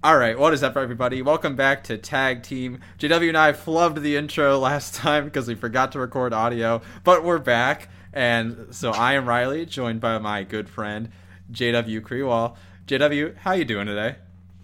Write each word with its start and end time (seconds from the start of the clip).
All 0.00 0.16
right, 0.16 0.38
what 0.38 0.54
is 0.54 0.62
up, 0.62 0.76
everybody? 0.76 1.22
Welcome 1.22 1.56
back 1.56 1.82
to 1.84 1.98
Tag 1.98 2.44
Team. 2.44 2.78
JW 3.00 3.30
and 3.30 3.36
I 3.36 3.50
flubbed 3.50 4.00
the 4.00 4.14
intro 4.14 4.56
last 4.60 4.94
time 4.94 5.24
because 5.24 5.48
we 5.48 5.56
forgot 5.56 5.90
to 5.90 5.98
record 5.98 6.32
audio, 6.32 6.82
but 7.02 7.24
we're 7.24 7.40
back. 7.40 7.88
And 8.12 8.68
so 8.70 8.92
I 8.92 9.14
am 9.14 9.26
Riley, 9.26 9.66
joined 9.66 10.00
by 10.00 10.16
my 10.18 10.44
good 10.44 10.68
friend 10.68 11.10
JW 11.50 12.00
Kriwal. 12.02 12.54
JW, 12.86 13.38
how 13.38 13.54
you 13.54 13.64
doing 13.64 13.86
today? 13.86 14.14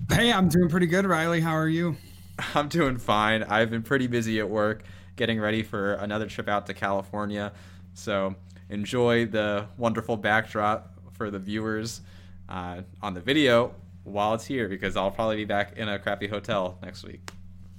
Hey, 0.09 0.33
I'm 0.33 0.49
doing 0.49 0.69
pretty 0.69 0.87
good, 0.87 1.05
Riley. 1.05 1.41
How 1.41 1.57
are 1.57 1.69
you? 1.69 1.97
I'm 2.55 2.69
doing 2.69 2.97
fine. 2.97 3.43
I've 3.43 3.71
been 3.71 3.83
pretty 3.83 4.07
busy 4.07 4.39
at 4.39 4.49
work, 4.49 4.85
getting 5.17 5.41
ready 5.41 5.65
for 5.65 5.95
another 5.95 6.29
trip 6.29 6.49
out 6.49 6.67
to 6.69 6.75
California. 6.75 7.53
So 7.95 8.37
enjoy 8.71 9.27
the 9.27 9.67
wonderful 9.79 10.17
backdrop 10.17 10.95
for 11.11 11.33
the 11.33 11.41
viewers 11.41 12.03
uh, 12.49 12.83
on 13.03 13.15
the 13.15 13.21
video 13.21 13.75
while 14.05 14.35
it's 14.35 14.47
here 14.47 14.69
because 14.69 14.97
I'll 14.97 15.11
probably 15.11 15.37
be 15.37 15.45
back 15.45 15.77
in 15.77 15.89
a 15.89 15.99
crappy 15.99 16.29
hotel 16.29 16.79
next 16.83 17.05
week. 17.05 17.31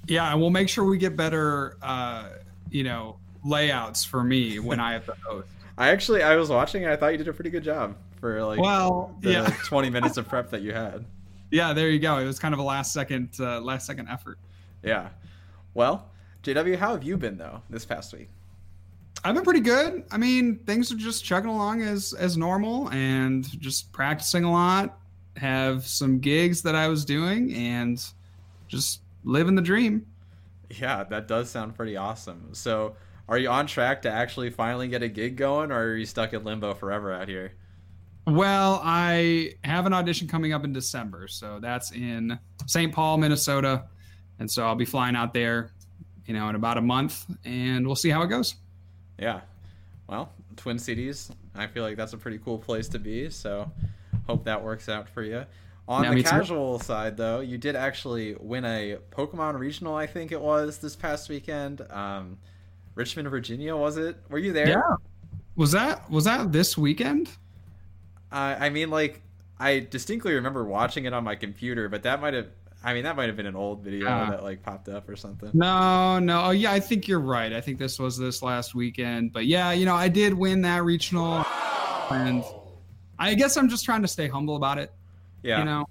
Yeah, 0.07 0.31
and 0.31 0.39
we'll 0.39 0.49
make 0.49 0.69
sure 0.69 0.85
we 0.85 0.97
get 0.97 1.15
better, 1.15 1.77
uh, 1.81 2.29
you 2.69 2.83
know, 2.83 3.17
layouts 3.43 4.03
for 4.03 4.23
me 4.23 4.59
when 4.59 4.79
I 4.79 4.93
have 4.93 5.05
the 5.05 5.15
host. 5.25 5.47
I 5.77 5.89
actually 5.89 6.23
I 6.23 6.35
was 6.35 6.49
watching 6.49 6.83
and 6.83 6.91
I 6.91 6.95
thought 6.95 7.07
you 7.11 7.17
did 7.17 7.27
a 7.27 7.33
pretty 7.33 7.49
good 7.49 7.63
job 7.63 7.95
for 8.19 8.43
like 8.43 8.59
well, 8.59 9.15
the 9.19 9.31
yeah. 9.31 9.45
20 9.65 9.89
minutes 9.89 10.17
of 10.17 10.27
prep 10.27 10.49
that 10.51 10.61
you 10.61 10.73
had. 10.73 11.05
Yeah, 11.51 11.73
there 11.73 11.89
you 11.89 11.99
go. 11.99 12.17
It 12.17 12.25
was 12.25 12.39
kind 12.39 12.53
of 12.53 12.59
a 12.59 12.63
last 12.63 12.93
second 12.93 13.29
uh, 13.39 13.59
last 13.61 13.85
second 13.85 14.07
effort. 14.09 14.39
Yeah. 14.83 15.09
Well, 15.73 16.09
JW, 16.43 16.77
how 16.77 16.91
have 16.91 17.03
you 17.03 17.17
been 17.17 17.37
though 17.37 17.61
this 17.69 17.85
past 17.85 18.13
week? 18.13 18.29
I've 19.23 19.33
been 19.33 19.43
pretty 19.43 19.61
good. 19.61 20.03
I 20.11 20.17
mean, 20.17 20.59
things 20.59 20.91
are 20.91 20.95
just 20.95 21.25
chugging 21.25 21.49
along 21.49 21.81
as 21.81 22.13
as 22.13 22.37
normal 22.37 22.89
and 22.91 23.43
just 23.59 23.91
practicing 23.91 24.43
a 24.43 24.51
lot, 24.51 24.97
have 25.37 25.85
some 25.85 26.19
gigs 26.19 26.61
that 26.63 26.75
I 26.75 26.87
was 26.87 27.05
doing 27.05 27.53
and 27.53 28.03
just 28.67 29.01
living 29.23 29.55
the 29.55 29.61
dream. 29.61 30.05
Yeah, 30.69 31.03
that 31.03 31.27
does 31.27 31.49
sound 31.49 31.75
pretty 31.75 31.97
awesome. 31.97 32.49
So, 32.53 32.95
are 33.27 33.37
you 33.37 33.49
on 33.49 33.65
track 33.67 34.03
to 34.03 34.11
actually 34.11 34.49
finally 34.49 34.87
get 34.87 35.01
a 35.01 35.07
gig 35.07 35.35
going, 35.35 35.71
or 35.71 35.81
are 35.81 35.95
you 35.95 36.05
stuck 36.05 36.33
in 36.33 36.43
limbo 36.43 36.73
forever 36.73 37.11
out 37.11 37.27
here? 37.27 37.53
Well, 38.27 38.81
I 38.83 39.53
have 39.63 39.85
an 39.85 39.93
audition 39.93 40.27
coming 40.27 40.53
up 40.53 40.63
in 40.63 40.73
December, 40.73 41.27
so 41.27 41.59
that's 41.59 41.91
in 41.91 42.39
St. 42.65 42.91
Paul, 42.91 43.17
Minnesota, 43.17 43.85
and 44.39 44.49
so 44.49 44.65
I'll 44.65 44.75
be 44.75 44.85
flying 44.85 45.15
out 45.15 45.33
there, 45.33 45.71
you 46.25 46.33
know, 46.33 46.49
in 46.49 46.55
about 46.55 46.77
a 46.77 46.81
month, 46.81 47.25
and 47.45 47.85
we'll 47.85 47.95
see 47.95 48.09
how 48.09 48.23
it 48.23 48.27
goes. 48.27 48.55
Yeah, 49.19 49.41
well, 50.07 50.31
Twin 50.55 50.79
Cities, 50.79 51.31
I 51.55 51.67
feel 51.67 51.83
like 51.83 51.97
that's 51.97 52.13
a 52.13 52.17
pretty 52.17 52.39
cool 52.39 52.57
place 52.57 52.87
to 52.89 52.99
be. 52.99 53.29
So, 53.29 53.71
hope 54.27 54.45
that 54.45 54.63
works 54.63 54.89
out 54.89 55.07
for 55.09 55.21
you. 55.23 55.45
On 55.87 56.03
Yeah, 56.03 56.09
the 56.09 56.15
me 56.15 56.23
too. 56.23 56.29
casual 56.29 56.79
side, 56.79 57.15
though, 57.15 57.41
you 57.41 57.57
did 57.59 57.75
actually 57.75 58.35
win 58.39 58.65
a 58.65 58.97
Pokemon 59.11 59.59
Regional, 59.59 59.95
I 59.95 60.07
think 60.07 60.31
it 60.31 60.41
was 60.41 60.79
this 60.79 60.95
past 60.95 61.29
weekend. 61.29 61.81
Um, 61.91 62.37
Richmond, 62.95 63.29
Virginia, 63.29 63.75
was 63.75 63.97
it? 63.97 64.17
Were 64.29 64.39
you 64.39 64.51
there? 64.51 64.67
Yeah. 64.69 64.95
Was 65.55 65.71
that 65.73 66.09
was 66.09 66.23
that 66.25 66.51
this 66.51 66.77
weekend? 66.77 67.29
Uh, 68.31 68.55
I 68.59 68.69
mean, 68.69 68.89
like, 68.89 69.21
I 69.59 69.79
distinctly 69.89 70.33
remember 70.33 70.65
watching 70.65 71.05
it 71.05 71.13
on 71.13 71.23
my 71.23 71.35
computer, 71.35 71.87
but 71.87 72.03
that 72.03 72.19
might 72.19 72.33
have, 72.33 72.47
I 72.83 72.93
mean, 72.93 73.03
that 73.03 73.15
might 73.15 73.27
have 73.27 73.37
been 73.37 73.45
an 73.45 73.55
old 73.55 73.81
video 73.83 74.07
Ah. 74.09 74.29
that 74.31 74.43
like 74.43 74.63
popped 74.63 74.89
up 74.89 75.07
or 75.07 75.15
something. 75.15 75.51
No, 75.53 76.17
no. 76.19 76.45
Oh, 76.45 76.49
yeah, 76.51 76.71
I 76.71 76.79
think 76.79 77.07
you're 77.07 77.19
right. 77.21 77.53
I 77.53 77.61
think 77.61 77.77
this 77.79 77.99
was 77.99 78.17
this 78.17 78.41
last 78.41 78.73
weekend. 78.75 79.31
But 79.33 79.45
yeah, 79.45 79.71
you 79.71 79.85
know, 79.85 79.95
I 79.95 80.07
did 80.09 80.33
win 80.33 80.61
that 80.63 80.83
regional, 80.83 81.45
and 82.09 82.43
I 83.19 83.33
guess 83.35 83.57
I'm 83.57 83.69
just 83.69 83.85
trying 83.85 84.01
to 84.01 84.07
stay 84.07 84.27
humble 84.27 84.55
about 84.55 84.77
it. 84.77 84.91
Yeah, 85.43 85.59
You 85.59 85.65
know, 85.65 85.85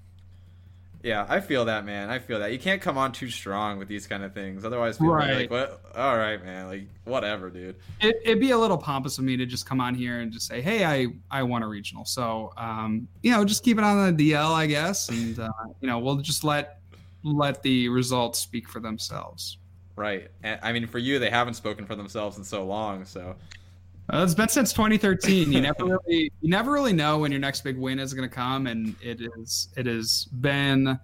yeah, 1.03 1.27
I 1.28 1.41
feel 1.41 1.66
that, 1.66 1.84
man. 1.84 2.08
I 2.08 2.19
feel 2.19 2.39
that. 2.39 2.50
You 2.50 2.58
can't 2.58 2.81
come 2.81 2.97
on 2.97 3.12
too 3.12 3.28
strong 3.28 3.78
with 3.78 3.89
these 3.89 4.06
kind 4.06 4.22
of 4.25 4.33
things, 4.33 4.64
otherwise, 4.64 4.97
people 4.97 5.12
are 5.12 5.19
Right. 5.19 5.36
like, 5.36 5.50
"What? 5.50 5.83
All 5.94 6.16
right, 6.16 6.42
man. 6.42 6.66
Like, 6.66 6.89
whatever, 7.05 7.50
dude." 7.50 7.76
it, 8.00 8.16
it'd 8.25 8.41
be 8.41 8.53
a 8.53 8.59
little 8.59 8.78
pompous 8.78 9.19
of 9.19 9.25
me 9.25 9.37
to 9.37 9.44
just 9.44 9.66
come 9.66 9.81
on 9.82 9.94
here 9.94 10.21
and 10.21 10.32
just 10.32 10.47
say, 10.47 10.62
"Hey, 10.62 10.84
I 10.84 11.09
I 11.31 11.43
won 11.43 11.62
a 11.62 11.69
regional." 11.69 12.04
So, 12.06 12.53
um, 12.56 13.06
you 13.22 13.31
know, 13.31 13.44
just 13.44 13.62
keep 13.62 13.77
it 13.77 13.84
on 13.84 14.16
the 14.16 14.31
DL, 14.32 14.53
I 14.54 14.66
guess, 14.66 15.10
and 15.10 15.38
uh, 15.38 15.50
you 15.82 15.88
know, 15.88 15.98
we'll 15.98 16.16
just 16.16 16.43
let 16.43 16.81
let 17.22 17.62
the 17.62 17.88
results 17.91 18.38
speak 18.38 18.69
for 18.69 18.81
themselves. 18.81 19.59
Right. 19.97 20.28
And 20.43 20.59
I 20.62 20.72
mean, 20.72 20.87
for 20.87 20.98
you, 20.98 21.19
they 21.19 21.31
haven't 21.31 21.54
spoken 21.54 21.84
for 21.87 21.94
themselves 21.94 22.38
in 22.38 22.44
so 22.44 22.65
long, 22.65 23.04
so 23.04 23.37
Uh, 24.12 24.22
it's 24.22 24.34
been 24.34 24.48
since 24.48 24.72
2013. 24.72 25.50
You 25.50 25.62
never 25.62 25.84
really, 25.84 26.31
you 26.41 26.50
never 26.50 26.72
really 26.72 26.92
know 26.92 27.19
when 27.19 27.32
your 27.32 27.41
next 27.41 27.62
big 27.62 27.78
win 27.78 27.98
is 27.98 28.12
going 28.12 28.28
to 28.28 28.34
come, 28.34 28.66
and 28.66 28.94
it 29.00 29.20
is, 29.20 29.69
it 29.76 29.87
has 29.87 30.26
been 30.41 30.98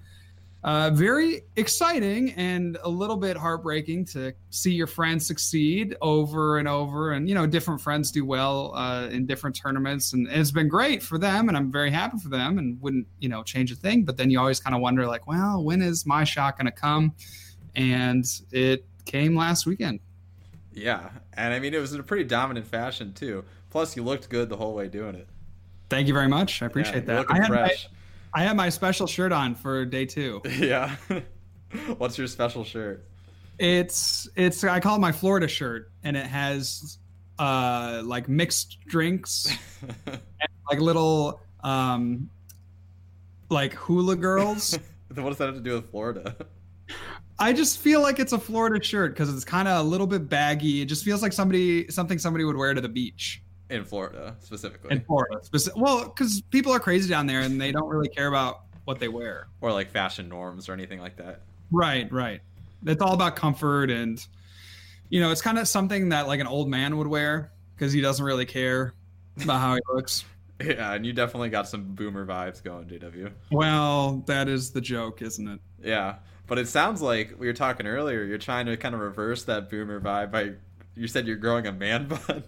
uh, 0.63 0.91
very 0.91 1.41
exciting 1.57 2.33
and 2.33 2.77
a 2.83 2.89
little 2.89 3.17
bit 3.17 3.39
heartbreaking 3.39 4.05
to 4.05 4.35
see 4.51 4.73
your 4.73 4.87
friends 4.87 5.27
succeed 5.27 5.97
over 6.03 6.59
and 6.59 6.69
over, 6.69 7.13
and 7.13 7.27
you 7.27 7.35
know, 7.35 7.47
different 7.47 7.81
friends 7.81 8.11
do 8.11 8.27
well 8.27 8.75
uh, 8.75 9.09
in 9.09 9.25
different 9.25 9.57
tournaments, 9.57 10.13
and 10.13 10.29
it's 10.29 10.51
been 10.51 10.69
great 10.69 11.03
for 11.03 11.17
them, 11.17 11.49
and 11.49 11.57
I'm 11.57 11.73
very 11.73 11.91
happy 11.91 12.19
for 12.19 12.29
them, 12.29 12.59
and 12.59 12.79
wouldn't, 12.83 13.07
you 13.19 13.31
know, 13.31 13.43
change 13.43 13.73
a 13.73 13.77
thing. 13.77 14.05
But 14.05 14.19
then 14.19 14.31
you 14.31 14.39
always 14.39 14.61
kind 14.61 14.77
of 14.77 14.83
wonder, 14.83 15.07
like, 15.07 15.27
well, 15.27 15.65
when 15.65 15.81
is 15.81 16.05
my 16.05 16.25
shot 16.25 16.59
going 16.59 16.67
to 16.67 16.73
come? 16.73 17.15
And 17.75 18.27
it 18.53 18.85
came 19.07 19.35
last 19.35 19.65
weekend. 19.65 20.01
Yeah. 20.81 21.11
And 21.35 21.55
I 21.55 21.59
mean, 21.59 21.75
it 21.75 21.79
was 21.79 21.93
in 21.93 22.01
a 22.01 22.03
pretty 22.03 22.25
dominant 22.25 22.67
fashion 22.67 23.13
too. 23.13 23.45
Plus, 23.71 23.97
you 23.97 24.03
looked 24.03 24.29
good 24.29 24.49
the 24.49 24.57
whole 24.57 24.75
way 24.75 24.89
doing 24.89 25.15
it. 25.15 25.29
Thank 25.89 26.09
you 26.09 26.15
very 26.15 26.29
much. 26.29 26.63
I 26.63 26.67
appreciate 26.67 27.07
you're 27.07 27.25
that. 27.25 27.27
I 27.29 27.37
had, 27.37 27.51
my. 27.51 27.75
I 28.33 28.43
had 28.43 28.57
my 28.57 28.69
special 28.69 29.07
shirt 29.07 29.33
on 29.33 29.55
for 29.55 29.85
day 29.85 30.07
two. 30.07 30.41
yeah. 30.59 30.97
What's 31.99 32.17
your 32.19 32.27
special 32.27 32.65
shirt? 32.65 33.05
It's 33.59 34.29
it's 34.37 34.65
I 34.65 34.81
call 34.81 34.97
it 34.97 35.01
my 35.01 35.13
Florida 35.13 35.47
shirt, 35.47 35.91
and 36.03 36.17
it 36.17 36.27
has 36.27 36.99
uh 37.39 38.03
like 38.05 38.29
mixed 38.29 38.79
drinks, 38.87 39.55
like 40.71 40.81
little 40.81 41.41
um 41.63 42.31
like 43.51 43.75
hula 43.75 44.17
girls. 44.17 44.79
Then 45.13 45.25
what 45.25 45.31
does 45.31 45.39
that 45.39 45.47
have 45.47 45.57
to 45.57 45.61
do 45.61 45.75
with 45.75 45.91
Florida? 45.91 46.37
I 47.41 47.53
just 47.53 47.79
feel 47.79 48.03
like 48.03 48.19
it's 48.19 48.33
a 48.33 48.39
Florida 48.39 48.85
shirt 48.85 49.15
because 49.15 49.33
it's 49.35 49.45
kind 49.45 49.67
of 49.67 49.85
a 49.85 49.89
little 49.89 50.07
bit 50.07 50.29
baggy. 50.29 50.83
It 50.83 50.87
just 50.87 51.05
feels 51.05 51.23
like 51.23 51.33
somebody 51.33 51.89
something 51.91 52.19
somebody 52.19 52.45
would 52.45 52.57
wear 52.57 52.75
to 52.75 52.81
the 52.81 52.89
beach 52.89 53.43
In 53.71 53.85
Florida, 53.85 54.37
specifically. 54.41 54.93
in 54.93 55.01
Florida. 55.03 55.41
Speci- 55.43 55.75
well, 55.77 56.05
because 56.05 56.43
people 56.51 56.73
are 56.73 56.81
crazy 56.81 57.09
down 57.09 57.27
there 57.27 57.41
and 57.41 57.61
they 57.61 57.73
don't 57.73 57.89
really 57.89 58.09
care 58.09 58.27
about 58.29 58.63
what 58.85 58.99
they 58.99 59.09
wear. 59.09 59.49
or 59.61 59.73
like 59.73 59.91
fashion 59.91 60.29
norms 60.29 60.69
or 60.69 60.73
anything 60.75 61.01
like 61.01 61.17
that. 61.17 61.41
Right, 61.71 62.11
right. 62.13 62.41
It's 62.87 63.01
all 63.03 63.15
about 63.15 63.37
comfort 63.37 63.91
and 63.91 64.25
you 65.09 65.21
know, 65.21 65.31
it's 65.33 65.43
kind 65.43 65.59
of 65.59 65.67
something 65.67 66.11
that 66.11 66.29
like 66.29 66.41
an 66.41 66.47
old 66.47 66.69
man 66.69 66.97
would 66.99 67.07
wear 67.09 67.51
because 67.75 67.93
he 67.93 68.01
doesn't 68.01 68.25
really 68.25 68.47
care 68.47 68.93
about 69.43 69.61
how 69.61 69.75
he 69.75 69.81
looks. 69.93 70.25
Yeah, 70.63 70.93
and 70.93 71.07
you 71.07 71.15
definitely 71.15 71.49
got 71.49 71.67
some 71.69 71.95
boomer 71.95 72.27
vibes 72.27 72.63
going, 72.63 72.85
JW. 72.85 73.33
Well, 73.51 74.23
that 74.27 74.47
is 74.47 74.73
the 74.73 74.83
joke, 74.83 75.23
isn't 75.23 75.49
it? 75.49 75.59
Yeah, 75.83 76.17
but 76.51 76.59
it 76.59 76.67
sounds 76.67 77.01
like 77.01 77.39
we 77.39 77.47
were 77.47 77.53
talking 77.53 77.87
earlier. 77.87 78.25
You're 78.25 78.37
trying 78.37 78.67
to 78.67 78.77
kind 78.77 78.93
of 78.93 79.01
reverse 79.01 79.45
that 79.45 79.71
boomer 79.71 80.01
vibe 80.01 80.33
by 80.33 80.55
you 80.97 81.07
said 81.07 81.29
you're 81.29 81.37
growing 81.37 81.69
a 81.69 81.73
man 81.73 82.09
bun. 82.27 82.43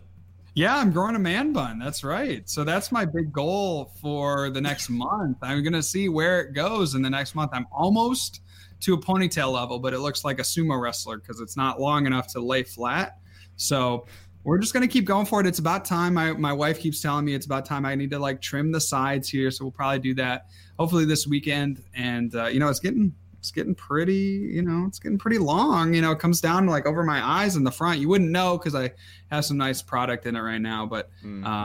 Yeah, 0.55 0.77
I'm 0.77 0.91
growing 0.91 1.15
a 1.15 1.21
man 1.21 1.53
bun. 1.53 1.79
That's 1.79 2.03
right. 2.03 2.47
So 2.51 2.65
that's 2.65 2.91
my 2.91 3.05
big 3.05 3.33
goal 3.33 3.93
for 4.03 4.51
the 4.51 4.61
next 4.61 4.91
month. 4.91 5.39
I'm 5.41 5.63
going 5.63 5.73
to 5.75 5.85
see 5.85 6.09
where 6.09 6.41
it 6.41 6.53
goes 6.53 6.97
in 6.97 7.03
the 7.03 7.11
next 7.11 7.37
month. 7.37 7.53
I'm 7.55 7.69
almost 7.71 8.41
to 8.81 8.95
a 8.95 8.99
ponytail 8.99 9.53
level, 9.53 9.79
but 9.79 9.95
it 9.95 10.01
looks 10.01 10.25
like 10.25 10.41
a 10.41 10.43
sumo 10.43 10.83
wrestler 10.83 11.19
because 11.19 11.39
it's 11.39 11.57
not 11.57 11.81
long 11.81 12.05
enough 12.05 12.27
to 12.33 12.41
lay 12.41 12.65
flat. 12.65 13.19
So 13.55 14.07
we're 14.43 14.59
just 14.59 14.75
going 14.75 14.87
to 14.87 14.93
keep 14.93 15.05
going 15.05 15.27
for 15.27 15.41
it. 15.41 15.47
It's 15.47 15.61
about 15.61 15.85
time. 15.85 16.15
My, 16.15 16.33
my 16.33 16.53
wife 16.53 16.81
keeps 16.81 17.01
telling 17.01 17.25
me 17.25 17.35
it's 17.35 17.47
about 17.47 17.67
time. 17.67 17.87
I 17.87 17.95
need 17.95 18.11
to 18.11 18.19
like 18.19 18.43
trim 18.43 18.73
the 18.73 18.81
sides 18.81 19.29
here. 19.29 19.53
So 19.53 19.65
we'll 19.65 19.71
probably 19.71 20.01
do 20.01 20.15
that 20.15 20.47
hopefully 20.77 21.05
this 21.05 21.25
weekend. 21.25 21.85
And, 21.95 22.35
uh, 22.35 22.47
you 22.47 22.59
know, 22.59 22.69
it's 22.69 22.81
getting. 22.81 23.15
It's 23.43 23.51
getting 23.51 23.75
pretty, 23.75 24.51
you 24.53 24.63
know, 24.63 24.85
it's 24.87 25.01
getting 25.01 25.19
pretty 25.19 25.39
long. 25.39 25.93
You 25.95 26.01
know, 26.01 26.13
it 26.13 26.21
comes 26.21 26.41
down 26.41 26.67
like 26.69 26.87
over 26.87 27.03
my 27.03 27.21
eyes 27.21 27.57
in 27.57 27.65
the 27.65 27.73
front. 27.73 27.99
You 27.99 28.09
wouldn't 28.09 28.31
know 28.31 28.57
because 28.57 28.77
I 28.77 28.93
have 29.33 29.45
some 29.45 29.57
nice 29.57 29.83
product 29.83 30.27
in 30.27 30.37
it 30.37 30.41
right 30.41 30.61
now, 30.61 30.87
but 30.87 31.11
Mm. 31.25 31.45
uh, 31.45 31.65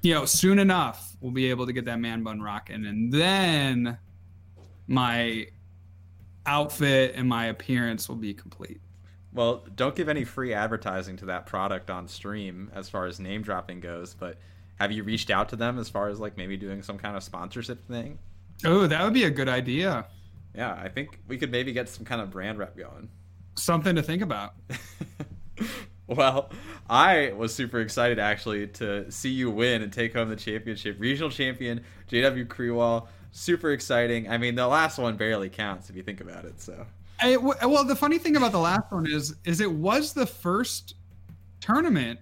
you 0.00 0.12
know, 0.12 0.24
soon 0.24 0.58
enough 0.58 1.16
we'll 1.20 1.30
be 1.30 1.48
able 1.50 1.66
to 1.66 1.72
get 1.72 1.84
that 1.84 2.00
man 2.00 2.24
bun 2.24 2.40
rocking, 2.42 2.84
and 2.84 3.12
then 3.12 3.96
my 4.88 5.46
outfit 6.46 7.12
and 7.14 7.28
my 7.28 7.46
appearance 7.46 8.08
will 8.08 8.16
be 8.16 8.34
complete. 8.34 8.80
Well, 9.32 9.64
don't 9.76 9.94
give 9.94 10.08
any 10.08 10.24
free 10.24 10.52
advertising 10.52 11.16
to 11.18 11.26
that 11.26 11.46
product 11.46 11.90
on 11.90 12.08
stream 12.08 12.72
as 12.74 12.88
far 12.88 13.06
as 13.06 13.20
name 13.20 13.42
dropping 13.42 13.78
goes, 13.78 14.14
but 14.14 14.36
have 14.80 14.90
you 14.90 15.04
reached 15.04 15.30
out 15.30 15.48
to 15.50 15.56
them 15.56 15.78
as 15.78 15.88
far 15.88 16.08
as 16.08 16.18
like 16.18 16.36
maybe 16.36 16.56
doing 16.56 16.82
some 16.82 16.98
kind 16.98 17.16
of 17.16 17.22
sponsorship 17.22 17.86
thing? 17.86 18.18
Oh, 18.64 18.88
that 18.88 19.04
would 19.04 19.14
be 19.14 19.24
a 19.24 19.30
good 19.30 19.48
idea. 19.48 20.06
Yeah, 20.54 20.74
I 20.74 20.88
think 20.88 21.18
we 21.28 21.38
could 21.38 21.50
maybe 21.50 21.72
get 21.72 21.88
some 21.88 22.04
kind 22.04 22.20
of 22.20 22.30
brand 22.30 22.58
rep 22.58 22.76
going. 22.76 23.08
Something 23.56 23.96
to 23.96 24.02
think 24.02 24.22
about. 24.22 24.54
well, 26.06 26.50
I 26.88 27.32
was 27.36 27.54
super 27.54 27.80
excited 27.80 28.18
actually 28.18 28.66
to 28.68 29.10
see 29.10 29.30
you 29.30 29.50
win 29.50 29.82
and 29.82 29.92
take 29.92 30.14
home 30.14 30.28
the 30.28 30.36
championship. 30.36 30.96
Regional 30.98 31.30
champion 31.30 31.82
JW 32.10 32.46
Kriwal 32.46 33.08
super 33.32 33.72
exciting. 33.72 34.30
I 34.30 34.38
mean, 34.38 34.54
the 34.54 34.66
last 34.68 34.98
one 34.98 35.16
barely 35.16 35.48
counts 35.48 35.90
if 35.90 35.96
you 35.96 36.02
think 36.02 36.20
about 36.20 36.44
it. 36.44 36.60
So, 36.60 36.86
I, 37.20 37.36
well, 37.36 37.84
the 37.84 37.96
funny 37.96 38.18
thing 38.18 38.36
about 38.36 38.52
the 38.52 38.58
last 38.58 38.90
one 38.90 39.06
is, 39.10 39.34
is 39.44 39.60
it 39.60 39.72
was 39.72 40.12
the 40.12 40.26
first 40.26 40.94
tournament 41.60 42.20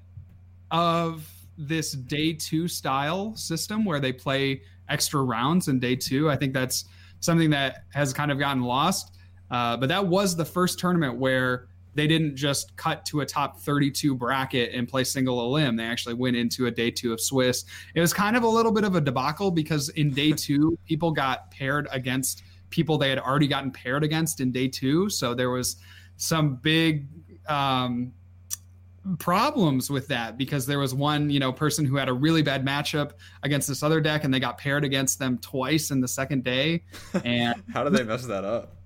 of 0.70 1.28
this 1.58 1.92
day 1.92 2.32
two 2.32 2.68
style 2.68 3.34
system 3.36 3.84
where 3.84 4.00
they 4.00 4.12
play 4.12 4.62
extra 4.88 5.22
rounds 5.22 5.68
in 5.68 5.78
day 5.78 5.96
two. 5.96 6.30
I 6.30 6.36
think 6.36 6.54
that's 6.54 6.84
something 7.20 7.50
that 7.50 7.84
has 7.92 8.12
kind 8.12 8.30
of 8.30 8.38
gotten 8.38 8.62
lost. 8.62 9.16
Uh, 9.50 9.76
but 9.76 9.88
that 9.88 10.06
was 10.06 10.36
the 10.36 10.44
first 10.44 10.78
tournament 10.78 11.16
where 11.16 11.68
they 11.94 12.06
didn't 12.06 12.36
just 12.36 12.76
cut 12.76 13.04
to 13.04 13.20
a 13.20 13.26
top 13.26 13.60
32 13.60 14.14
bracket 14.14 14.72
and 14.72 14.88
play 14.88 15.04
single 15.04 15.40
a 15.40 15.44
elim. 15.44 15.76
They 15.76 15.84
actually 15.84 16.14
went 16.14 16.36
into 16.36 16.66
a 16.66 16.70
day 16.70 16.90
two 16.90 17.12
of 17.12 17.20
Swiss. 17.20 17.64
It 17.94 18.00
was 18.00 18.12
kind 18.12 18.36
of 18.36 18.44
a 18.44 18.48
little 18.48 18.72
bit 18.72 18.84
of 18.84 18.94
a 18.94 19.00
debacle 19.00 19.50
because 19.50 19.88
in 19.90 20.10
day 20.10 20.32
two, 20.36 20.78
people 20.86 21.10
got 21.10 21.50
paired 21.50 21.88
against 21.90 22.42
people 22.70 22.96
they 22.96 23.08
had 23.08 23.18
already 23.18 23.48
gotten 23.48 23.72
paired 23.72 24.04
against 24.04 24.40
in 24.40 24.52
day 24.52 24.68
two. 24.68 25.10
So 25.10 25.34
there 25.34 25.50
was 25.50 25.76
some 26.16 26.56
big 26.56 27.08
um, 27.48 28.12
problems 29.18 29.90
with 29.90 30.08
that 30.08 30.36
because 30.36 30.66
there 30.66 30.78
was 30.78 30.94
one 30.94 31.30
you 31.30 31.40
know 31.40 31.52
person 31.52 31.84
who 31.84 31.96
had 31.96 32.08
a 32.08 32.12
really 32.12 32.42
bad 32.42 32.64
matchup 32.64 33.12
against 33.42 33.66
this 33.66 33.82
other 33.82 34.00
deck 34.00 34.24
and 34.24 34.32
they 34.32 34.40
got 34.40 34.58
paired 34.58 34.84
against 34.84 35.18
them 35.18 35.38
twice 35.38 35.90
in 35.90 36.00
the 36.00 36.08
second 36.08 36.44
day. 36.44 36.82
And 37.24 37.62
how 37.72 37.84
did 37.84 37.92
they 37.92 38.04
mess 38.04 38.26
that 38.26 38.44
up? 38.44 38.76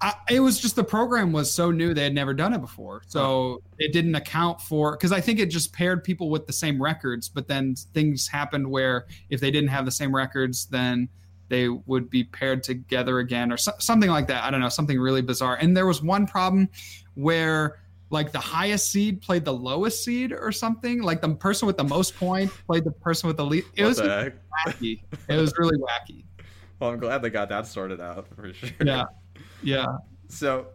I, 0.00 0.14
it 0.30 0.40
was 0.40 0.60
just 0.60 0.76
the 0.76 0.84
program 0.84 1.32
was 1.32 1.52
so 1.52 1.70
new 1.70 1.92
they 1.92 2.04
had 2.04 2.14
never 2.14 2.32
done 2.32 2.54
it 2.54 2.60
before. 2.60 3.02
So 3.08 3.62
it 3.78 3.92
didn't 3.92 4.14
account 4.14 4.60
for 4.60 4.92
because 4.92 5.12
i 5.12 5.20
think 5.20 5.38
it 5.38 5.46
just 5.46 5.72
paired 5.72 6.04
people 6.04 6.30
with 6.30 6.46
the 6.46 6.52
same 6.52 6.80
records 6.80 7.28
but 7.28 7.48
then 7.48 7.74
things 7.94 8.28
happened 8.28 8.68
where 8.68 9.06
if 9.30 9.40
they 9.40 9.50
didn't 9.50 9.70
have 9.70 9.84
the 9.84 9.90
same 9.90 10.14
records 10.14 10.66
then 10.66 11.08
they 11.48 11.68
would 11.68 12.10
be 12.10 12.24
paired 12.24 12.62
together 12.62 13.18
again 13.18 13.52
or 13.52 13.56
so, 13.56 13.72
something 13.78 14.10
like 14.10 14.26
that. 14.28 14.44
I 14.44 14.50
don't 14.50 14.60
know 14.60 14.68
something 14.68 15.00
really 15.00 15.22
bizarre. 15.22 15.56
And 15.56 15.76
there 15.76 15.86
was 15.86 16.02
one 16.02 16.26
problem 16.26 16.68
where 17.14 17.80
like 18.10 18.32
the 18.32 18.38
highest 18.38 18.90
seed 18.90 19.20
played 19.20 19.44
the 19.44 19.52
lowest 19.52 20.04
seed 20.04 20.32
or 20.32 20.52
something? 20.52 21.02
Like 21.02 21.20
the 21.20 21.34
person 21.34 21.66
with 21.66 21.76
the 21.76 21.84
most 21.84 22.16
points 22.16 22.54
played 22.66 22.84
the 22.84 22.90
person 22.90 23.26
with 23.26 23.36
the 23.36 23.44
least 23.44 23.68
it 23.74 23.82
What 23.82 23.88
was 23.88 24.00
wacky. 24.00 25.02
It 25.28 25.36
was 25.36 25.52
really 25.58 25.78
wacky. 25.78 26.24
Well 26.80 26.90
i'm 26.90 27.00
glad 27.00 27.22
they 27.22 27.30
got 27.30 27.48
that 27.48 27.66
sorted 27.66 28.00
out 28.00 28.28
for 28.36 28.52
sure. 28.54 28.70
Yeah. 28.84 29.06
Yeah. 29.64 29.84
So 30.28 30.68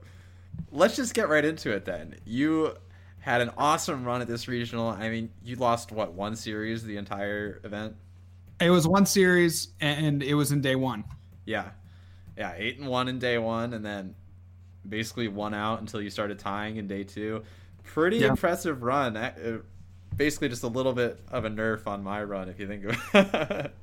let's 0.70 0.98
just 0.98 1.14
get 1.14 1.30
right 1.30 1.46
into 1.46 1.72
it 1.72 1.86
then. 1.86 2.16
You 2.26 2.76
had 3.20 3.40
an 3.40 3.52
awesome 3.58 4.04
run 4.04 4.22
at 4.22 4.28
this 4.28 4.50
regional. 4.50 4.90
I 4.90 5.10
mean 5.10 5.32
you 5.42 5.56
lost 5.56 5.94
what 5.94 6.12
one 6.12 6.36
series 6.36 6.84
the 6.84 6.98
entire 6.98 7.62
event? 7.64 7.96
It 8.60 8.70
was 8.70 8.86
one 8.86 9.06
series 9.06 9.70
and 9.80 10.22
it 10.22 10.34
was 10.34 10.52
in 10.52 10.60
day 10.60 10.76
one. 10.76 11.06
Yeah. 11.46 11.70
Yeah 12.38 12.54
eight 12.58 12.80
and 12.80 12.90
one 12.90 13.08
in 13.08 13.18
day 13.18 13.38
one 13.38 13.74
and 13.74 13.86
then 13.86 14.14
basically 14.88 15.28
one 15.28 15.54
out 15.54 15.80
until 15.82 16.02
you 16.02 16.10
started 16.10 16.40
tying 16.40 16.78
in 16.78 16.88
day 16.88 17.04
two. 17.04 17.44
Pretty 17.84 18.18
Yeah. 18.18 18.30
impressive 18.30 18.84
run. 18.84 19.18
Uh, 19.18 19.34
uh, 19.46 19.58
basically 20.16 20.48
just 20.50 20.64
a 20.64 20.68
little 20.68 20.94
bit 20.94 21.20
of 21.32 21.44
a 21.46 21.50
nerf 21.50 21.88
on 21.88 22.04
my 22.04 22.24
run 22.24 22.48
if 22.48 22.60
you 22.60 22.68
think 22.68 22.86
of 22.86 22.96
it 23.16 23.74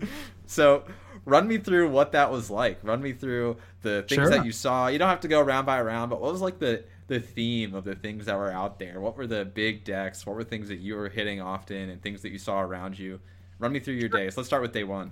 so 0.46 0.84
run 1.24 1.48
me 1.48 1.58
through 1.58 1.90
what 1.90 2.12
that 2.12 2.30
was 2.30 2.48
like. 2.48 2.78
Run 2.84 3.02
me 3.02 3.12
through 3.12 3.56
the 3.82 4.04
things 4.08 4.14
Sure. 4.22 4.30
that 4.30 4.44
you 4.46 4.52
saw. 4.52 4.86
You 4.86 4.98
don't 4.98 5.08
have 5.08 5.20
to 5.20 5.28
go 5.28 5.40
round 5.40 5.66
by 5.66 5.80
round 5.82 6.10
but 6.10 6.20
what 6.20 6.32
was 6.32 6.40
like 6.40 6.58
the 6.60 6.84
the 7.08 7.18
theme 7.18 7.74
of 7.74 7.84
the 7.84 7.94
things 7.96 8.26
that 8.26 8.36
were 8.36 8.52
out 8.52 8.78
there? 8.78 9.00
What 9.00 9.16
were 9.16 9.26
the 9.26 9.44
big 9.46 9.82
decks? 9.84 10.24
What 10.26 10.36
were 10.36 10.44
things 10.44 10.68
that 10.68 10.76
you 10.78 10.94
were 10.94 11.08
hitting 11.08 11.40
often 11.40 11.88
and 11.88 12.00
things 12.02 12.22
that 12.22 12.30
you 12.30 12.38
saw 12.38 12.60
around 12.60 12.98
you? 12.98 13.18
Run 13.58 13.72
me 13.72 13.80
through 13.80 13.94
your 13.94 14.10
days. 14.10 14.36
Let's 14.36 14.46
start 14.46 14.62
with 14.62 14.72
day 14.72 14.84
one. 14.84 15.10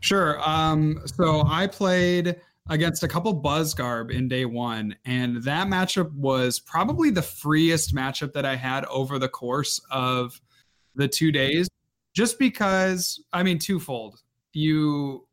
Sure. 0.00 0.38
Um, 0.46 1.00
so 1.06 1.44
I 1.46 1.68
played 1.68 2.40
against 2.68 3.02
a 3.02 3.08
couple 3.08 3.40
Buzzgarb 3.42 4.10
in 4.10 4.28
day 4.28 4.44
one, 4.44 4.94
and 5.04 5.42
that 5.42 5.66
matchup 5.66 6.12
was 6.12 6.60
probably 6.60 7.10
the 7.10 7.22
freest 7.22 7.94
matchup 7.94 8.32
that 8.32 8.44
I 8.44 8.56
had 8.56 8.84
over 8.86 9.18
the 9.18 9.28
course 9.28 9.80
of 9.90 10.40
the 10.94 11.08
two 11.08 11.32
days. 11.32 11.68
Just 12.14 12.38
because, 12.38 13.22
I 13.32 13.42
mean, 13.42 13.58
twofold. 13.58 14.20
You, 14.52 15.26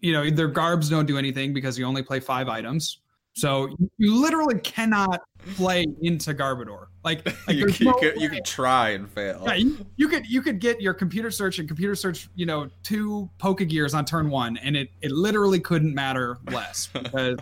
you 0.00 0.12
know, 0.12 0.30
their 0.30 0.48
garbs 0.48 0.88
don't 0.88 1.06
do 1.06 1.18
anything 1.18 1.52
because 1.52 1.78
you 1.78 1.84
only 1.84 2.02
play 2.02 2.20
five 2.20 2.48
items. 2.48 3.00
So 3.34 3.68
you 3.98 4.20
literally 4.20 4.58
cannot 4.60 5.20
play 5.54 5.86
into 6.02 6.34
Garbodor. 6.34 6.86
Like, 7.08 7.24
like 7.46 7.56
you, 7.56 7.68
you 7.68 7.86
no 7.86 7.94
could, 7.94 8.20
you 8.20 8.28
could 8.28 8.44
try 8.44 8.90
and 8.90 9.10
fail 9.10 9.44
Yeah, 9.46 9.54
you, 9.54 9.86
you 9.96 10.08
could 10.08 10.26
you 10.26 10.42
could 10.42 10.58
get 10.58 10.80
your 10.82 10.92
computer 10.92 11.30
search 11.30 11.58
and 11.58 11.66
computer 11.66 11.94
search, 11.94 12.28
you 12.34 12.44
know, 12.44 12.68
two 12.82 13.30
Pokegears 13.38 13.94
on 13.94 14.04
turn 14.04 14.28
one, 14.28 14.58
and 14.58 14.76
it 14.76 14.90
it 15.00 15.10
literally 15.10 15.58
couldn't 15.58 15.94
matter 15.94 16.38
less 16.50 16.86
because 16.92 17.38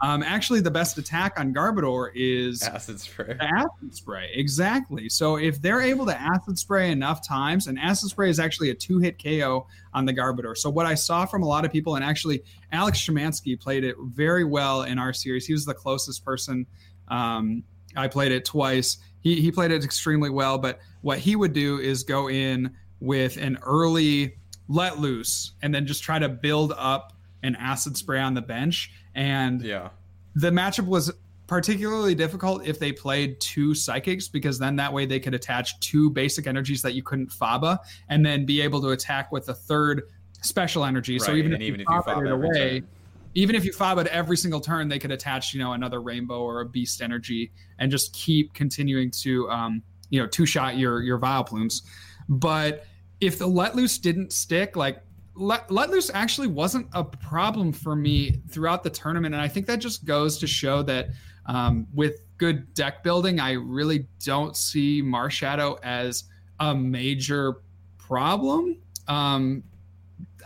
um, 0.00 0.22
actually 0.22 0.60
the 0.60 0.70
best 0.70 0.96
attack 0.96 1.38
on 1.38 1.52
Garbodor 1.52 2.10
is 2.14 2.62
acid 2.62 2.98
spray 2.98 3.36
acid 3.38 3.94
spray. 3.94 4.30
Exactly. 4.34 5.10
So 5.10 5.36
if 5.36 5.60
they're 5.60 5.82
able 5.82 6.06
to 6.06 6.18
acid 6.18 6.58
spray 6.58 6.90
enough 6.90 7.26
times, 7.26 7.66
and 7.66 7.78
acid 7.78 8.08
spray 8.08 8.30
is 8.30 8.40
actually 8.40 8.70
a 8.70 8.74
two 8.74 9.00
hit 9.00 9.22
KO 9.22 9.66
on 9.92 10.06
the 10.06 10.14
Garbodor. 10.14 10.56
So 10.56 10.70
what 10.70 10.86
I 10.86 10.94
saw 10.94 11.26
from 11.26 11.42
a 11.42 11.46
lot 11.46 11.66
of 11.66 11.72
people, 11.72 11.96
and 11.96 12.04
actually 12.04 12.42
Alex 12.72 12.98
Shemansky 12.98 13.60
played 13.60 13.84
it 13.84 13.96
very 14.00 14.44
well 14.44 14.84
in 14.84 14.98
our 14.98 15.12
series. 15.12 15.44
He 15.44 15.52
was 15.52 15.66
the 15.66 15.74
closest 15.74 16.24
person. 16.24 16.66
Um, 17.08 17.64
I 17.96 18.08
played 18.08 18.32
it 18.32 18.44
twice. 18.44 18.98
He 19.20 19.40
he 19.40 19.50
played 19.52 19.70
it 19.70 19.84
extremely 19.84 20.30
well. 20.30 20.58
But 20.58 20.80
what 21.02 21.18
he 21.18 21.36
would 21.36 21.52
do 21.52 21.78
is 21.78 22.02
go 22.02 22.28
in 22.28 22.74
with 23.00 23.36
an 23.36 23.58
early 23.62 24.36
let 24.68 24.98
loose, 24.98 25.52
and 25.62 25.74
then 25.74 25.86
just 25.86 26.02
try 26.02 26.18
to 26.18 26.28
build 26.28 26.72
up 26.76 27.12
an 27.42 27.56
acid 27.56 27.96
spray 27.96 28.20
on 28.20 28.34
the 28.34 28.42
bench. 28.42 28.92
And 29.14 29.62
yeah 29.62 29.90
the 30.34 30.50
matchup 30.50 30.86
was 30.86 31.12
particularly 31.46 32.14
difficult 32.14 32.64
if 32.64 32.78
they 32.78 32.92
played 32.92 33.40
two 33.40 33.74
psychics 33.74 34.28
because 34.28 34.58
then 34.58 34.76
that 34.76 34.92
way 34.92 35.04
they 35.04 35.18
could 35.18 35.34
attach 35.34 35.78
two 35.80 36.10
basic 36.10 36.46
energies 36.46 36.80
that 36.82 36.94
you 36.94 37.02
couldn't 37.02 37.30
faba 37.30 37.78
and 38.08 38.24
then 38.24 38.46
be 38.46 38.60
able 38.60 38.80
to 38.80 38.90
attack 38.90 39.32
with 39.32 39.48
a 39.48 39.54
third 39.54 40.02
special 40.42 40.84
energy 40.84 41.18
so 41.18 41.34
even 41.34 41.52
and 41.52 41.62
if 41.62 41.66
even 41.66 41.80
you 41.80 41.86
if 41.88 42.06
you 42.06 42.12
faba 42.12 42.24
it 42.24 42.32
away 42.32 42.80
turn. 42.80 42.88
Even 43.34 43.54
if 43.54 43.64
you 43.64 43.72
fob 43.72 43.98
it 43.98 44.06
every 44.08 44.36
single 44.36 44.60
turn 44.60 44.88
they 44.88 44.98
could 44.98 45.10
attach 45.10 45.54
you 45.54 45.60
know 45.60 45.72
another 45.72 46.00
rainbow 46.00 46.42
or 46.42 46.60
a 46.60 46.66
beast 46.66 47.00
energy 47.00 47.52
and 47.78 47.90
just 47.90 48.12
keep 48.12 48.52
continuing 48.54 49.10
to 49.10 49.48
um, 49.50 49.82
you 50.10 50.20
know 50.20 50.26
two 50.26 50.46
shot 50.46 50.76
your 50.76 51.02
your 51.02 51.18
vile 51.18 51.44
plumes. 51.44 51.82
But 52.28 52.86
if 53.20 53.38
the 53.38 53.46
let 53.46 53.74
loose 53.74 53.98
didn't 53.98 54.32
stick 54.32 54.76
like 54.76 55.02
let, 55.34 55.70
let 55.70 55.90
loose 55.90 56.10
actually 56.12 56.48
wasn't 56.48 56.86
a 56.92 57.04
problem 57.04 57.72
for 57.72 57.96
me 57.96 58.42
throughout 58.50 58.82
the 58.82 58.90
tournament. 58.90 59.34
And 59.34 59.42
i 59.42 59.48
think 59.48 59.66
that 59.66 59.78
just 59.78 60.04
goes 60.04 60.38
to 60.38 60.46
show 60.46 60.82
that 60.82 61.08
um, 61.46 61.86
with 61.94 62.20
good 62.36 62.72
deck 62.74 63.02
building 63.02 63.40
i 63.40 63.52
really 63.52 64.06
don't 64.24 64.56
see 64.56 65.02
marshadow 65.02 65.78
as 65.82 66.24
a 66.60 66.74
major 66.74 67.62
problem. 68.10 68.76
Um, 69.08 69.62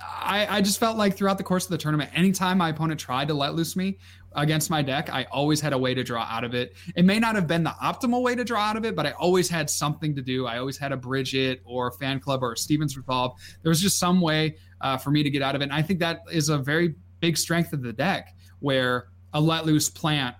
I, 0.02 0.46
I 0.48 0.60
just 0.60 0.78
felt 0.78 0.96
like 0.96 1.16
throughout 1.16 1.38
the 1.38 1.44
course 1.44 1.64
of 1.64 1.70
the 1.70 1.78
tournament, 1.78 2.10
anytime 2.14 2.58
my 2.58 2.70
opponent 2.70 3.00
tried 3.00 3.28
to 3.28 3.34
let 3.34 3.54
loose 3.54 3.76
me 3.76 3.98
against 4.32 4.70
my 4.70 4.82
deck, 4.82 5.08
I 5.12 5.24
always 5.24 5.60
had 5.60 5.72
a 5.72 5.78
way 5.78 5.94
to 5.94 6.02
draw 6.02 6.26
out 6.28 6.44
of 6.44 6.54
it. 6.54 6.74
It 6.96 7.04
may 7.04 7.18
not 7.18 7.34
have 7.34 7.46
been 7.46 7.62
the 7.62 7.74
optimal 7.82 8.22
way 8.22 8.34
to 8.34 8.44
draw 8.44 8.60
out 8.60 8.76
of 8.76 8.84
it, 8.84 8.96
but 8.96 9.06
I 9.06 9.12
always 9.12 9.48
had 9.48 9.70
something 9.70 10.14
to 10.16 10.22
do. 10.22 10.46
I 10.46 10.58
always 10.58 10.76
had 10.76 10.92
a 10.92 10.96
Bridget 10.96 11.62
or 11.64 11.88
a 11.88 11.92
fan 11.92 12.20
club 12.20 12.42
or 12.42 12.52
a 12.52 12.56
Steven's 12.56 12.96
Resolve. 12.96 13.38
There 13.62 13.70
was 13.70 13.80
just 13.80 13.98
some 13.98 14.20
way 14.20 14.56
uh, 14.80 14.96
for 14.96 15.10
me 15.10 15.22
to 15.22 15.30
get 15.30 15.42
out 15.42 15.54
of 15.54 15.60
it. 15.60 15.64
And 15.64 15.72
I 15.72 15.82
think 15.82 16.00
that 16.00 16.22
is 16.30 16.48
a 16.48 16.58
very 16.58 16.94
big 17.20 17.36
strength 17.36 17.72
of 17.72 17.82
the 17.82 17.92
deck 17.92 18.36
where 18.60 19.08
a 19.32 19.40
let 19.40 19.66
loose 19.66 19.88
plant 19.88 20.36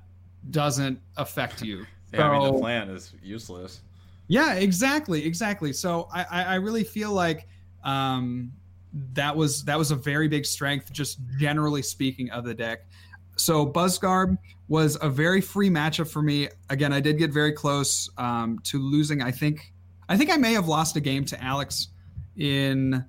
doesn't 0.51 1.01
affect 1.17 1.63
you. 1.63 1.87
yeah 2.13 2.29
i 2.29 2.39
mean 2.39 2.53
the 2.53 2.61
plant 2.61 2.91
is 2.91 3.15
useless 3.23 3.81
yeah, 4.27 4.55
exactly, 4.55 5.25
exactly. 5.27 5.73
So 5.73 6.09
I, 6.13 6.25
I, 6.31 6.43
I 6.43 6.55
really 6.57 6.85
feel 6.85 7.13
like 7.13 7.47
um, 7.83 8.53
that 9.13 9.37
was 9.37 9.65
that 9.65 9.79
was 9.79 9.91
a 9.91 9.97
very 9.97 10.29
big 10.29 10.47
strength, 10.47 10.93
just 10.93 11.19
generally 11.39 11.83
speaking, 11.83 12.31
of 12.31 12.45
the 12.45 12.55
deck. 12.55 12.87
So 13.37 13.67
Buzzgarb 13.67 14.39
was 14.69 14.97
a 15.03 15.09
very 15.09 15.41
free 15.41 15.69
matchup 15.69 16.09
for 16.09 16.23
me. 16.23 16.49
Again, 16.71 16.93
I 16.93 17.01
did 17.01 17.19
get 17.19 17.33
very 17.33 17.53
close 17.53 18.09
um, 18.17 18.61
to 18.65 18.79
losing. 18.79 19.23
I 19.23 19.31
think 19.31 19.73
I 20.09 20.17
think 20.17 20.31
I 20.31 20.37
may 20.37 20.53
have 20.53 20.69
lost 20.69 20.97
a 20.97 21.01
game 21.01 21.25
to 21.27 21.43
Alex 21.43 21.89
in 22.37 23.05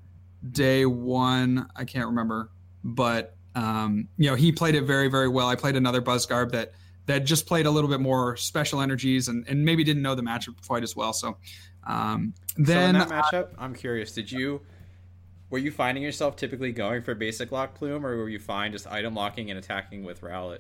day 0.51 0.85
one. 0.85 1.67
I 1.75 1.85
can't 1.85 2.07
remember, 2.07 2.49
but 2.83 3.35
um, 3.53 4.07
you 4.17 4.29
know 4.29 4.35
he 4.35 4.51
played 4.51 4.75
it 4.75 4.83
very 4.83 5.07
very 5.07 5.27
well. 5.27 5.47
I 5.47 5.55
played 5.55 5.75
another 5.75 6.01
Buzzgarb 6.01 6.51
that 6.51 6.73
that 7.05 7.19
just 7.19 7.45
played 7.45 7.67
a 7.67 7.71
little 7.71 7.89
bit 7.89 7.99
more 7.99 8.35
special 8.35 8.81
energies 8.81 9.27
and, 9.27 9.47
and 9.47 9.63
maybe 9.63 9.83
didn't 9.83 10.01
know 10.01 10.15
the 10.15 10.23
matchup 10.23 10.55
quite 10.65 10.81
as 10.81 10.95
well. 10.95 11.13
So 11.13 11.37
um, 11.85 12.33
then 12.57 12.95
so 12.95 13.03
in 13.03 13.09
that 13.09 13.09
matchup, 13.09 13.49
I'm 13.59 13.75
curious. 13.75 14.11
Did 14.11 14.31
you 14.31 14.61
were 15.49 15.57
you 15.57 15.71
finding 15.71 16.03
yourself 16.03 16.35
typically 16.35 16.71
going 16.71 17.01
for 17.01 17.15
basic 17.15 17.51
lock 17.51 17.75
plume, 17.75 18.05
or 18.05 18.17
were 18.17 18.29
you 18.29 18.39
fine 18.39 18.71
just 18.71 18.87
item 18.87 19.13
locking 19.13 19.49
and 19.49 19.59
attacking 19.59 20.03
with 20.03 20.21
Rowlet? 20.21 20.59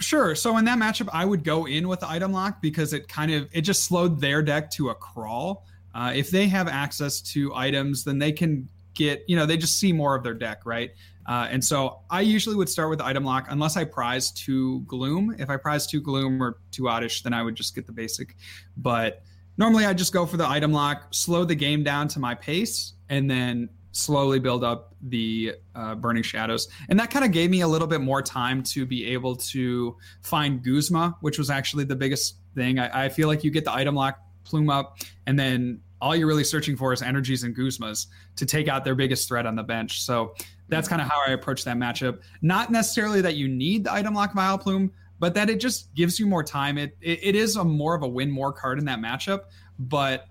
Sure. 0.00 0.34
So 0.34 0.56
in 0.58 0.64
that 0.64 0.78
matchup, 0.78 1.08
I 1.12 1.24
would 1.24 1.44
go 1.44 1.66
in 1.66 1.88
with 1.88 2.02
item 2.02 2.32
lock 2.32 2.60
because 2.60 2.92
it 2.92 3.08
kind 3.08 3.32
of 3.32 3.48
it 3.52 3.62
just 3.62 3.84
slowed 3.84 4.20
their 4.20 4.42
deck 4.42 4.70
to 4.72 4.90
a 4.90 4.94
crawl. 4.94 5.66
Uh, 5.94 6.12
if 6.14 6.30
they 6.30 6.48
have 6.48 6.66
access 6.66 7.20
to 7.20 7.54
items, 7.54 8.04
then 8.04 8.18
they 8.18 8.32
can 8.32 8.68
get 8.94 9.24
you 9.28 9.36
know 9.36 9.46
they 9.46 9.56
just 9.56 9.78
see 9.78 9.92
more 9.92 10.14
of 10.14 10.22
their 10.22 10.34
deck, 10.34 10.62
right? 10.64 10.90
Uh, 11.26 11.48
and 11.50 11.64
so 11.64 12.00
I 12.10 12.20
usually 12.20 12.56
would 12.56 12.68
start 12.68 12.90
with 12.90 13.00
item 13.00 13.24
lock 13.24 13.46
unless 13.48 13.76
I 13.76 13.84
prize 13.84 14.30
two 14.30 14.80
gloom. 14.80 15.34
If 15.38 15.48
I 15.48 15.56
prize 15.56 15.86
two 15.86 16.00
gloom 16.00 16.42
or 16.42 16.58
two 16.70 16.88
oddish, 16.88 17.22
then 17.22 17.32
I 17.32 17.42
would 17.42 17.54
just 17.54 17.74
get 17.74 17.86
the 17.86 17.92
basic. 17.92 18.36
But 18.76 19.22
normally 19.56 19.86
I 19.86 19.94
just 19.94 20.12
go 20.12 20.26
for 20.26 20.36
the 20.36 20.46
item 20.46 20.72
lock, 20.72 21.14
slow 21.14 21.44
the 21.44 21.54
game 21.54 21.82
down 21.82 22.08
to 22.08 22.18
my 22.18 22.34
pace, 22.34 22.92
and 23.08 23.30
then 23.30 23.70
slowly 23.94 24.40
build 24.40 24.64
up 24.64 24.94
the 25.02 25.54
uh, 25.74 25.94
burning 25.94 26.22
shadows. 26.22 26.68
And 26.88 26.98
that 26.98 27.10
kind 27.10 27.24
of 27.24 27.30
gave 27.30 27.48
me 27.48 27.60
a 27.60 27.68
little 27.68 27.86
bit 27.86 28.00
more 28.00 28.20
time 28.20 28.62
to 28.64 28.84
be 28.84 29.06
able 29.06 29.36
to 29.36 29.96
find 30.22 30.62
Guzma, 30.62 31.16
which 31.20 31.38
was 31.38 31.48
actually 31.48 31.84
the 31.84 31.94
biggest 31.94 32.38
thing. 32.56 32.78
I, 32.78 33.04
I 33.04 33.08
feel 33.08 33.28
like 33.28 33.44
you 33.44 33.50
get 33.50 33.64
the 33.64 33.72
item 33.72 33.94
lock, 33.94 34.18
plume 34.42 34.68
up, 34.68 34.98
and 35.26 35.38
then 35.38 35.80
all 36.00 36.14
you're 36.14 36.26
really 36.26 36.44
searching 36.44 36.76
for 36.76 36.92
is 36.92 37.02
energies 37.02 37.44
and 37.44 37.56
Guzmas 37.56 38.08
to 38.36 38.44
take 38.44 38.66
out 38.66 38.84
their 38.84 38.96
biggest 38.96 39.28
threat 39.28 39.46
on 39.46 39.54
the 39.54 39.62
bench. 39.62 40.02
So 40.02 40.34
that's 40.68 40.88
kind 40.88 41.00
of 41.00 41.08
how 41.08 41.20
I 41.26 41.30
approach 41.30 41.64
that 41.64 41.76
matchup. 41.76 42.20
Not 42.42 42.70
necessarily 42.70 43.20
that 43.20 43.36
you 43.36 43.48
need 43.48 43.84
the 43.84 43.92
item 43.92 44.12
lock 44.12 44.34
Vileplume, 44.34 44.90
but 45.20 45.34
that 45.34 45.48
it 45.48 45.60
just 45.60 45.94
gives 45.94 46.18
you 46.18 46.26
more 46.26 46.42
time. 46.42 46.78
It, 46.78 46.96
it, 47.00 47.20
it 47.22 47.34
is 47.36 47.56
a 47.56 47.64
more 47.64 47.94
of 47.94 48.02
a 48.02 48.08
win 48.08 48.30
more 48.30 48.52
card 48.52 48.80
in 48.80 48.84
that 48.86 48.98
matchup, 48.98 49.44
but 49.78 50.26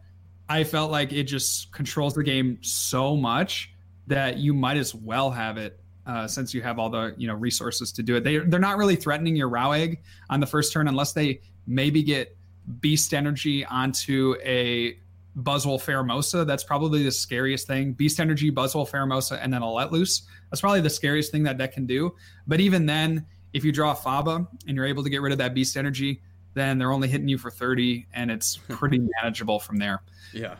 I 0.50 0.63
felt 0.63 0.91
like 0.91 1.13
it 1.13 1.23
just 1.23 1.71
controls 1.71 2.13
the 2.13 2.23
game 2.23 2.59
so 2.62 3.15
much 3.15 3.71
that 4.07 4.38
you 4.38 4.53
might 4.53 4.77
as 4.77 4.93
well 4.93 5.31
have 5.31 5.57
it 5.57 5.79
uh, 6.05 6.27
since 6.27 6.53
you 6.53 6.62
have 6.62 6.79
all 6.79 6.89
the 6.89 7.13
you 7.17 7.27
know 7.27 7.35
resources 7.35 7.91
to 7.93 8.03
do 8.03 8.15
it. 8.15 8.23
They 8.23 8.39
they're 8.39 8.59
not 8.59 8.77
really 8.77 8.95
threatening 8.95 9.35
your 9.35 9.50
Rao 9.50 9.71
egg 9.71 10.01
on 10.29 10.39
the 10.39 10.47
first 10.47 10.73
turn 10.73 10.88
unless 10.88 11.13
they 11.13 11.41
maybe 11.65 12.03
get 12.03 12.35
beast 12.79 13.13
energy 13.13 13.65
onto 13.65 14.35
a 14.43 14.97
Buzzwole 15.38 15.81
Pheromosa. 15.81 16.45
That's 16.45 16.63
probably 16.63 17.03
the 17.03 17.12
scariest 17.12 17.67
thing. 17.67 17.93
Beast 17.93 18.19
Energy, 18.19 18.51
Buzzwole 18.51 18.88
Pheromosa, 18.88 19.39
and 19.41 19.51
then 19.51 19.62
a 19.62 19.71
Let 19.71 19.91
Loose. 19.91 20.23
That's 20.50 20.62
probably 20.62 20.81
the 20.81 20.89
scariest 20.89 21.31
thing 21.31 21.43
that 21.43 21.57
deck 21.57 21.73
can 21.73 21.85
do. 21.85 22.15
But 22.45 22.59
even 22.59 22.85
then, 22.85 23.25
if 23.53 23.63
you 23.63 23.71
draw 23.71 23.95
Faba 23.95 24.47
and 24.67 24.75
you're 24.75 24.85
able 24.85 25.03
to 25.03 25.09
get 25.09 25.21
rid 25.21 25.31
of 25.31 25.39
that 25.39 25.53
Beast 25.53 25.75
Energy, 25.75 26.21
then 26.53 26.77
they're 26.77 26.91
only 26.91 27.07
hitting 27.07 27.27
you 27.27 27.38
for 27.38 27.50
30, 27.50 28.07
and 28.13 28.31
it's 28.31 28.57
pretty 28.69 29.00
manageable 29.22 29.60
from 29.60 29.77
there. 29.77 30.01
Yeah. 30.33 30.55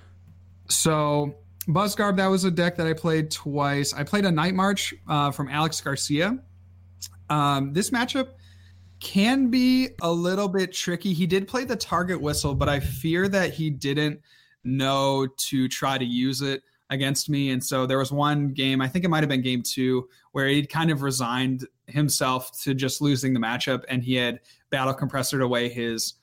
So 0.70 1.36
Buzzgarb, 1.68 2.18
that 2.18 2.28
was 2.28 2.44
a 2.44 2.52
deck 2.52 2.76
that 2.78 2.88
I 2.88 2.94
played 2.94 3.32
twice. 3.32 3.94
I 3.94 4.04
played 4.04 4.26
a 4.26 4.32
Night 4.32 4.56
March 4.56 4.94
uh, 5.08 5.32
from 5.32 5.50
Alex 5.50 5.80
Garcia. 5.82 6.40
Um, 7.30 7.74
this 7.74 7.90
matchup 7.90 8.30
can 9.00 9.50
be 9.50 9.90
a 10.02 10.12
little 10.12 10.48
bit 10.48 10.72
tricky. 10.72 11.14
He 11.14 11.28
did 11.28 11.48
play 11.48 11.66
the 11.66 11.76
target 11.76 12.22
whistle, 12.22 12.56
but 12.56 12.70
I 12.70 12.80
fear 12.80 13.28
that 13.28 13.54
he 13.54 13.70
didn't– 13.70 14.22
know 14.64 15.28
to 15.38 15.68
try 15.68 15.98
to 15.98 16.06
use 16.06 16.42
it 16.42 16.64
against 16.90 17.30
me. 17.30 17.52
And 17.52 17.64
so 17.64 17.86
there 17.86 17.98
was 17.98 18.12
one 18.12 18.50
game, 18.50 18.82
I 18.82 18.88
think 18.88 19.04
it 19.06 19.10
might 19.10 19.22
have 19.22 19.30
been 19.30 19.42
game 19.42 19.62
two, 19.64 20.08
where 20.32 20.48
he'd 20.48 20.70
kind 20.70 20.92
of 20.92 21.02
resigned 21.02 21.68
himself 21.88 22.52
to 22.62 22.74
just 22.74 23.02
losing 23.02 23.34
the 23.34 23.40
matchup 23.40 23.84
and 23.90 24.04
he 24.04 24.16
had 24.16 24.40
battle 24.74 24.94
compressored 24.94 25.44
away 25.44 25.70
his 25.70 26.16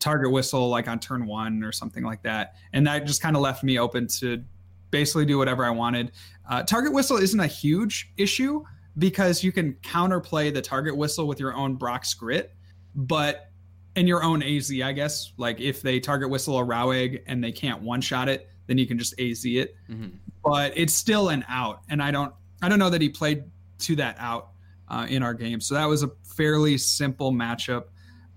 target 0.00 0.32
whistle 0.32 0.68
like 0.68 0.88
on 0.88 0.98
turn 0.98 1.24
one 1.24 1.62
or 1.62 1.70
something 1.70 2.02
like 2.02 2.20
that. 2.24 2.56
And 2.72 2.84
that 2.88 3.06
just 3.06 3.22
kind 3.22 3.36
of 3.36 3.42
left 3.42 3.62
me 3.62 3.78
open 3.78 4.08
to 4.18 4.42
basically 4.90 5.24
do 5.24 5.38
whatever 5.38 5.64
I 5.64 5.70
wanted. 5.70 6.10
Uh, 6.50 6.64
target 6.64 6.92
whistle 6.92 7.16
isn't 7.16 7.38
a 7.38 7.46
huge 7.46 8.12
issue 8.16 8.64
because 8.98 9.44
you 9.44 9.52
can 9.52 9.74
counterplay 9.84 10.52
the 10.52 10.60
target 10.60 10.96
whistle 10.96 11.28
with 11.28 11.38
your 11.38 11.54
own 11.54 11.76
Brock's 11.76 12.12
grit, 12.12 12.56
but 12.96 13.52
in 13.94 14.08
your 14.08 14.24
own 14.24 14.42
AZ, 14.42 14.72
I 14.82 14.92
guess. 14.92 15.32
Like 15.36 15.60
if 15.60 15.80
they 15.80 16.00
target 16.00 16.28
whistle 16.28 16.58
a 16.58 16.64
Rao 16.64 16.90
egg 16.90 17.22
and 17.28 17.42
they 17.42 17.52
can't 17.52 17.82
one 17.82 18.00
shot 18.00 18.28
it, 18.28 18.48
then 18.66 18.78
you 18.78 18.86
can 18.86 18.98
just 18.98 19.14
AZ 19.20 19.44
it. 19.44 19.76
Mm-hmm. 19.88 20.08
But 20.44 20.72
it's 20.76 20.92
still 20.92 21.28
an 21.28 21.44
out, 21.48 21.82
and 21.88 22.02
I 22.02 22.10
don't 22.10 22.34
I 22.60 22.68
don't 22.68 22.80
know 22.80 22.90
that 22.90 23.00
he 23.00 23.08
played 23.08 23.44
to 23.80 23.96
that 23.96 24.16
out 24.18 24.51
uh, 24.92 25.06
in 25.08 25.22
our 25.22 25.34
game. 25.34 25.60
So 25.60 25.74
that 25.74 25.86
was 25.86 26.02
a 26.02 26.10
fairly 26.36 26.78
simple 26.78 27.32
matchup. 27.32 27.84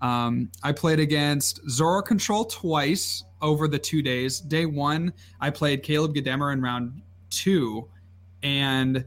Um, 0.02 0.50
I 0.64 0.72
played 0.72 1.00
against 1.00 1.60
Zoro 1.70 2.02
Control 2.02 2.46
twice 2.46 3.24
over 3.42 3.68
the 3.68 3.78
two 3.78 4.02
days. 4.02 4.40
Day 4.40 4.66
one, 4.66 5.14
I 5.40 5.50
played 5.50 5.84
Caleb 5.84 6.16
Gedemer 6.16 6.54
in 6.54 6.62
round 6.62 7.02
two, 7.30 7.88
and 8.42 9.06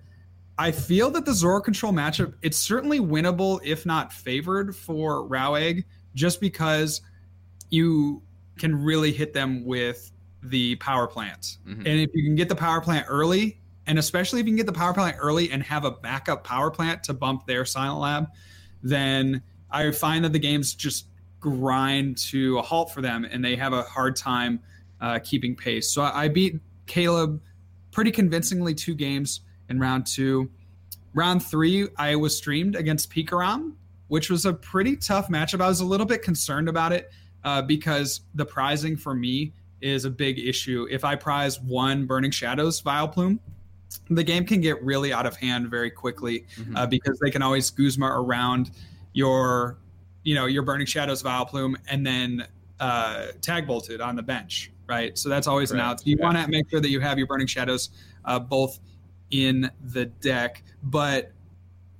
I 0.58 0.72
feel 0.72 1.10
that 1.10 1.24
the 1.24 1.32
Zoro 1.32 1.60
Control 1.60 1.92
matchup 1.92 2.34
it's 2.42 2.58
certainly 2.58 3.00
winnable, 3.00 3.60
if 3.64 3.86
not 3.86 4.12
favored, 4.12 4.76
for 4.76 5.26
Rao 5.26 5.54
Egg 5.54 5.86
just 6.14 6.40
because 6.40 7.00
you 7.70 8.22
can 8.58 8.74
really 8.82 9.12
hit 9.12 9.32
them 9.32 9.64
with 9.64 10.10
the 10.42 10.76
power 10.76 11.06
plant. 11.06 11.58
Mm-hmm. 11.66 11.86
And 11.86 12.00
if 12.00 12.10
you 12.12 12.24
can 12.24 12.34
get 12.34 12.48
the 12.48 12.56
power 12.56 12.80
plant 12.80 13.06
early, 13.08 13.60
and 13.88 13.98
especially 13.98 14.38
if 14.40 14.46
you 14.46 14.52
can 14.52 14.56
get 14.56 14.66
the 14.66 14.72
power 14.72 14.92
plant 14.92 15.16
early 15.18 15.50
and 15.50 15.62
have 15.62 15.84
a 15.84 15.90
backup 15.90 16.44
power 16.44 16.70
plant 16.70 17.02
to 17.04 17.14
bump 17.14 17.46
their 17.46 17.64
silent 17.64 18.00
lab, 18.00 18.28
then 18.82 19.42
I 19.70 19.90
find 19.90 20.24
that 20.24 20.32
the 20.32 20.38
games 20.38 20.74
just 20.74 21.06
grind 21.40 22.18
to 22.18 22.58
a 22.58 22.62
halt 22.62 22.92
for 22.92 23.00
them 23.00 23.24
and 23.24 23.42
they 23.42 23.56
have 23.56 23.72
a 23.72 23.82
hard 23.82 24.14
time 24.14 24.60
uh, 25.00 25.18
keeping 25.20 25.56
pace. 25.56 25.90
So 25.90 26.02
I 26.02 26.28
beat 26.28 26.60
Caleb 26.86 27.40
pretty 27.90 28.10
convincingly 28.10 28.74
two 28.74 28.94
games 28.94 29.40
in 29.70 29.80
round 29.80 30.06
two. 30.06 30.50
Round 31.14 31.42
three, 31.42 31.88
I 31.96 32.14
was 32.16 32.36
streamed 32.36 32.76
against 32.76 33.10
Pikarom, 33.10 33.72
which 34.08 34.28
was 34.28 34.44
a 34.44 34.52
pretty 34.52 34.96
tough 34.96 35.28
matchup. 35.28 35.62
I 35.62 35.68
was 35.68 35.80
a 35.80 35.86
little 35.86 36.06
bit 36.06 36.22
concerned 36.22 36.68
about 36.68 36.92
it 36.92 37.10
uh, 37.42 37.62
because 37.62 38.20
the 38.34 38.44
prizing 38.44 38.98
for 38.98 39.14
me 39.14 39.54
is 39.80 40.04
a 40.04 40.10
big 40.10 40.38
issue. 40.38 40.86
If 40.90 41.04
I 41.04 41.16
prize 41.16 41.58
one 41.60 42.04
Burning 42.04 42.32
Shadows 42.32 42.82
Vileplume, 42.82 43.38
the 44.10 44.24
game 44.24 44.44
can 44.44 44.60
get 44.60 44.82
really 44.82 45.12
out 45.12 45.26
of 45.26 45.36
hand 45.36 45.68
very 45.68 45.90
quickly 45.90 46.46
mm-hmm. 46.56 46.76
uh, 46.76 46.86
because 46.86 47.18
they 47.18 47.30
can 47.30 47.42
always 47.42 47.70
Guzma 47.70 48.06
around 48.06 48.70
your, 49.12 49.78
you 50.24 50.34
know, 50.34 50.46
your 50.46 50.62
Burning 50.62 50.86
Shadows 50.86 51.22
Vileplume 51.22 51.76
and 51.88 52.06
then 52.06 52.46
uh, 52.80 53.28
tag 53.40 53.66
bolted 53.66 54.00
on 54.00 54.16
the 54.16 54.22
bench, 54.22 54.72
right? 54.86 55.16
So 55.18 55.28
that's 55.28 55.46
always 55.46 55.72
right. 55.72 55.80
an 55.80 55.86
out. 55.86 56.00
So 56.00 56.04
you 56.06 56.16
yeah. 56.18 56.24
want 56.24 56.38
to 56.38 56.48
make 56.48 56.70
sure 56.70 56.80
that 56.80 56.90
you 56.90 57.00
have 57.00 57.18
your 57.18 57.26
Burning 57.26 57.46
Shadows 57.46 57.90
uh, 58.24 58.38
both 58.38 58.78
in 59.30 59.70
the 59.92 60.06
deck, 60.06 60.62
but 60.82 61.32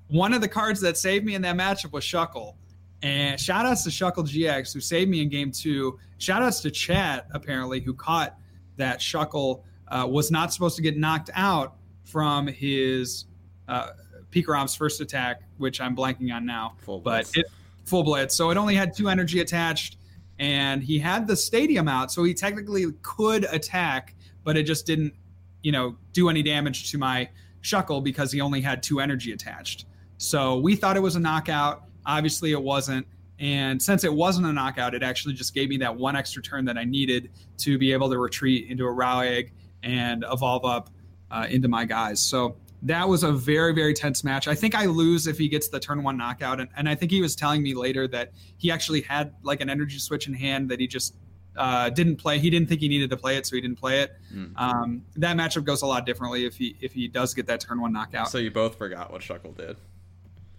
one 0.09 0.33
of 0.33 0.40
the 0.40 0.49
cards 0.49 0.80
that 0.80 0.97
saved 0.97 1.25
me 1.25 1.35
in 1.35 1.42
that 1.42 1.57
matchup 1.57 1.92
was 1.92 2.04
Shuckle. 2.04 2.54
And 3.02 3.38
shout 3.38 3.64
outs 3.64 3.85
to 3.85 3.90
Shuckle 3.90 4.26
GX 4.26 4.73
who 4.73 4.80
saved 4.80 5.11
me 5.11 5.23
in 5.23 5.28
game 5.28 5.52
two. 5.52 5.99
Shout 6.16 6.42
outs 6.42 6.61
to 6.62 6.71
Chat, 6.71 7.28
apparently, 7.33 7.80
who 7.80 7.95
caught 7.95 8.37
that 8.76 8.99
Shuckle 8.99 9.62
uh, 9.90 10.07
was 10.09 10.30
not 10.30 10.52
supposed 10.52 10.76
to 10.76 10.83
get 10.83 10.97
knocked 10.97 11.30
out 11.35 11.76
from 12.04 12.47
his 12.47 13.26
uh, 13.68 13.90
Pikarom's 14.30 14.75
first 14.75 15.00
attack, 15.00 15.42
which 15.59 15.80
I'm 15.80 15.97
blanking 15.97 16.33
on 16.35 16.47
now. 16.47 16.75
Full 16.78 17.00
but 17.00 17.30
it, 17.35 17.47
full 17.85 18.02
blitz. 18.02 18.35
So 18.35 18.50
it 18.50 18.57
only 18.57 18.75
had 18.75 18.95
two 18.95 19.09
energy 19.09 19.40
attached, 19.40 19.97
and 20.38 20.83
he 20.83 20.99
had 20.99 21.26
the 21.26 21.37
stadium 21.37 21.88
out, 21.88 22.12
so 22.12 22.25
he 22.25 22.35
technically 22.35 22.87
could 23.02 23.45
attack, 23.45 24.14
but 24.45 24.57
it 24.57 24.64
just 24.64 24.87
didn't, 24.87 25.14
you 25.62 25.73
know, 25.73 25.97
do 26.12 26.28
any 26.28 26.42
damage 26.42 26.90
to 26.90 26.99
my 26.99 27.28
Shuckle 27.62 28.02
because 28.02 28.33
he 28.33 28.40
only 28.40 28.61
had 28.61 28.83
two 28.83 29.00
energy 29.00 29.33
attached. 29.33 29.87
So 30.18 30.59
we 30.59 30.76
thought 30.76 30.97
it 30.97 31.00
was 31.00 31.16
a 31.16 31.21
knockout. 31.21 31.85
Obviously, 32.07 32.52
it 32.52 32.62
wasn't. 32.62 33.07
And 33.40 33.80
since 33.80 34.02
it 34.02 34.12
wasn't 34.12 34.47
a 34.47 34.52
knockout, 34.52 34.95
it 34.95 35.02
actually 35.02 35.35
just 35.35 35.54
gave 35.54 35.68
me 35.68 35.76
that 35.78 35.95
one 35.95 36.16
extra 36.16 36.42
turn 36.42 36.64
that 36.64 36.76
I 36.76 36.85
needed 36.85 37.30
to 37.59 37.78
be 37.78 37.92
able 37.92 38.11
to 38.11 38.18
retreat 38.18 38.68
into 38.68 38.85
a 38.85 38.90
Rao 38.90 39.21
egg 39.21 39.52
and 39.82 40.25
evolve 40.30 40.64
up 40.64 40.90
uh, 41.30 41.47
into 41.49 41.68
my 41.68 41.85
guys. 41.85 42.20
So 42.20 42.56
that 42.82 43.08
was 43.08 43.25
a 43.25 43.32
very, 43.32 43.75
very 43.75 43.92
tense 43.92 44.23
match. 44.23 44.47
I 44.47 44.54
think 44.54 44.75
I 44.75 44.87
lose 44.87 45.26
if 45.26 45.38
he 45.38 45.49
gets 45.49 45.68
the 45.68 45.80
turn 45.80 46.02
one 46.02 46.16
knockout. 46.16 46.61
And, 46.61 46.68
and 46.76 46.88
I 46.88 46.94
think 46.94 47.11
he 47.11 47.20
was 47.20 47.35
telling 47.35 47.62
me 47.62 47.75
later 47.75 48.06
that 48.08 48.32
he 48.56 48.70
actually 48.70 49.00
had 49.00 49.35
like 49.42 49.61
an 49.61 49.68
energy 49.68 49.99
switch 49.99 50.28
in 50.28 50.35
hand 50.35 50.68
that 50.70 50.78
he 50.80 50.87
just 50.87 51.16
uh, 51.56 51.90
didn't 51.90 52.16
play. 52.16 52.38
He 52.38 52.50
didn't 52.50 52.68
think 52.68 52.80
he 52.80 52.88
needed 52.88 53.11
to 53.11 53.16
play 53.16 53.37
it, 53.37 53.47
so 53.47 53.56
he 53.56 53.61
didn't 53.61 53.78
play 53.78 54.02
it. 54.02 54.16
Mm. 54.32 54.52
Um, 54.56 55.04
that 55.16 55.37
matchup 55.37 55.64
goes 55.64 55.82
a 55.82 55.87
lot 55.87 56.06
differently 56.06 56.47
if 56.47 56.56
he 56.56 56.76
if 56.80 56.92
he 56.92 57.08
does 57.08 57.35
get 57.35 57.47
that 57.47 57.61
turn 57.61 57.80
one 57.80 57.92
knockout. 57.92 58.30
So 58.30 58.38
you 58.38 58.50
both 58.50 58.76
forgot 58.76 59.11
what 59.11 59.23
Shuckle 59.23 59.56
did. 59.56 59.76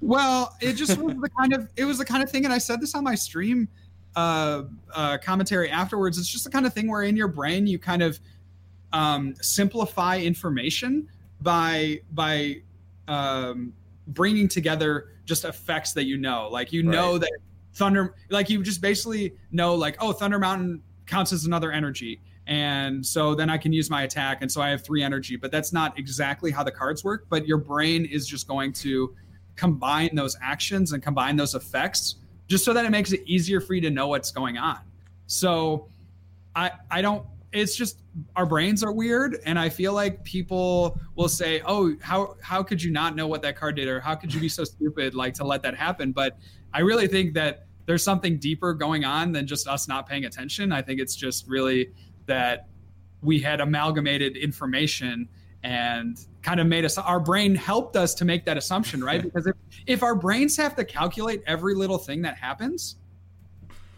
Well, 0.02 0.56
it 0.60 0.74
just 0.74 0.98
was 0.98 1.16
the 1.22 1.30
kind 1.30 1.54
of 1.54 1.70
it 1.78 1.86
was 1.86 1.98
the 1.98 2.06
kind 2.06 2.22
of 2.22 2.30
thing, 2.30 2.44
and 2.44 2.54
I 2.54 2.58
said 2.58 2.82
this 2.82 2.96
on 2.96 3.06
my 3.06 3.16
stream 3.16 3.70
uh, 4.16 4.64
uh, 4.94 5.18
commentary 5.20 5.70
afterwards. 5.70 6.18
It's 6.18 6.28
just 6.28 6.44
the 6.44 6.52
kind 6.52 6.66
of 6.66 6.74
thing 6.74 6.90
where 6.90 7.04
in 7.04 7.16
your 7.16 7.28
brain 7.30 7.66
you 7.66 7.80
kind 7.80 8.04
of 8.04 8.20
um, 8.94 9.36
simplify 9.42 10.18
information 10.18 11.08
by 11.42 12.02
by 12.14 12.62
um, 13.08 13.74
bringing 14.08 14.48
together 14.48 15.10
just 15.26 15.46
effects 15.46 15.94
that 15.94 16.06
you 16.06 16.18
know. 16.18 16.50
Like 16.50 16.72
you 16.74 16.88
right. 16.88 16.96
know 16.96 17.18
that 17.18 17.32
thunder, 17.74 18.16
like 18.30 18.50
you 18.50 18.64
just 18.64 18.82
basically 18.82 19.34
know 19.52 19.76
like 19.76 19.98
oh 20.00 20.12
Thunder 20.12 20.40
Mountain 20.40 20.82
counts 21.06 21.34
as 21.34 21.46
another 21.46 21.72
energy. 21.72 22.22
And 22.48 23.06
so 23.06 23.36
then 23.36 23.48
I 23.50 23.60
can 23.60 23.72
use 23.72 23.92
my 23.92 24.04
attack. 24.04 24.40
And 24.42 24.52
so 24.52 24.60
I 24.60 24.70
have 24.70 24.84
three 24.84 25.04
energy, 25.04 25.36
but 25.36 25.52
that's 25.52 25.72
not 25.72 25.98
exactly 26.00 26.50
how 26.50 26.64
the 26.64 26.72
cards 26.72 27.04
work. 27.04 27.28
But 27.30 27.48
your 27.48 27.60
brain 27.60 28.06
is 28.06 28.26
just 28.28 28.48
going 28.48 28.74
to 28.74 29.16
combine 29.56 30.16
those 30.16 30.36
actions 30.42 30.94
and 30.94 31.04
combine 31.04 31.36
those 31.36 31.54
effects 31.54 32.16
just 32.48 32.66
so 32.66 32.74
that 32.74 32.86
it 32.86 32.90
makes 32.90 33.12
it 33.12 33.22
easier 33.28 33.62
for 33.62 33.76
you 33.76 33.82
to 33.82 33.92
know 33.92 34.08
what's 34.08 34.32
going 34.32 34.58
on. 34.58 34.80
So 35.28 35.88
I 36.56 36.72
I 36.90 37.02
don't 37.02 37.24
it's 37.52 37.76
just 37.76 38.02
our 38.36 38.46
brains 38.46 38.84
are 38.84 38.92
weird 38.92 39.38
and 39.46 39.58
i 39.58 39.70
feel 39.70 39.94
like 39.94 40.24
people 40.24 41.00
will 41.16 41.30
say 41.30 41.62
oh 41.66 41.96
how 42.02 42.36
how 42.42 42.62
could 42.62 42.82
you 42.82 42.92
not 42.92 43.16
know 43.16 43.28
what 43.28 43.42
that 43.42 43.56
card 43.56 43.76
did 43.76 43.88
or 43.88 44.00
how 44.00 44.16
could 44.16 44.34
you 44.34 44.40
be 44.40 44.50
so 44.50 44.64
stupid 44.66 45.16
like 45.16 45.34
to 45.34 45.44
let 45.44 45.62
that 45.62 45.76
happen 45.76 46.12
but 46.12 46.38
i 46.74 46.80
really 46.80 47.08
think 47.08 47.34
that 47.34 47.66
there's 47.86 48.04
something 48.04 48.38
deeper 48.38 48.74
going 48.74 49.04
on 49.04 49.32
than 49.32 49.48
just 49.48 49.68
us 49.68 49.88
not 49.88 50.08
paying 50.08 50.26
attention 50.26 50.72
i 50.72 50.82
think 50.82 51.00
it's 51.00 51.16
just 51.16 51.48
really 51.48 51.92
that 52.26 52.68
we 53.22 53.40
had 53.40 53.60
amalgamated 53.60 54.38
information 54.38 55.28
and 55.64 56.26
kind 56.42 56.60
of 56.60 56.68
made 56.68 56.86
us 56.86 56.98
our 56.98 57.20
brain 57.20 57.54
helped 57.54 57.98
us 57.98 58.14
to 58.14 58.26
make 58.26 58.46
that 58.46 58.58
assumption 58.58 59.04
right 59.04 59.24
because 59.24 59.48
if 59.48 59.56
if 59.88 60.04
our 60.04 60.16
brains 60.16 60.56
have 60.56 60.76
to 60.76 60.86
calculate 60.86 61.42
every 61.48 61.74
little 61.74 61.98
thing 61.98 62.22
that 62.22 62.38
happens 62.38 62.98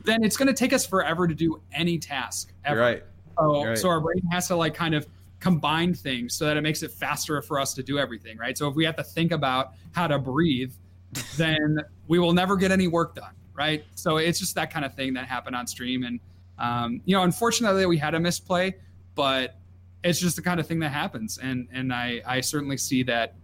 then 0.03 0.24
it's 0.24 0.38
going 0.38 0.48
to 0.48 0.53
take 0.53 0.74
us 0.74 0.86
forever 0.86 1.27
to 1.27 1.36
do 1.36 1.62
any 1.72 1.98
task 1.98 2.53
ever. 2.65 2.75
You're 2.75 2.86
right. 2.86 3.03
So, 3.41 3.65
right. 3.65 3.77
so 3.77 3.89
our 3.89 4.00
brain 4.00 4.21
has 4.31 4.48
to 4.48 4.55
like 4.55 4.74
kind 4.74 4.93
of 4.93 5.07
combine 5.39 5.93
things 5.93 6.36
so 6.36 6.45
that 6.45 6.55
it 6.55 6.62
makes 6.62 6.83
it 6.83 6.91
faster 6.91 7.41
for 7.41 7.60
us 7.60 7.74
to 7.74 7.83
do 7.83 7.98
everything, 7.98 8.38
right? 8.38 8.57
So 8.57 8.67
if 8.67 8.75
we 8.75 8.86
have 8.86 8.95
to 8.98 9.03
think 9.03 9.31
about 9.31 9.74
how 9.91 10.07
to 10.07 10.19
breathe, 10.19 10.71
then 11.38 11.79
we 12.07 12.19
will 12.19 12.33
never 12.33 12.55
get 12.55 12.71
any 12.71 12.88
work 12.88 13.15
done, 13.15 13.33
right? 13.53 13.83
So 13.95 14.17
it's 14.17 14.39
just 14.39 14.55
that 14.55 14.71
kind 14.71 14.86
of 14.86 14.93
thing 14.93 15.13
that 15.15 15.27
happened 15.27 15.55
on 15.55 15.67
stream, 15.67 16.03
and 16.03 16.19
um, 16.57 17.01
you 17.05 17.15
know, 17.15 17.24
unfortunately, 17.24 17.86
we 17.88 17.98
had 17.98 18.13
a 18.13 18.19
misplay, 18.19 18.75
but 19.15 19.55
it's 20.03 20.19
just 20.19 20.36
the 20.36 20.41
kind 20.41 20.60
of 20.60 20.67
thing 20.67 20.79
that 20.79 20.91
happens, 20.91 21.38
and 21.39 21.67
and 21.74 21.91
I 21.91 22.21
I 22.25 22.41
certainly 22.41 22.77
see 22.77 23.03
that, 23.03 23.36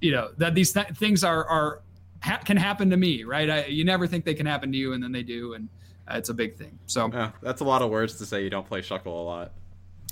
you 0.00 0.10
know, 0.10 0.30
that 0.38 0.54
these 0.54 0.72
th- 0.72 0.88
things 0.96 1.22
are 1.22 1.44
are 1.44 1.82
ha- 2.22 2.40
can 2.44 2.56
happen 2.56 2.90
to 2.90 2.96
me, 2.96 3.24
right? 3.24 3.48
I, 3.48 3.66
you 3.66 3.84
never 3.84 4.06
think 4.06 4.24
they 4.24 4.34
can 4.34 4.46
happen 4.46 4.72
to 4.72 4.78
you, 4.78 4.94
and 4.94 5.02
then 5.02 5.12
they 5.12 5.22
do, 5.22 5.54
and 5.54 5.68
it's 6.10 6.28
a 6.28 6.34
big 6.34 6.56
thing. 6.56 6.78
So 6.86 7.10
yeah, 7.12 7.30
that's 7.42 7.60
a 7.60 7.64
lot 7.64 7.82
of 7.82 7.90
words 7.90 8.16
to 8.16 8.26
say. 8.26 8.42
You 8.42 8.50
don't 8.50 8.66
play 8.66 8.82
Shuckle 8.82 9.06
a 9.06 9.08
lot. 9.08 9.52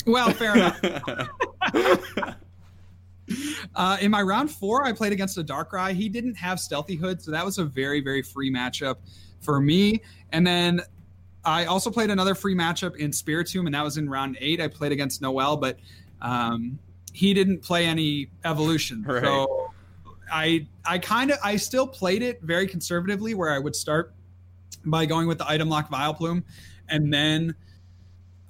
Well, 0.06 0.30
fair 0.30 0.54
enough. 0.56 0.80
uh, 3.74 3.96
in 4.00 4.10
my 4.10 4.22
round 4.22 4.50
four, 4.50 4.84
I 4.84 4.92
played 4.92 5.12
against 5.12 5.38
a 5.38 5.44
Darkrai. 5.44 5.92
He 5.92 6.08
didn't 6.08 6.34
have 6.34 6.58
Stealthy 6.58 6.96
Hood, 6.96 7.22
so 7.22 7.30
that 7.30 7.44
was 7.44 7.58
a 7.58 7.64
very, 7.64 8.00
very 8.00 8.22
free 8.22 8.52
matchup 8.52 8.96
for 9.40 9.60
me. 9.60 10.00
And 10.32 10.46
then 10.46 10.80
I 11.44 11.66
also 11.66 11.90
played 11.90 12.10
another 12.10 12.34
free 12.34 12.54
matchup 12.54 12.96
in 12.96 13.10
Spiritomb, 13.10 13.66
and 13.66 13.74
that 13.74 13.84
was 13.84 13.96
in 13.96 14.08
round 14.08 14.36
eight. 14.40 14.60
I 14.60 14.68
played 14.68 14.92
against 14.92 15.20
Noel, 15.22 15.56
but 15.56 15.78
um, 16.20 16.78
he 17.12 17.34
didn't 17.34 17.60
play 17.62 17.86
any 17.86 18.30
evolution. 18.44 19.02
Right. 19.02 19.22
So 19.22 19.72
I 20.32 20.66
I 20.84 20.98
kind 20.98 21.30
of 21.30 21.38
I 21.44 21.56
still 21.56 21.86
played 21.86 22.22
it 22.22 22.40
very 22.42 22.66
conservatively, 22.66 23.34
where 23.34 23.50
I 23.50 23.58
would 23.58 23.76
start 23.76 24.14
by 24.84 25.06
going 25.06 25.26
with 25.26 25.38
the 25.38 25.48
item 25.48 25.68
lock 25.68 25.90
Vileplume, 25.90 26.42
and 26.88 27.12
then 27.12 27.54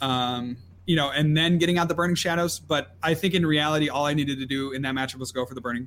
um, 0.01 0.57
you 0.87 0.97
know, 0.97 1.11
and 1.11 1.37
then 1.37 1.59
getting 1.59 1.79
out 1.79 1.89
the 1.89 1.95
Burning 1.95 2.17
Shadows. 2.17 2.59
But 2.59 2.97
I 3.03 3.15
think 3.15 3.35
in 3.35 3.47
reality, 3.47 3.89
all 3.89 4.07
I 4.07 4.15
needed 4.15 4.39
to 4.39 4.47
do 4.47 4.73
in 4.73 4.83
that 4.83 4.95
matchup 4.95 5.17
was 5.17 5.33
go 5.33 5.47
for 5.47 5.55
the 5.55 5.61
Burning, 5.61 5.87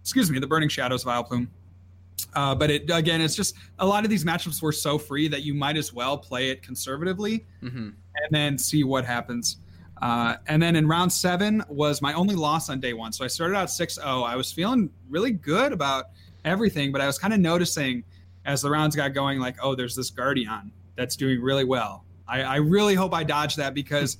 excuse 0.00 0.30
me, 0.30 0.38
the 0.38 0.46
Burning 0.46 0.68
Shadows 0.68 1.04
Vileplume. 1.04 1.48
Uh, 2.34 2.54
but 2.54 2.70
it 2.70 2.90
again, 2.90 3.20
it's 3.20 3.34
just 3.34 3.56
a 3.78 3.86
lot 3.86 4.04
of 4.04 4.10
these 4.10 4.24
matchups 4.24 4.62
were 4.62 4.72
so 4.72 4.96
free 4.96 5.28
that 5.28 5.42
you 5.42 5.54
might 5.54 5.76
as 5.76 5.92
well 5.92 6.16
play 6.16 6.50
it 6.50 6.62
conservatively 6.62 7.44
mm-hmm. 7.62 7.78
and 7.78 8.30
then 8.30 8.56
see 8.56 8.84
what 8.84 9.04
happens. 9.04 9.56
Uh, 10.00 10.36
and 10.48 10.60
then 10.60 10.74
in 10.74 10.86
round 10.86 11.12
seven 11.12 11.62
was 11.68 12.02
my 12.02 12.12
only 12.14 12.34
loss 12.34 12.68
on 12.68 12.80
day 12.80 12.92
one. 12.92 13.12
So 13.12 13.24
I 13.24 13.28
started 13.28 13.56
out 13.56 13.70
6 13.70 13.94
0. 13.94 14.22
I 14.22 14.34
was 14.34 14.50
feeling 14.50 14.90
really 15.08 15.30
good 15.30 15.72
about 15.72 16.06
everything, 16.44 16.90
but 16.90 17.00
I 17.00 17.06
was 17.06 17.18
kind 17.18 17.32
of 17.32 17.38
noticing 17.38 18.02
as 18.44 18.62
the 18.62 18.70
rounds 18.70 18.96
got 18.96 19.14
going, 19.14 19.38
like, 19.38 19.56
oh, 19.62 19.74
there's 19.74 19.94
this 19.94 20.10
Guardian 20.10 20.72
that's 20.96 21.16
doing 21.16 21.40
really 21.40 21.64
well. 21.64 22.04
I, 22.26 22.42
I 22.42 22.56
really 22.56 22.94
hope 22.94 23.14
I 23.14 23.24
dodge 23.24 23.56
that 23.56 23.74
because 23.74 24.18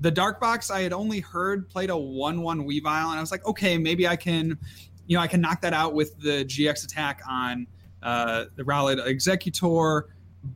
the 0.00 0.10
Dark 0.10 0.40
Box 0.40 0.70
I 0.70 0.80
had 0.82 0.92
only 0.92 1.20
heard 1.20 1.68
played 1.68 1.90
a 1.90 1.96
1 1.96 2.42
1 2.42 2.60
Weavile, 2.66 3.10
and 3.10 3.18
I 3.18 3.20
was 3.20 3.30
like, 3.30 3.46
okay, 3.46 3.78
maybe 3.78 4.06
I 4.08 4.16
can, 4.16 4.58
you 5.06 5.16
know, 5.16 5.22
I 5.22 5.26
can 5.26 5.40
knock 5.40 5.60
that 5.62 5.72
out 5.72 5.94
with 5.94 6.18
the 6.20 6.44
GX 6.44 6.84
attack 6.84 7.22
on 7.28 7.66
uh, 8.02 8.46
the 8.56 8.64
Rowlet 8.64 9.04
Exeggutor. 9.06 10.04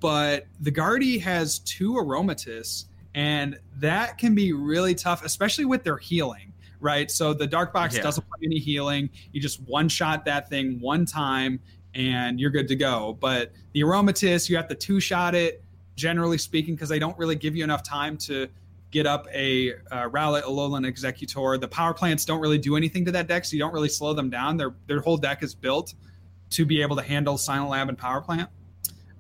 But 0.00 0.46
the 0.60 0.72
Guardi 0.72 1.20
has 1.20 1.60
two 1.60 1.92
Aromatisse 1.92 2.86
and 3.16 3.58
that 3.78 4.18
can 4.18 4.34
be 4.34 4.52
really 4.52 4.94
tough, 4.94 5.24
especially 5.24 5.64
with 5.64 5.82
their 5.82 5.96
healing, 5.96 6.52
right? 6.80 7.10
So 7.10 7.32
the 7.32 7.46
dark 7.46 7.72
box 7.72 7.96
yeah. 7.96 8.02
doesn't 8.02 8.22
play 8.28 8.40
any 8.44 8.58
healing. 8.58 9.08
You 9.32 9.40
just 9.40 9.60
one 9.62 9.88
shot 9.88 10.26
that 10.26 10.50
thing 10.50 10.78
one 10.80 11.06
time, 11.06 11.58
and 11.96 12.38
you're 12.38 12.50
good 12.50 12.68
to 12.68 12.76
go. 12.76 13.16
But 13.20 13.52
the 13.72 13.80
aromatisse, 13.80 14.48
you 14.48 14.56
have 14.56 14.68
to 14.68 14.74
two 14.74 15.00
shot 15.00 15.34
it. 15.34 15.62
Generally 15.96 16.38
speaking, 16.38 16.74
because 16.74 16.90
they 16.90 16.98
don't 16.98 17.16
really 17.16 17.36
give 17.36 17.56
you 17.56 17.64
enough 17.64 17.82
time 17.82 18.18
to 18.18 18.48
get 18.90 19.06
up 19.06 19.26
a 19.32 19.72
uh, 19.90 20.08
Rowlet, 20.10 20.42
Alolan 20.42 20.86
Exeggutor. 20.86 21.58
The 21.58 21.68
power 21.68 21.94
plants 21.94 22.26
don't 22.26 22.38
really 22.38 22.58
do 22.58 22.76
anything 22.76 23.02
to 23.06 23.12
that 23.12 23.26
deck, 23.26 23.46
so 23.46 23.54
you 23.54 23.60
don't 23.60 23.72
really 23.72 23.88
slow 23.88 24.12
them 24.12 24.28
down. 24.28 24.58
Their 24.58 24.74
their 24.86 25.00
whole 25.00 25.16
deck 25.16 25.42
is 25.42 25.54
built 25.54 25.94
to 26.50 26.66
be 26.66 26.82
able 26.82 26.96
to 26.96 27.02
handle 27.02 27.38
Silent 27.38 27.70
Lab 27.70 27.88
and 27.88 27.96
Power 27.96 28.20
Plant. 28.20 28.50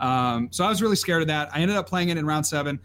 Um, 0.00 0.48
so 0.50 0.64
I 0.64 0.68
was 0.68 0.82
really 0.82 0.96
scared 0.96 1.22
of 1.22 1.28
that. 1.28 1.48
I 1.54 1.60
ended 1.60 1.78
up 1.78 1.88
playing 1.88 2.10
it 2.10 2.18
in 2.18 2.26
round 2.26 2.46
seven. 2.46 2.78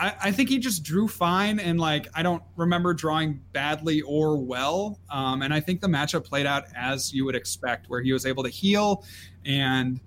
I, 0.00 0.14
I, 0.24 0.32
think 0.32 0.48
he 0.48 0.58
just 0.58 0.84
drew 0.84 1.08
fine, 1.08 1.58
and 1.58 1.80
like 1.80 2.06
I 2.14 2.22
don't 2.22 2.42
remember 2.56 2.94
drawing 2.94 3.40
badly 3.52 4.00
or 4.02 4.36
well. 4.36 5.00
Um, 5.10 5.42
and 5.42 5.52
I 5.52 5.60
think 5.60 5.80
the 5.80 5.88
matchup 5.88 6.24
played 6.24 6.46
out 6.46 6.64
as 6.76 7.12
you 7.12 7.24
would 7.24 7.34
expect, 7.34 7.88
where 7.88 8.00
he 8.00 8.12
was 8.12 8.24
able 8.24 8.44
to 8.44 8.48
heal, 8.48 9.04
and 9.44 10.00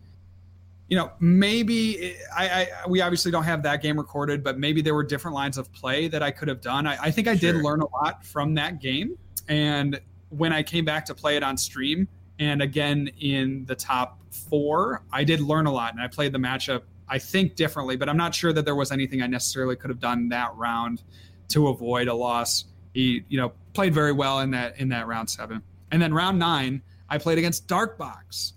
you 0.88 0.96
know 0.96 1.12
maybe 1.20 2.16
I, 2.36 2.50
I 2.50 2.68
we 2.88 3.02
obviously 3.02 3.32
don't 3.32 3.44
have 3.44 3.64
that 3.64 3.82
game 3.82 3.98
recorded, 3.98 4.44
but 4.44 4.58
maybe 4.58 4.82
there 4.82 4.96
were 4.96 5.04
different 5.04 5.36
lines 5.36 5.58
of 5.58 5.72
play 5.74 6.08
that 6.08 6.24
I 6.24 6.32
could 6.32 6.48
have 6.48 6.62
done. 6.62 6.88
I, 6.88 6.98
I 7.02 7.12
think 7.12 7.28
I 7.28 7.36
sure. 7.36 7.54
did 7.54 7.62
learn 7.62 7.82
a 7.82 7.90
lot 7.90 8.26
from 8.26 8.54
that 8.56 8.80
game, 8.80 9.18
and 9.50 10.00
when 10.30 10.54
I 10.54 10.64
came 10.64 10.86
back 10.86 11.06
to 11.06 11.16
play 11.16 11.36
it 11.36 11.44
on 11.44 11.58
stream, 11.58 12.08
and 12.40 12.62
again 12.62 13.10
in 13.20 13.66
the 13.66 13.76
top 13.76 14.20
four, 14.32 15.04
I 15.12 15.26
did 15.26 15.42
learn 15.42 15.66
a 15.66 15.72
lot, 15.72 15.94
and 15.94 16.02
I 16.02 16.08
played 16.08 16.32
the 16.32 16.40
matchup 16.40 16.84
I 17.12 17.20
think 17.20 17.56
differently, 17.56 17.98
but 17.98 18.08
I'm 18.08 18.16
not 18.16 18.34
sure 18.34 18.54
that 18.54 18.64
there 18.64 18.74
was 18.74 18.92
anything 18.92 19.22
I 19.22 19.28
necessarily 19.28 19.76
could 19.76 19.90
have 19.90 20.00
done 20.00 20.30
that 20.30 20.56
round 20.56 21.04
to 21.50 21.68
avoid 21.68 22.08
a 22.08 22.14
loss. 22.14 22.64
He, 22.94 23.26
you 23.28 23.38
know, 23.38 23.52
played 23.74 23.94
very 23.94 24.14
well 24.14 24.40
in 24.40 24.52
that 24.52 24.80
in 24.80 24.90
that 24.90 25.08
round 25.08 25.30
seven, 25.30 25.62
and 25.92 26.02
then 26.02 26.14
round 26.14 26.40
nine, 26.40 26.82
I 27.10 27.18
played 27.18 27.38
against 27.38 27.68
Dark 27.68 27.98
Box. 27.98 28.54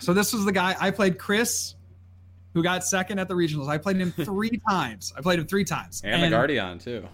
So 0.00 0.14
this 0.14 0.32
was 0.32 0.46
the 0.46 0.52
guy 0.52 0.74
I 0.80 0.90
played 0.90 1.18
Chris, 1.18 1.74
who 2.54 2.62
got 2.62 2.82
second 2.82 3.18
at 3.18 3.28
the 3.28 3.34
regionals. 3.34 3.68
I 3.68 3.76
played 3.76 3.98
him 3.98 4.10
three 4.24 4.58
times. 4.68 5.12
I 5.16 5.20
played 5.20 5.38
him 5.38 5.46
three 5.46 5.64
times, 5.64 6.00
and, 6.02 6.14
and 6.14 6.24
the 6.24 6.30
Guardian 6.30 6.78
too. 6.78 7.06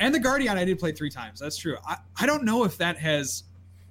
And 0.00 0.12
the 0.12 0.18
Guardian, 0.18 0.58
I 0.58 0.64
did 0.64 0.80
play 0.80 0.90
three 0.90 1.10
times. 1.10 1.38
That's 1.38 1.56
true. 1.56 1.76
I, 1.86 1.98
I 2.18 2.26
don't 2.26 2.42
know 2.42 2.64
if 2.64 2.78
that 2.78 2.96
has, 2.98 3.44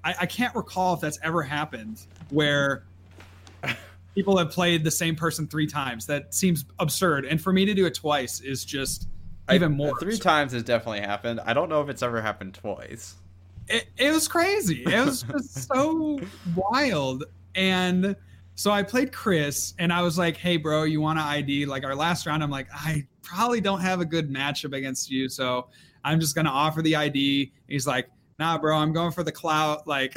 I, 0.03 0.15
I 0.21 0.25
can't 0.25 0.53
recall 0.55 0.95
if 0.95 1.01
that's 1.01 1.19
ever 1.21 1.43
happened 1.43 2.01
where 2.31 2.83
people 4.15 4.37
have 4.37 4.49
played 4.49 4.83
the 4.83 4.91
same 4.91 5.15
person 5.15 5.47
three 5.47 5.67
times. 5.67 6.05
That 6.05 6.33
seems 6.33 6.65
absurd. 6.79 7.25
And 7.25 7.41
for 7.41 7.53
me 7.53 7.65
to 7.65 7.73
do 7.73 7.85
it 7.85 7.93
twice 7.93 8.39
is 8.41 8.65
just 8.65 9.07
even 9.51 9.71
more. 9.71 9.97
three 9.99 10.13
absurd. 10.13 10.23
times 10.23 10.51
has 10.53 10.63
definitely 10.63 11.01
happened. 11.01 11.39
I 11.45 11.53
don't 11.53 11.69
know 11.69 11.81
if 11.81 11.89
it's 11.89 12.03
ever 12.03 12.21
happened 12.21 12.53
twice. 12.53 13.15
It, 13.67 13.87
it 13.97 14.11
was 14.11 14.27
crazy. 14.27 14.83
It 14.83 15.05
was 15.05 15.21
just 15.21 15.67
so 15.67 16.19
wild. 16.55 17.25
And 17.55 18.15
so 18.55 18.71
I 18.71 18.83
played 18.83 19.13
Chris, 19.13 19.73
and 19.79 19.93
I 19.93 20.01
was 20.01 20.17
like, 20.17 20.35
"Hey, 20.35 20.57
bro, 20.57 20.83
you 20.83 20.99
want 20.99 21.17
to 21.17 21.23
ID?" 21.23 21.65
Like 21.65 21.85
our 21.85 21.95
last 21.95 22.25
round, 22.25 22.43
I'm 22.43 22.49
like, 22.49 22.67
"I 22.73 23.07
probably 23.21 23.61
don't 23.61 23.79
have 23.79 24.01
a 24.01 24.05
good 24.05 24.29
matchup 24.29 24.75
against 24.75 25.09
you, 25.09 25.29
so 25.29 25.67
I'm 26.03 26.19
just 26.19 26.35
gonna 26.35 26.49
offer 26.49 26.81
the 26.81 26.95
ID." 26.95 27.53
He's 27.67 27.87
like, 27.87 28.09
"Nah, 28.37 28.57
bro, 28.57 28.75
I'm 28.77 28.91
going 28.91 29.11
for 29.11 29.23
the 29.23 29.31
clout. 29.31 29.87
Like, 29.87 30.13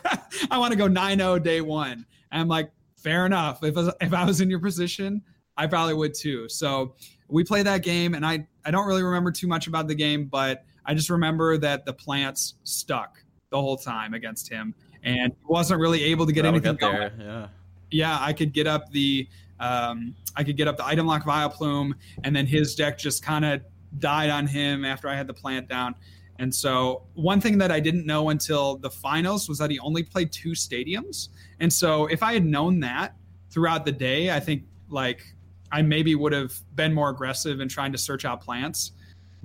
I 0.50 0.58
want 0.58 0.70
to 0.72 0.76
go 0.78 0.86
9-0 0.86 1.42
day 1.42 1.60
one." 1.60 2.06
And 2.30 2.40
I'm 2.42 2.48
like, 2.48 2.70
fair 3.02 3.26
enough. 3.26 3.62
If 3.62 3.76
if 4.00 4.12
I 4.12 4.24
was 4.24 4.40
in 4.40 4.48
your 4.48 4.60
position, 4.60 5.22
I 5.56 5.66
probably 5.66 5.94
would 5.94 6.14
too. 6.14 6.48
So 6.48 6.94
we 7.28 7.44
played 7.44 7.66
that 7.66 7.82
game, 7.82 8.14
and 8.14 8.24
I 8.24 8.46
I 8.64 8.70
don't 8.70 8.86
really 8.86 9.02
remember 9.02 9.30
too 9.30 9.46
much 9.46 9.66
about 9.66 9.88
the 9.88 9.94
game, 9.94 10.26
but 10.26 10.64
I 10.84 10.94
just 10.94 11.10
remember 11.10 11.58
that 11.58 11.84
the 11.84 11.92
plants 11.92 12.54
stuck 12.64 13.22
the 13.50 13.60
whole 13.60 13.76
time 13.76 14.14
against 14.14 14.48
him, 14.48 14.74
and 15.02 15.32
he 15.32 15.46
wasn't 15.46 15.80
really 15.80 16.02
able 16.04 16.26
to 16.26 16.32
get 16.32 16.42
That'll 16.42 16.56
anything 16.56 16.76
get 16.76 16.92
there. 16.92 17.12
Yeah, 17.18 17.48
yeah. 17.90 18.18
I 18.20 18.32
could 18.32 18.52
get 18.52 18.66
up 18.66 18.90
the 18.90 19.28
um, 19.60 20.14
I 20.36 20.44
could 20.44 20.56
get 20.56 20.68
up 20.68 20.76
the 20.76 20.86
item 20.86 21.06
lock 21.06 21.24
Vileplume, 21.24 21.92
and 22.24 22.34
then 22.34 22.46
his 22.46 22.74
deck 22.74 22.98
just 22.98 23.22
kind 23.22 23.44
of 23.44 23.62
died 23.98 24.30
on 24.30 24.46
him 24.46 24.84
after 24.84 25.08
I 25.08 25.14
had 25.14 25.26
the 25.26 25.34
plant 25.34 25.68
down. 25.68 25.94
And 26.42 26.52
so, 26.52 27.04
one 27.14 27.40
thing 27.40 27.56
that 27.58 27.70
I 27.70 27.78
didn't 27.78 28.04
know 28.04 28.30
until 28.30 28.76
the 28.76 28.90
finals 28.90 29.48
was 29.48 29.58
that 29.58 29.70
he 29.70 29.78
only 29.78 30.02
played 30.02 30.32
two 30.32 30.50
stadiums. 30.50 31.28
And 31.60 31.72
so, 31.72 32.06
if 32.06 32.20
I 32.20 32.32
had 32.32 32.44
known 32.44 32.80
that 32.80 33.14
throughout 33.50 33.84
the 33.84 33.92
day, 33.92 34.32
I 34.32 34.40
think 34.40 34.64
like 34.88 35.22
I 35.70 35.82
maybe 35.82 36.16
would 36.16 36.32
have 36.32 36.52
been 36.74 36.92
more 36.92 37.10
aggressive 37.10 37.60
in 37.60 37.68
trying 37.68 37.92
to 37.92 37.98
search 37.98 38.24
out 38.24 38.40
plants. 38.40 38.90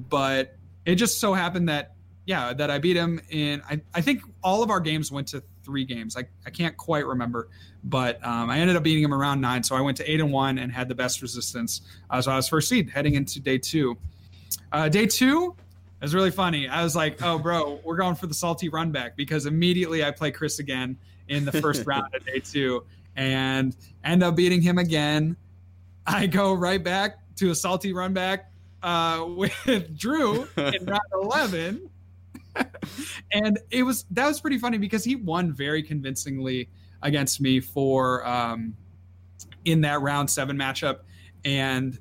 But 0.10 0.56
it 0.88 0.96
just 0.96 1.20
so 1.20 1.36
happened 1.36 1.70
that, 1.70 1.94
yeah, 2.26 2.52
that 2.54 2.72
I 2.72 2.80
beat 2.80 2.98
him 2.98 3.22
in, 3.30 3.62
I, 3.70 3.80
I 3.94 4.02
think 4.02 4.24
all 4.44 4.64
of 4.64 4.72
our 4.72 4.80
games 4.80 5.12
went 5.12 5.28
to 5.28 5.44
three 5.64 5.86
games. 5.86 6.18
I, 6.18 6.24
I 6.48 6.50
can't 6.50 6.76
quite 6.78 7.06
remember, 7.06 7.50
but 7.84 8.26
um, 8.26 8.50
I 8.50 8.58
ended 8.58 8.76
up 8.76 8.82
beating 8.82 9.04
him 9.04 9.14
around 9.14 9.40
nine. 9.40 9.62
So 9.62 9.76
I 9.76 9.82
went 9.82 9.98
to 9.98 10.12
eight 10.12 10.20
and 10.20 10.32
one 10.32 10.58
and 10.58 10.72
had 10.72 10.90
the 10.90 10.96
best 10.96 11.22
resistance. 11.22 11.82
Uh, 12.10 12.22
so 12.24 12.32
I 12.32 12.38
was 12.38 12.48
first 12.50 12.70
seed 12.70 12.90
heading 12.90 13.14
into 13.14 13.40
day 13.40 13.60
two. 13.60 13.96
uh, 14.72 14.90
day 14.90 15.06
two, 15.06 15.56
it 16.00 16.04
was 16.04 16.14
really 16.14 16.32
funny. 16.32 16.68
I 16.68 16.84
was 16.84 16.96
like, 16.96 17.22
"Oh, 17.24 17.40
bro, 17.40 17.80
we're 17.84 17.98
going 17.98 18.16
for 18.16 18.28
the 18.28 18.34
salty 18.34 18.70
run 18.70 18.92
back," 18.92 19.18
because 19.18 19.48
immediately 19.48 20.04
I 20.04 20.12
play 20.12 20.32
Chris 20.32 20.60
again 20.60 20.98
in 21.28 21.44
the 21.44 21.52
first 21.52 21.86
round 21.88 22.14
of 22.14 22.24
day 22.24 22.40
two, 22.40 22.86
and 23.16 23.76
end 24.04 24.22
up 24.22 24.36
beating 24.36 24.62
him 24.62 24.78
again. 24.78 25.36
I 26.06 26.28
go 26.28 26.54
right 26.54 26.84
back 26.84 27.18
to 27.38 27.50
a 27.50 27.56
salty 27.56 27.94
run 27.94 28.14
back 28.14 28.52
uh, 28.84 29.26
with 29.28 29.98
Drew 29.98 30.48
in 30.56 30.86
round 30.86 31.02
eleven, 31.14 31.90
and 33.32 33.58
it 33.72 33.82
was 33.82 34.06
that 34.12 34.28
was 34.28 34.40
pretty 34.40 34.60
funny 34.60 34.78
because 34.78 35.04
he 35.04 35.16
won 35.16 35.52
very 35.52 35.82
convincingly 35.82 36.70
against 37.02 37.42
me 37.42 37.60
for 37.60 38.26
um, 38.26 38.76
in 39.66 39.82
that 39.82 40.02
round 40.02 40.30
seven 40.30 40.58
matchup, 40.58 41.00
and 41.44 41.98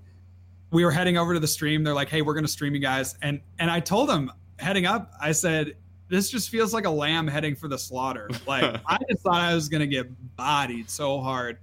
we 0.71 0.85
were 0.85 0.91
heading 0.91 1.17
over 1.17 1.35
to 1.35 1.41
the 1.41 1.47
stream. 1.47 1.85
They're 1.85 1.95
like, 1.95 2.09
"Hey, 2.09 2.23
we're 2.23 2.35
going 2.35 2.45
to 2.45 2.51
stream 2.51 2.75
you 2.75 2.81
guys," 2.81 3.17
and 3.23 3.41
and 3.59 3.71
I 3.71 3.81
told 3.81 4.09
them 4.09 4.33
heading 4.59 4.87
up, 4.87 5.13
I 5.21 5.33
said, 5.33 5.77
"This 6.09 6.31
just 6.31 6.51
feels 6.51 6.75
like 6.75 6.87
a 6.87 6.91
lamb 6.91 7.27
heading 7.29 7.55
for 7.55 7.69
the 7.69 7.79
slaughter." 7.79 8.29
Like 8.47 8.81
I 8.87 8.99
just 9.09 9.23
thought 9.23 9.41
I 9.41 9.55
was 9.55 9.69
going 9.69 9.81
to 9.81 9.87
get 9.87 10.07
bodied 10.37 10.91
so 10.91 11.21
hard, 11.21 11.59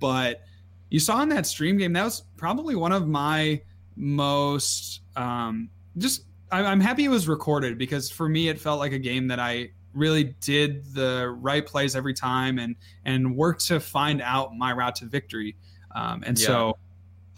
but 0.00 0.42
you 0.90 1.00
saw 1.00 1.22
in 1.22 1.28
that 1.30 1.46
stream 1.46 1.76
game 1.76 1.92
that 1.92 2.04
was 2.04 2.22
probably 2.36 2.74
one 2.74 2.92
of 2.92 3.06
my 3.06 3.60
most 3.96 5.00
um, 5.16 5.70
just. 5.96 6.24
I'm 6.50 6.80
happy 6.80 7.04
it 7.04 7.08
was 7.08 7.28
recorded 7.28 7.76
because 7.76 8.10
for 8.10 8.26
me 8.26 8.48
it 8.48 8.58
felt 8.58 8.78
like 8.78 8.92
a 8.92 8.98
game 8.98 9.28
that 9.28 9.38
I 9.38 9.68
really 9.92 10.34
did 10.40 10.94
the 10.94 11.36
right 11.40 11.66
plays 11.66 11.94
every 11.94 12.14
time 12.14 12.58
and 12.58 12.74
and 13.04 13.36
worked 13.36 13.66
to 13.66 13.80
find 13.80 14.22
out 14.22 14.56
my 14.56 14.72
route 14.72 14.96
to 14.96 15.04
victory. 15.04 15.56
Um, 15.94 16.22
and 16.26 16.38
yeah. 16.38 16.46
so 16.46 16.78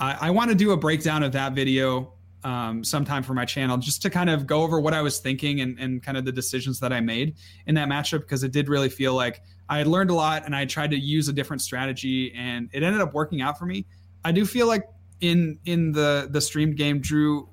I, 0.01 0.17
I 0.23 0.31
want 0.31 0.51
to 0.51 0.57
do 0.57 0.73
a 0.73 0.77
breakdown 0.77 1.23
of 1.23 1.33
that 1.33 1.53
video 1.53 2.15
um, 2.43 2.83
sometime 2.83 3.23
for 3.23 3.35
my 3.35 3.45
channel 3.45 3.77
just 3.77 4.01
to 4.03 4.11
kind 4.11 4.31
of 4.31 4.47
go 4.47 4.63
over 4.63 4.81
what 4.81 4.95
I 4.95 5.03
was 5.03 5.19
thinking 5.19 5.61
and, 5.61 5.79
and 5.79 6.03
kind 6.03 6.17
of 6.17 6.25
the 6.25 6.33
decisions 6.33 6.81
that 6.81 6.93
I 6.93 7.01
made 7.01 7.37
in 7.67 7.75
that 7.75 7.89
matchup 7.89 8.21
because 8.21 8.43
it 8.43 8.53
did 8.53 8.69
really 8.69 8.89
feel 8.89 9.15
like 9.15 9.43
I 9.69 9.79
had 9.79 9.87
learned 9.87 10.11
a 10.11 10.15
lot 10.15 10.47
and 10.47 10.57
I 10.57 10.65
tried 10.65 10.91
to 10.93 10.99
use 10.99 11.29
a 11.29 11.33
different 11.33 11.61
strategy 11.63 12.33
and 12.35 12.71
it 12.73 12.83
ended 12.83 13.03
up 13.03 13.13
working 13.13 13.43
out 13.43 13.59
for 13.59 13.67
me. 13.67 13.85
I 14.25 14.33
do 14.33 14.47
feel 14.47 14.67
like 14.67 14.85
in 15.21 15.59
in 15.67 15.93
the 15.93 16.29
the 16.31 16.41
streamed 16.41 16.77
game, 16.77 17.01
Drew 17.01 17.49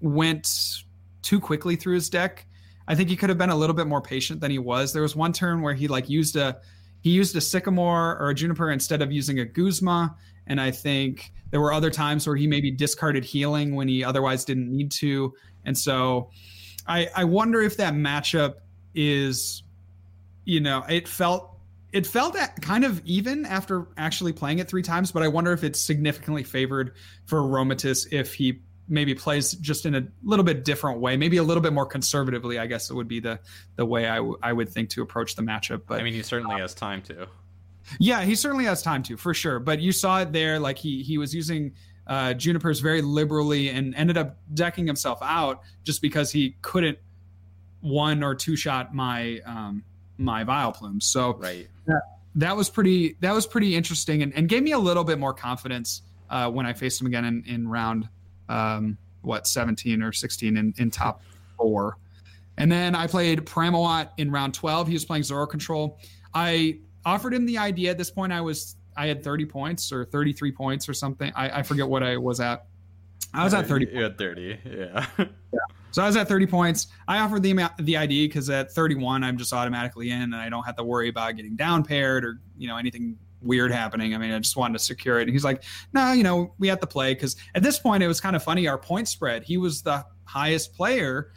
went 0.00 0.82
too 1.22 1.38
quickly 1.38 1.76
through 1.76 1.94
his 1.94 2.10
deck. 2.10 2.46
I 2.88 2.96
think 2.96 3.08
he 3.08 3.16
could 3.16 3.28
have 3.28 3.38
been 3.38 3.50
a 3.50 3.56
little 3.56 3.76
bit 3.76 3.86
more 3.86 4.00
patient 4.00 4.40
than 4.40 4.50
he 4.50 4.58
was. 4.58 4.92
There 4.92 5.02
was 5.02 5.14
one 5.14 5.32
turn 5.32 5.62
where 5.62 5.74
he 5.74 5.86
like 5.86 6.08
used 6.08 6.36
a 6.36 6.60
he 7.00 7.10
used 7.10 7.36
a 7.36 7.40
sycamore 7.40 8.18
or 8.18 8.30
a 8.30 8.34
juniper 8.34 8.70
instead 8.70 9.02
of 9.02 9.12
using 9.12 9.38
a 9.38 9.44
guzma 9.44 10.16
and 10.50 10.60
I 10.60 10.72
think 10.72 11.32
there 11.52 11.60
were 11.60 11.72
other 11.72 11.90
times 11.90 12.26
where 12.26 12.34
he 12.34 12.48
maybe 12.48 12.72
discarded 12.72 13.24
healing 13.24 13.76
when 13.76 13.86
he 13.86 14.02
otherwise 14.02 14.44
didn't 14.44 14.68
need 14.68 14.90
to. 14.92 15.32
And 15.64 15.78
so 15.78 16.30
I, 16.88 17.08
I 17.14 17.24
wonder 17.24 17.62
if 17.62 17.76
that 17.76 17.94
matchup 17.94 18.54
is, 18.92 19.62
you 20.44 20.60
know, 20.60 20.84
it 20.88 21.06
felt 21.06 21.56
it 21.92 22.04
felt 22.06 22.36
kind 22.60 22.84
of 22.84 23.00
even 23.04 23.46
after 23.46 23.86
actually 23.96 24.32
playing 24.32 24.58
it 24.58 24.68
three 24.68 24.82
times, 24.82 25.12
but 25.12 25.22
I 25.22 25.28
wonder 25.28 25.52
if 25.52 25.64
it's 25.64 25.80
significantly 25.80 26.42
favored 26.42 26.94
for 27.26 27.40
Aromatisse 27.40 28.12
if 28.12 28.34
he 28.34 28.60
maybe 28.88 29.14
plays 29.14 29.52
just 29.52 29.86
in 29.86 29.94
a 29.94 30.06
little 30.24 30.44
bit 30.44 30.64
different 30.64 31.00
way, 31.00 31.16
maybe 31.16 31.36
a 31.36 31.42
little 31.44 31.62
bit 31.62 31.72
more 31.72 31.86
conservatively. 31.86 32.58
I 32.58 32.66
guess 32.66 32.90
it 32.90 32.94
would 32.94 33.08
be 33.08 33.20
the 33.20 33.38
the 33.76 33.86
way 33.86 34.08
I, 34.08 34.16
w- 34.16 34.38
I 34.42 34.52
would 34.52 34.68
think 34.68 34.90
to 34.90 35.02
approach 35.02 35.36
the 35.36 35.42
matchup. 35.42 35.82
But 35.86 36.00
I 36.00 36.02
mean, 36.02 36.14
he 36.14 36.22
certainly 36.22 36.56
uh, 36.56 36.58
has 36.58 36.74
time 36.74 37.02
to. 37.02 37.28
Yeah, 37.98 38.22
he 38.22 38.34
certainly 38.34 38.64
has 38.64 38.82
time 38.82 39.02
to, 39.04 39.16
for 39.16 39.34
sure. 39.34 39.58
But 39.58 39.80
you 39.80 39.92
saw 39.92 40.20
it 40.20 40.32
there, 40.32 40.58
like 40.58 40.78
he 40.78 41.02
he 41.02 41.18
was 41.18 41.34
using 41.34 41.72
uh, 42.06 42.34
Junipers 42.34 42.80
very 42.80 43.02
liberally 43.02 43.70
and 43.70 43.94
ended 43.94 44.18
up 44.18 44.36
decking 44.54 44.86
himself 44.86 45.18
out 45.22 45.60
just 45.84 46.02
because 46.02 46.30
he 46.30 46.56
couldn't 46.62 46.98
one 47.80 48.22
or 48.22 48.34
two 48.34 48.56
shot 48.56 48.94
my 48.94 49.40
um, 49.46 49.84
my 50.18 50.44
Vileplume. 50.44 51.02
So 51.02 51.34
right. 51.34 51.68
that, 51.86 52.02
that 52.34 52.56
was 52.56 52.68
pretty 52.68 53.16
that 53.20 53.32
was 53.32 53.46
pretty 53.46 53.74
interesting 53.74 54.22
and, 54.22 54.34
and 54.34 54.48
gave 54.48 54.62
me 54.62 54.72
a 54.72 54.78
little 54.78 55.04
bit 55.04 55.18
more 55.18 55.32
confidence 55.32 56.02
uh, 56.28 56.50
when 56.50 56.66
I 56.66 56.72
faced 56.72 57.00
him 57.00 57.06
again 57.06 57.24
in, 57.24 57.44
in 57.46 57.68
round 57.68 58.08
um, 58.48 58.98
what 59.22 59.46
17 59.46 60.02
or 60.02 60.12
16 60.12 60.56
in, 60.56 60.74
in 60.78 60.90
top 60.90 61.22
four. 61.56 61.96
And 62.58 62.70
then 62.70 62.94
I 62.94 63.06
played 63.06 63.46
Pramawat 63.46 64.10
in 64.18 64.30
round 64.30 64.54
12. 64.54 64.88
He 64.88 64.92
was 64.94 65.04
playing 65.04 65.22
Zoro 65.22 65.46
Control. 65.46 65.98
I 66.34 66.80
offered 67.04 67.34
him 67.34 67.46
the 67.46 67.58
idea. 67.58 67.90
At 67.90 67.98
this 67.98 68.10
point, 68.10 68.32
I 68.32 68.40
was 68.40 68.76
I 68.96 69.06
had 69.06 69.22
30 69.22 69.46
points 69.46 69.92
or 69.92 70.04
33 70.04 70.52
points 70.52 70.88
or 70.88 70.94
something. 70.94 71.32
I, 71.34 71.60
I 71.60 71.62
forget 71.62 71.88
what 71.88 72.02
I 72.02 72.16
was 72.16 72.40
at. 72.40 72.66
I 73.32 73.44
was 73.44 73.54
at 73.54 73.66
30. 73.66 73.88
You 73.92 74.02
had 74.02 74.18
30, 74.18 74.58
yeah. 74.64 75.06
yeah. 75.18 75.24
So 75.92 76.04
I 76.04 76.06
was 76.06 76.16
at 76.16 76.28
30 76.28 76.46
points. 76.46 76.86
I 77.08 77.18
offered 77.18 77.42
the 77.42 77.68
the 77.80 77.96
ID 77.96 78.28
because 78.28 78.48
at 78.48 78.70
31 78.70 79.24
I'm 79.24 79.36
just 79.36 79.52
automatically 79.52 80.10
in, 80.10 80.22
and 80.22 80.36
I 80.36 80.48
don't 80.48 80.62
have 80.62 80.76
to 80.76 80.84
worry 80.84 81.08
about 81.08 81.34
getting 81.34 81.56
down 81.56 81.82
paired 81.82 82.24
or 82.24 82.40
you 82.56 82.68
know 82.68 82.76
anything 82.76 83.18
weird 83.42 83.72
happening. 83.72 84.14
I 84.14 84.18
mean, 84.18 84.32
I 84.32 84.38
just 84.38 84.56
wanted 84.56 84.78
to 84.78 84.84
secure 84.84 85.18
it. 85.18 85.22
And 85.22 85.30
he's 85.30 85.44
like, 85.44 85.64
no, 85.92 86.12
you 86.12 86.22
know, 86.22 86.54
we 86.58 86.68
have 86.68 86.80
to 86.80 86.86
play 86.86 87.14
because 87.14 87.36
at 87.54 87.62
this 87.62 87.78
point 87.78 88.02
it 88.02 88.06
was 88.06 88.20
kind 88.20 88.36
of 88.36 88.42
funny. 88.42 88.68
Our 88.68 88.78
point 88.78 89.08
spread, 89.08 89.42
he 89.42 89.56
was 89.56 89.82
the 89.82 90.04
highest 90.24 90.74
player 90.74 91.32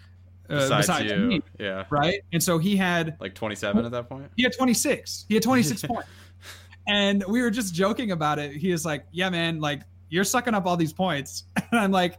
uh, 0.50 0.56
besides, 0.56 0.88
besides 0.88 1.12
you. 1.12 1.18
Me, 1.18 1.42
yeah. 1.60 1.86
Right. 1.90 2.22
And 2.32 2.42
so 2.42 2.58
he 2.58 2.76
had 2.76 3.18
like 3.20 3.36
27 3.36 3.86
at 3.86 3.92
that 3.92 4.10
point. 4.10 4.32
He 4.36 4.44
had 4.44 4.54
26. 4.54 5.26
He 5.28 5.36
had 5.36 5.44
26 5.44 5.82
points. 5.88 6.08
And 6.88 7.24
we 7.28 7.42
were 7.42 7.52
just 7.52 7.74
joking 7.74 8.12
about 8.12 8.40
it. 8.40 8.52
He 8.52 8.72
is 8.72 8.86
like, 8.86 9.06
"Yeah, 9.12 9.30
man, 9.30 9.62
like 9.62 9.84
you're 10.10 10.26
sucking 10.26 10.54
up 10.54 10.66
all 10.66 10.76
these 10.76 10.92
points," 10.92 11.46
and 11.72 11.80
I'm 11.80 11.92
like, 11.92 12.18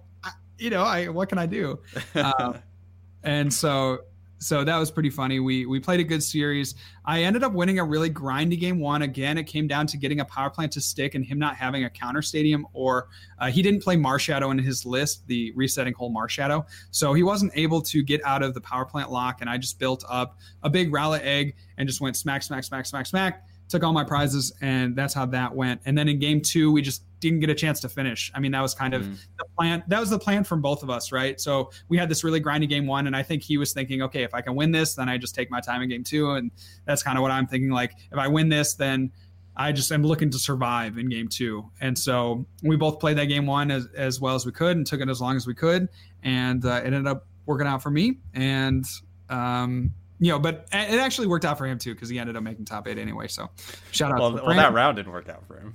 "You 0.59 0.71
know, 0.71 0.83
I 0.83 1.09
what 1.09 1.29
can 1.29 1.39
I 1.39 1.47
do?" 1.47 1.81
Um, 2.15 2.59
and 3.23 3.53
so 3.53 3.99
so 4.45 4.63
that 4.63 4.77
was 4.77 4.91
pretty 4.91 5.09
funny. 5.09 5.41
We 5.41 5.65
we 5.65 5.81
played 5.81 6.01
a 6.01 6.05
good 6.05 6.23
series. 6.23 6.75
I 7.07 7.23
ended 7.23 7.43
up 7.43 7.55
winning 7.55 7.79
a 7.79 7.85
really 7.85 8.11
grindy 8.11 8.61
game 8.61 8.79
one. 8.79 9.01
Again, 9.01 9.39
it 9.39 9.45
came 9.45 9.67
down 9.67 9.87
to 9.87 9.97
getting 9.97 10.21
a 10.21 10.25
power 10.27 10.51
plant 10.51 10.73
to 10.73 10.83
stick 10.83 11.15
and 11.15 11.25
him 11.25 11.39
not 11.39 11.57
having 11.57 11.85
a 11.85 11.91
counter 11.91 12.21
stadium, 12.21 12.67
or 12.75 13.09
uh, 13.39 13.47
he 13.51 13.63
didn't 13.63 13.83
play 13.83 13.97
Marshadow 13.97 14.51
in 14.51 14.59
his 14.59 14.85
list, 14.85 15.27
the 15.29 15.51
resetting 15.57 15.95
Hole 15.95 16.13
Marshadow. 16.13 16.67
So 16.91 17.15
he 17.15 17.23
wasn't 17.23 17.53
able 17.55 17.81
to 17.83 18.03
get 18.03 18.23
out 18.25 18.43
of 18.43 18.53
the 18.53 18.61
power 18.61 18.85
plant 18.85 19.11
lock. 19.11 19.41
And 19.41 19.49
I 19.49 19.57
just 19.57 19.79
built 19.79 20.05
up 20.11 20.39
a 20.63 20.69
big 20.69 20.93
Rowlet 20.93 21.23
egg 21.23 21.57
and 21.79 21.89
just 21.89 22.03
went 22.03 22.15
smack, 22.15 22.43
smack, 22.43 22.65
smack, 22.65 22.85
smack, 22.85 23.07
smack 23.07 23.47
took 23.69 23.83
all 23.83 23.93
my 23.93 24.05
prizes, 24.05 24.53
and 24.61 24.95
that's 24.95 25.15
how 25.15 25.27
that 25.27 25.55
went. 25.55 25.81
And 25.85 25.97
then 25.97 26.09
in 26.09 26.19
game 26.19 26.41
two, 26.41 26.71
we 26.71 26.83
just 26.83 27.05
didn't 27.21 27.41
get 27.41 27.49
a 27.49 27.55
chance 27.55 27.81
to 27.81 27.89
finish. 27.89 28.31
I 28.35 28.41
mean, 28.41 28.53
that 28.53 28.61
was 28.61 28.75
kind 28.75 28.93
of 28.93 29.03
mm. 29.03 29.17
the 29.39 29.45
plan. 29.57 29.83
That 29.89 30.01
was 30.01 30.11
the 30.11 30.19
plan 30.19 30.45
from 30.45 30.61
both 30.61 30.83
of 30.83 30.91
us, 30.91 31.11
right? 31.13 31.41
So 31.41 31.71
we 31.89 31.97
had 31.97 32.09
this 32.09 32.23
really 32.23 32.41
grindy 32.41 32.69
game 32.69 32.87
one, 32.87 33.07
and 33.07 33.17
I 33.17 33.23
think 33.23 33.43
he 33.43 33.57
was 33.57 33.73
thinking, 33.73 34.03
okay, 34.03 34.23
if 34.23 34.35
I 34.35 34.41
can 34.43 34.55
win 34.55 34.71
this, 34.71 34.95
then 34.95 35.09
I 35.09 35.17
just 35.17 35.35
take 35.35 35.51
my 35.51 35.61
time 35.61 35.83
in 35.83 35.89
game 35.89 36.05
two, 36.05 36.33
and 36.33 36.51
that's 36.85 37.03
kind 37.03 37.17
of 37.17 37.23
what 37.23 37.31
I'm 37.31 37.47
thinking. 37.47 37.71
Like, 37.71 37.93
if 38.13 38.19
I 38.19 38.29
win 38.29 38.49
this, 38.49 38.75
then 38.75 39.11
I 39.57 39.73
just 39.73 39.93
am 39.93 40.03
looking 40.03 40.31
to 40.31 40.39
survive 40.39 40.99
in 40.99 41.09
game 41.09 41.29
two. 41.29 41.71
And 41.81 41.97
so 41.97 42.45
we 42.63 42.77
both 42.77 42.99
played 42.99 43.17
that 43.19 43.27
game 43.27 43.47
one 43.47 43.71
as, 43.71 43.87
as 43.95 44.21
well 44.21 44.35
as 44.35 44.45
we 44.45 44.53
could 44.53 44.77
and 44.77 44.87
took 44.87 45.01
it 45.01 45.09
as 45.09 45.21
long 45.21 45.37
as 45.37 45.47
we 45.47 45.55
could. 45.55 45.89
And 46.23 46.65
uh, 46.65 46.83
it 46.83 46.87
ended 46.87 47.07
up 47.07 47.27
working 47.47 47.67
out 47.67 47.83
for 47.83 47.91
me. 47.91 48.19
And 48.35 48.85
um, 49.31 49.93
you 50.25 50.31
know, 50.31 50.39
but 50.39 50.67
it 50.73 50.99
actually 50.99 51.27
worked 51.27 51.45
out 51.45 51.59
for 51.59 51.67
him 51.67 51.79
too 51.79 51.93
because 51.93 52.09
he 52.09 52.19
ended 52.19 52.35
up 52.35 52.43
making 52.43 52.65
top 52.65 52.89
eight 52.89 52.97
anyway. 52.97 53.29
So 53.29 53.51
shout 53.91 54.11
out. 54.11 54.19
Well, 54.19 54.33
well 54.33 54.57
that 54.57 54.73
round 54.73 54.97
didn't 54.97 55.13
work 55.13 55.29
out 55.29 55.47
for 55.47 55.59
him. 55.59 55.75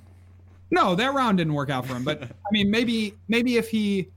No, 0.72 0.96
that 0.96 1.14
round 1.14 1.38
didn't 1.38 1.54
work 1.54 1.70
out 1.70 1.86
for 1.86 1.94
him. 1.94 2.02
But 2.02 2.22
I 2.24 2.48
mean, 2.50 2.68
maybe 2.68 3.14
maybe 3.28 3.58
if 3.58 3.68
he 3.68 4.08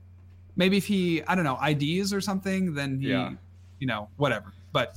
maybe 0.56 0.76
if 0.76 0.86
he 0.86 1.22
I 1.28 1.36
don't 1.36 1.44
know 1.44 1.56
IDs 1.64 2.12
or 2.12 2.20
something, 2.20 2.74
then 2.74 2.98
he 2.98 3.10
yeah. 3.10 3.30
you 3.78 3.86
know 3.86 4.08
whatever. 4.16 4.52
But 4.72 4.96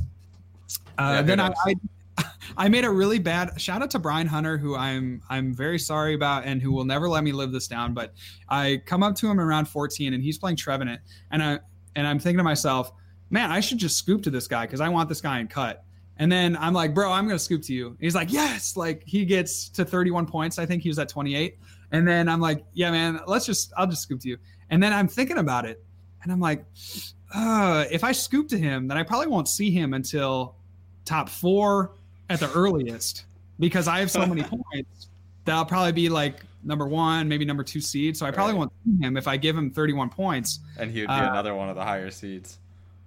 uh, 0.97 1.17
yeah, 1.17 1.21
then 1.21 1.39
I, 1.39 1.53
I 1.67 2.23
I 2.57 2.67
made 2.67 2.83
a 2.83 2.89
really 2.89 3.19
bad 3.19 3.61
shout 3.61 3.83
out 3.83 3.91
to 3.91 3.99
Brian 3.99 4.25
Hunter, 4.25 4.57
who 4.57 4.75
I'm 4.75 5.21
I'm 5.29 5.53
very 5.53 5.77
sorry 5.77 6.15
about 6.15 6.45
and 6.45 6.63
who 6.63 6.71
will 6.71 6.85
never 6.85 7.07
let 7.07 7.23
me 7.23 7.31
live 7.31 7.51
this 7.51 7.67
down. 7.67 7.93
But 7.93 8.15
I 8.49 8.81
come 8.87 9.03
up 9.03 9.13
to 9.17 9.29
him 9.29 9.39
around 9.39 9.67
14 9.67 10.15
and 10.15 10.23
he's 10.23 10.39
playing 10.39 10.55
Trevenant, 10.55 10.99
and 11.29 11.43
I 11.43 11.59
and 11.95 12.07
I'm 12.07 12.17
thinking 12.17 12.39
to 12.39 12.43
myself 12.43 12.91
man, 13.29 13.51
I 13.51 13.59
should 13.59 13.77
just 13.77 13.97
scoop 13.97 14.23
to 14.23 14.29
this 14.29 14.47
guy 14.47 14.65
because 14.65 14.81
I 14.81 14.89
want 14.89 15.09
this 15.09 15.21
guy 15.21 15.39
in 15.39 15.47
cut. 15.47 15.83
And 16.19 16.31
then 16.31 16.57
I'm 16.57 16.73
like, 16.73 16.93
bro, 16.93 17.11
I'm 17.11 17.27
gonna 17.27 17.37
scoop 17.37 17.61
to 17.63 17.73
you. 17.73 17.95
he's 17.99 18.15
like, 18.15 18.31
yes. 18.31 18.75
Like 18.75 19.03
he 19.05 19.25
gets 19.25 19.69
to 19.69 19.85
31 19.85 20.25
points. 20.25 20.57
I 20.57 20.65
think 20.65 20.83
he 20.83 20.89
was 20.89 20.99
at 20.99 21.09
28. 21.09 21.57
And 21.91 22.07
then 22.07 22.27
I'm 22.27 22.41
like, 22.41 22.65
yeah, 22.73 22.91
man, 22.91 23.19
let's 23.27 23.45
just, 23.45 23.71
I'll 23.77 23.87
just 23.87 24.01
scoop 24.01 24.19
to 24.21 24.29
you. 24.29 24.37
And 24.69 24.81
then 24.81 24.91
I'm 24.91 25.07
thinking 25.07 25.37
about 25.37 25.65
it, 25.65 25.81
and 26.23 26.31
I'm 26.31 26.41
like, 26.41 26.65
uh, 27.33 27.85
if 27.89 28.03
I 28.03 28.11
scoop 28.11 28.49
to 28.49 28.57
him, 28.57 28.87
then 28.87 28.97
I 28.97 29.03
probably 29.03 29.27
won't 29.27 29.47
see 29.47 29.71
him 29.71 29.93
until 29.93 30.55
top 31.05 31.29
four 31.29 31.93
at 32.29 32.39
the 32.39 32.51
earliest 32.51 33.25
because 33.59 33.87
I 33.87 33.99
have 33.99 34.11
so 34.11 34.25
many 34.25 34.43
points 34.73 35.07
that 35.45 35.55
I'll 35.55 35.65
probably 35.65 35.93
be 35.93 36.09
like 36.09 36.41
number 36.63 36.85
one, 36.85 37.29
maybe 37.29 37.45
number 37.45 37.63
two 37.63 37.79
seed. 37.79 38.17
So 38.17 38.25
I 38.25 38.31
probably 38.31 38.53
right. 38.53 38.59
won't 38.59 38.73
see 38.85 39.05
him 39.05 39.15
if 39.15 39.27
I 39.27 39.37
give 39.37 39.57
him 39.57 39.71
31 39.71 40.09
points. 40.09 40.59
And 40.77 40.91
he 40.91 41.01
would 41.01 41.07
be 41.07 41.13
uh, 41.13 41.31
another 41.31 41.55
one 41.55 41.69
of 41.69 41.75
the 41.75 41.83
higher 41.83 42.11
seeds. 42.11 42.59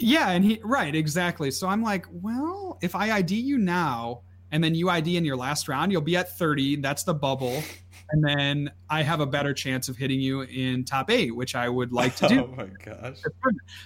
Yeah, 0.03 0.31
and 0.31 0.45
he 0.45 0.61
right 0.65 0.95
exactly. 0.95 1.51
So 1.51 1.69
I'm 1.69 1.83
like, 1.83 2.07
well, 2.11 2.79
if 2.81 2.95
I 2.95 3.13
ID 3.13 3.35
you 3.37 3.59
now 3.59 4.23
and 4.51 4.65
then 4.65 4.75
you 4.75 4.89
ID 4.91 5.17
in 5.17 5.25
your 5.25 5.37
last 5.37 5.69
round, 5.69 5.93
you'll 5.93 6.01
be 6.01 6.17
at 6.17 6.37
30. 6.39 6.77
That's 6.77 7.03
the 7.05 7.15
bubble. 7.15 7.63
And 8.13 8.25
then 8.25 8.71
I 8.89 9.03
have 9.03 9.21
a 9.21 9.27
better 9.27 9.53
chance 9.55 9.89
of 9.89 9.97
hitting 9.97 10.19
you 10.21 10.41
in 10.43 10.85
top 10.85 11.11
eight, 11.11 11.37
which 11.37 11.55
I 11.55 11.69
would 11.69 11.93
like 11.93 12.17
to 12.17 12.29
do. 12.29 12.41
Oh 12.53 12.57
my 12.57 12.67
gosh. 12.85 13.19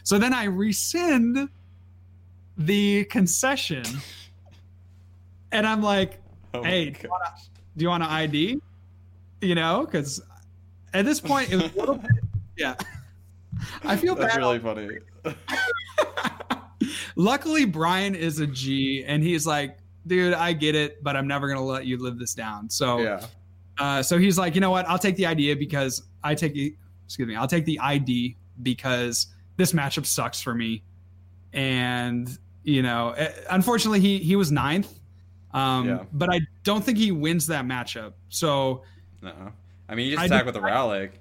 So 0.05 0.18
then 0.18 0.33
I 0.33 0.44
rescind 0.44 1.48
the 2.57 3.05
concession. 3.07 3.83
And 5.53 5.66
I'm 5.66 5.83
like, 5.83 6.20
Oh 6.55 6.62
Hey, 6.62 6.90
do 6.90 7.00
you 7.03 7.11
wanna- 7.11 7.24
gosh. 7.24 7.42
do 7.77 7.83
you 7.83 7.88
want 7.88 8.03
to 8.05 8.11
ID? 8.11 8.61
You 9.40 9.55
know, 9.57 9.85
because 9.85 10.22
at 10.94 11.05
this 11.05 11.20
point 11.20 11.53
it 11.53 11.57
was 11.57 11.74
a 11.74 11.79
little 11.79 11.94
bit, 12.07 12.11
yeah. 12.57 12.77
I 13.85 13.96
feel 13.96 14.14
That's 14.14 14.35
bad. 14.35 14.40
really 14.40 14.59
funny. 14.61 14.88
Luckily, 17.16 17.64
Brian 17.64 18.14
is 18.14 18.40
a 18.40 18.46
G, 18.46 19.04
and 19.07 19.22
he's 19.22 19.46
like, 19.46 19.78
dude, 20.07 20.35
I 20.35 20.52
get 20.52 20.74
it, 20.74 21.02
but 21.02 21.16
I'm 21.16 21.26
never 21.26 21.48
gonna 21.48 21.62
let 21.64 21.87
you 21.87 22.02
live 22.02 22.18
this 22.18 22.35
down. 22.35 22.68
So, 22.70 22.98
yeah. 22.98 23.26
uh, 23.78 24.02
so 24.02 24.18
he's 24.18 24.38
like, 24.38 24.54
you 24.54 24.61
know 24.61 24.70
what? 24.70 24.87
I'll 24.88 24.98
take 24.98 25.16
the 25.16 25.26
idea 25.26 25.57
because 25.57 26.02
I 26.22 26.35
take 26.35 26.54
the, 26.54 26.76
excuse 27.07 27.28
me, 27.28 27.37
I'll 27.37 27.48
take 27.48 27.64
the 27.64 27.78
ID 27.80 28.37
because 28.62 29.28
this 29.57 29.72
matchup 29.72 30.07
sucks 30.07 30.40
for 30.40 30.54
me, 30.54 30.83
and 31.52 32.37
you 32.62 32.83
know, 32.83 33.11
eh, 33.11 33.30
unfortunately, 33.50 34.00
he 34.00 34.18
he 34.18 34.37
was 34.37 34.50
ninth. 34.50 34.92
Um, 35.52 35.87
Yeah. 35.87 36.04
but 36.12 36.35
I 36.35 36.40
don't 36.64 36.85
think 36.85 36.98
he 36.98 37.12
wins 37.12 37.46
that 37.46 37.64
matchup. 37.64 38.14
So 38.28 38.83
No. 39.22 39.52
I 39.88 39.94
mean, 39.94 40.07
you 40.07 40.12
just 40.16 40.22
I 40.22 40.26
attack 40.26 40.46
with 40.46 40.57
a 40.57 40.61
Rowlick. 40.61 41.12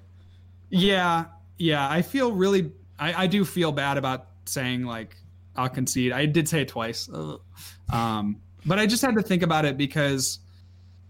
Yeah, 0.70 1.26
yeah. 1.58 1.88
I 1.88 2.02
feel 2.02 2.32
really. 2.32 2.72
I, 2.98 3.24
I 3.24 3.26
do 3.26 3.44
feel 3.44 3.72
bad 3.72 3.96
about 3.96 4.26
saying 4.46 4.84
like 4.84 5.16
I'll 5.56 5.68
concede. 5.68 6.12
I 6.12 6.26
did 6.26 6.48
say 6.48 6.62
it 6.62 6.68
twice, 6.68 7.08
um, 7.92 8.40
but 8.66 8.78
I 8.78 8.86
just 8.86 9.02
had 9.02 9.14
to 9.14 9.22
think 9.22 9.42
about 9.42 9.64
it 9.64 9.76
because 9.76 10.40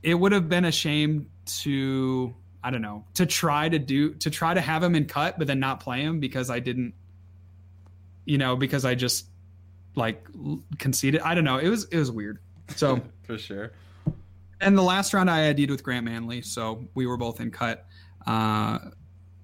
it 0.03 0.15
would 0.15 0.33
have 0.33 0.49
been 0.49 0.65
a 0.65 0.73
shame 0.73 1.31
to 1.47 2.35
I 2.63 2.71
don't 2.71 2.83
know 2.83 3.05
to 3.15 3.27
try 3.27 3.69
to 3.69 3.79
do 3.79 4.15
to 4.15 4.31
try 4.31 4.55
to 4.55 4.61
have 4.61 4.83
him 4.83 4.95
in 4.95 5.07
cut, 5.07 5.39
but 5.39 5.47
then 5.47 5.61
not 5.61 5.81
play 5.81 6.03
him 6.03 6.21
because 6.21 6.51
I 6.51 6.61
didn't. 6.61 6.95
You 8.27 8.39
know, 8.39 8.57
because 8.57 8.87
I 8.87 8.95
just 8.95 9.27
like 9.95 10.27
conceded. 10.79 11.21
I 11.21 11.35
don't 11.35 11.45
know. 11.45 11.59
It 11.59 11.69
was 11.69 11.85
it 11.85 11.99
was 11.99 12.11
weird. 12.11 12.39
So 12.77 13.01
for 13.25 13.37
sure. 13.39 13.73
and 14.61 14.77
the 14.77 14.83
last 14.83 15.13
round 15.13 15.31
I 15.31 15.49
ID'd 15.49 15.71
with 15.71 15.83
Grant 15.83 16.07
Manley, 16.07 16.43
so 16.43 16.89
we 16.95 17.07
were 17.07 17.17
both 17.17 17.41
in 17.41 17.51
cut. 17.51 17.87
Uh, 18.27 18.79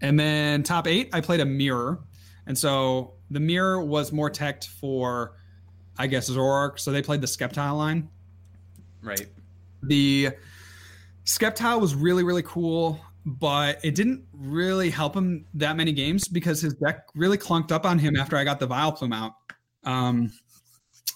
and 0.01 0.19
then 0.19 0.63
top 0.63 0.87
eight, 0.87 1.11
I 1.13 1.21
played 1.21 1.41
a 1.41 1.45
mirror, 1.45 2.01
and 2.47 2.57
so 2.57 3.15
the 3.31 3.41
mirror 3.41 3.81
was 3.83 4.13
more 4.13 4.31
teched 4.31 4.69
for, 4.69 5.37
I 5.99 6.07
guess, 6.07 6.29
Zoroark. 6.29 6.79
So 6.79 6.93
they 6.93 7.03
played 7.03 7.21
the 7.21 7.27
Sceptile 7.27 7.77
line. 7.77 8.09
Right. 9.03 9.27
The 9.83 10.31
Sceptile 11.25 11.81
was 11.81 11.95
really 11.95 12.25
really 12.25 12.43
cool, 12.43 13.01
but 13.25 13.79
it 13.85 13.95
didn't 13.95 14.25
really 14.33 14.91
help 14.91 15.15
him 15.15 15.47
that 15.55 15.77
many 15.77 15.93
games 15.93 16.29
because 16.29 16.61
his 16.61 16.75
deck 16.75 17.07
really 17.15 17.39
clunked 17.39 17.73
up 17.73 17.87
on 17.87 17.99
him 17.99 18.17
after 18.17 18.37
I 18.37 18.45
got 18.45 18.59
the 18.59 18.69
Vileplume 18.69 19.15
out. 19.15 19.35
Um, 19.85 20.33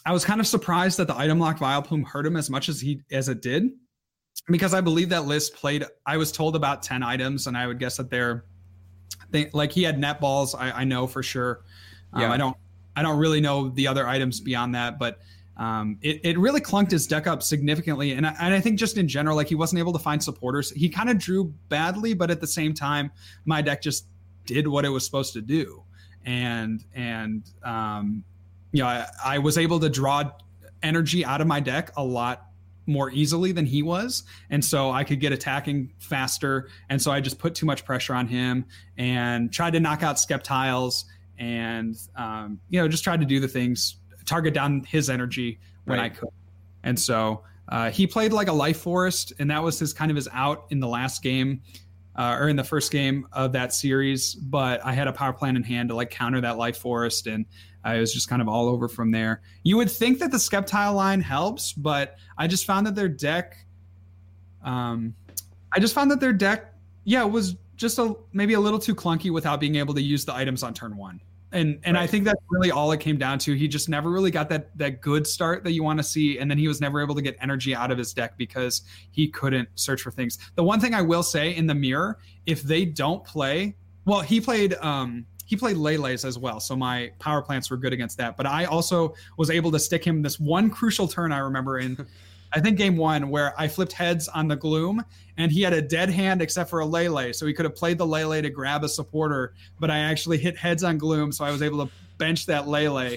I 0.06 0.12
was 0.12 0.24
kind 0.24 0.40
of 0.40 0.46
surprised 0.46 0.98
that 0.98 1.08
the 1.08 1.16
item 1.16 1.38
lock 1.38 1.58
Vileplume 1.58 2.06
hurt 2.06 2.26
him 2.26 2.36
as 2.36 2.50
much 2.50 2.68
as 2.68 2.80
he 2.80 3.00
as 3.10 3.28
it 3.28 3.42
did, 3.42 3.70
because 4.48 4.74
I 4.74 4.80
believe 4.80 5.08
that 5.08 5.24
list 5.24 5.54
played. 5.54 5.84
I 6.06 6.16
was 6.18 6.30
told 6.30 6.56
about 6.56 6.82
ten 6.82 7.02
items, 7.02 7.46
and 7.46 7.56
I 7.56 7.66
would 7.66 7.78
guess 7.78 7.96
that 7.96 8.10
they're, 8.10 8.44
they 9.30 9.50
like 9.52 9.72
he 9.72 9.82
had 9.82 9.98
net 9.98 10.20
balls. 10.20 10.54
I, 10.54 10.70
I 10.70 10.84
know 10.84 11.06
for 11.06 11.22
sure. 11.22 11.64
Um, 12.14 12.22
Yeah. 12.22 12.32
I 12.32 12.36
don't. 12.36 12.56
I 12.96 13.02
don't 13.02 13.18
really 13.18 13.40
know 13.40 13.70
the 13.70 13.88
other 13.88 14.06
items 14.06 14.40
beyond 14.40 14.74
that, 14.76 15.00
but 15.00 15.18
um, 15.56 15.98
it, 16.00 16.20
it 16.24 16.38
really 16.38 16.60
clunked 16.60 16.92
his 16.92 17.06
deck 17.06 17.26
up 17.26 17.42
significantly. 17.42 18.12
And 18.12 18.26
I, 18.26 18.36
and 18.40 18.54
I 18.54 18.60
think 18.60 18.78
just 18.78 18.98
in 18.98 19.08
general, 19.08 19.36
like 19.36 19.48
he 19.48 19.56
wasn't 19.56 19.80
able 19.80 19.92
to 19.92 19.98
find 19.98 20.22
supporters. 20.22 20.70
He 20.70 20.88
kind 20.88 21.10
of 21.10 21.18
drew 21.18 21.52
badly, 21.68 22.14
but 22.14 22.30
at 22.30 22.40
the 22.40 22.46
same 22.46 22.72
time, 22.72 23.10
my 23.44 23.62
deck 23.62 23.82
just 23.82 24.06
did 24.46 24.68
what 24.68 24.84
it 24.84 24.90
was 24.90 25.04
supposed 25.04 25.32
to 25.32 25.40
do. 25.40 25.82
And, 26.24 26.84
and, 26.94 27.50
um, 27.64 28.24
you 28.72 28.82
know, 28.82 28.88
I, 28.88 29.06
I 29.24 29.38
was 29.38 29.58
able 29.58 29.80
to 29.80 29.88
draw 29.88 30.30
energy 30.82 31.24
out 31.24 31.40
of 31.40 31.46
my 31.46 31.60
deck 31.60 31.90
a 31.96 32.04
lot 32.04 32.46
more 32.86 33.10
easily 33.10 33.52
than 33.52 33.66
he 33.66 33.82
was. 33.82 34.24
And 34.50 34.64
so 34.64 34.90
I 34.90 35.04
could 35.04 35.18
get 35.18 35.32
attacking 35.32 35.92
faster. 35.98 36.68
And 36.88 37.00
so 37.00 37.10
I 37.10 37.20
just 37.20 37.38
put 37.38 37.54
too 37.54 37.66
much 37.66 37.84
pressure 37.84 38.14
on 38.14 38.26
him 38.26 38.66
and 38.98 39.52
tried 39.52 39.72
to 39.72 39.80
knock 39.80 40.02
out 40.02 40.16
Sceptiles 40.16 41.04
and, 41.38 41.96
um, 42.16 42.60
you 42.68 42.80
know, 42.80 42.88
just 42.88 43.04
tried 43.04 43.20
to 43.20 43.26
do 43.26 43.40
the 43.40 43.48
things, 43.48 43.96
target 44.26 44.54
down 44.54 44.84
his 44.84 45.10
energy 45.10 45.58
when 45.84 45.98
I 45.98 46.08
could. 46.08 46.28
And 46.82 46.98
so 46.98 47.44
uh, 47.68 47.90
he 47.90 48.06
played 48.06 48.32
like 48.32 48.48
a 48.48 48.52
life 48.52 48.78
forest, 48.78 49.32
and 49.38 49.50
that 49.50 49.62
was 49.62 49.78
his 49.78 49.92
kind 49.92 50.10
of 50.10 50.16
his 50.16 50.28
out 50.32 50.66
in 50.70 50.80
the 50.80 50.88
last 50.88 51.22
game. 51.22 51.62
Uh, 52.16 52.36
or 52.38 52.48
in 52.48 52.54
the 52.54 52.62
first 52.62 52.92
game 52.92 53.26
of 53.32 53.50
that 53.50 53.74
series, 53.74 54.36
but 54.36 54.80
I 54.86 54.92
had 54.92 55.08
a 55.08 55.12
power 55.12 55.32
plan 55.32 55.56
in 55.56 55.64
hand 55.64 55.88
to 55.88 55.96
like 55.96 56.10
counter 56.10 56.40
that 56.42 56.56
life 56.56 56.76
forest, 56.76 57.26
and 57.26 57.44
I 57.82 57.98
was 57.98 58.14
just 58.14 58.28
kind 58.28 58.40
of 58.40 58.46
all 58.46 58.68
over 58.68 58.86
from 58.86 59.10
there. 59.10 59.42
You 59.64 59.76
would 59.78 59.90
think 59.90 60.20
that 60.20 60.30
the 60.30 60.36
Sceptile 60.36 60.94
line 60.94 61.20
helps, 61.20 61.72
but 61.72 62.14
I 62.38 62.46
just 62.46 62.66
found 62.66 62.86
that 62.86 62.94
their 62.94 63.08
deck, 63.08 63.56
um, 64.62 65.12
I 65.72 65.80
just 65.80 65.92
found 65.92 66.08
that 66.12 66.20
their 66.20 66.32
deck, 66.32 66.72
yeah, 67.02 67.24
was 67.24 67.56
just 67.76 67.98
a 67.98 68.14
maybe 68.32 68.54
a 68.54 68.60
little 68.60 68.78
too 68.78 68.94
clunky 68.94 69.30
without 69.30 69.60
being 69.60 69.76
able 69.76 69.94
to 69.94 70.02
use 70.02 70.24
the 70.24 70.34
items 70.34 70.62
on 70.62 70.74
turn 70.74 70.96
one. 70.96 71.20
And 71.52 71.78
and 71.84 71.96
I 71.96 72.06
think 72.06 72.24
that's 72.24 72.40
really 72.50 72.72
all 72.72 72.90
it 72.90 72.98
came 72.98 73.16
down 73.16 73.38
to. 73.40 73.54
He 73.54 73.68
just 73.68 73.88
never 73.88 74.10
really 74.10 74.32
got 74.32 74.48
that 74.48 74.76
that 74.76 75.00
good 75.00 75.26
start 75.26 75.62
that 75.64 75.72
you 75.72 75.84
want 75.84 75.98
to 75.98 76.02
see, 76.02 76.38
and 76.38 76.50
then 76.50 76.58
he 76.58 76.66
was 76.66 76.80
never 76.80 77.00
able 77.00 77.14
to 77.14 77.22
get 77.22 77.36
energy 77.40 77.74
out 77.74 77.92
of 77.92 77.98
his 77.98 78.12
deck 78.12 78.36
because 78.36 78.82
he 79.12 79.28
couldn't 79.28 79.68
search 79.76 80.02
for 80.02 80.10
things. 80.10 80.38
The 80.56 80.64
one 80.64 80.80
thing 80.80 80.94
I 80.94 81.02
will 81.02 81.22
say 81.22 81.54
in 81.54 81.66
the 81.66 81.74
mirror, 81.74 82.18
if 82.46 82.62
they 82.62 82.84
don't 82.84 83.24
play, 83.24 83.76
well, 84.04 84.20
he 84.20 84.40
played 84.40 84.74
um 84.74 85.26
he 85.46 85.56
played 85.56 85.76
Lele's 85.76 86.24
as 86.24 86.38
well, 86.38 86.58
so 86.58 86.74
my 86.74 87.12
power 87.20 87.40
plants 87.40 87.70
were 87.70 87.76
good 87.76 87.92
against 87.92 88.16
that. 88.18 88.36
But 88.36 88.46
I 88.46 88.64
also 88.64 89.14
was 89.36 89.50
able 89.50 89.70
to 89.72 89.78
stick 89.78 90.04
him 90.04 90.22
this 90.22 90.40
one 90.40 90.70
crucial 90.70 91.06
turn 91.06 91.30
I 91.30 91.38
remember 91.38 91.78
in 91.78 92.04
I 92.54 92.60
think 92.60 92.78
game 92.78 92.96
one 92.96 93.30
where 93.30 93.58
I 93.58 93.66
flipped 93.66 93.92
heads 93.92 94.28
on 94.28 94.46
the 94.46 94.56
gloom 94.56 95.04
and 95.36 95.50
he 95.50 95.62
had 95.62 95.72
a 95.72 95.82
dead 95.82 96.08
hand 96.08 96.40
except 96.40 96.70
for 96.70 96.80
a 96.80 96.86
Lele. 96.86 97.32
So 97.32 97.46
he 97.46 97.52
could 97.52 97.64
have 97.64 97.74
played 97.74 97.98
the 97.98 98.06
Lele 98.06 98.40
to 98.42 98.50
grab 98.50 98.84
a 98.84 98.88
supporter, 98.88 99.54
but 99.80 99.90
I 99.90 99.98
actually 99.98 100.38
hit 100.38 100.56
heads 100.56 100.84
on 100.84 100.96
gloom. 100.98 101.32
So 101.32 101.44
I 101.44 101.50
was 101.50 101.62
able 101.62 101.84
to 101.84 101.92
bench 102.18 102.46
that 102.46 102.68
Lele, 102.68 103.16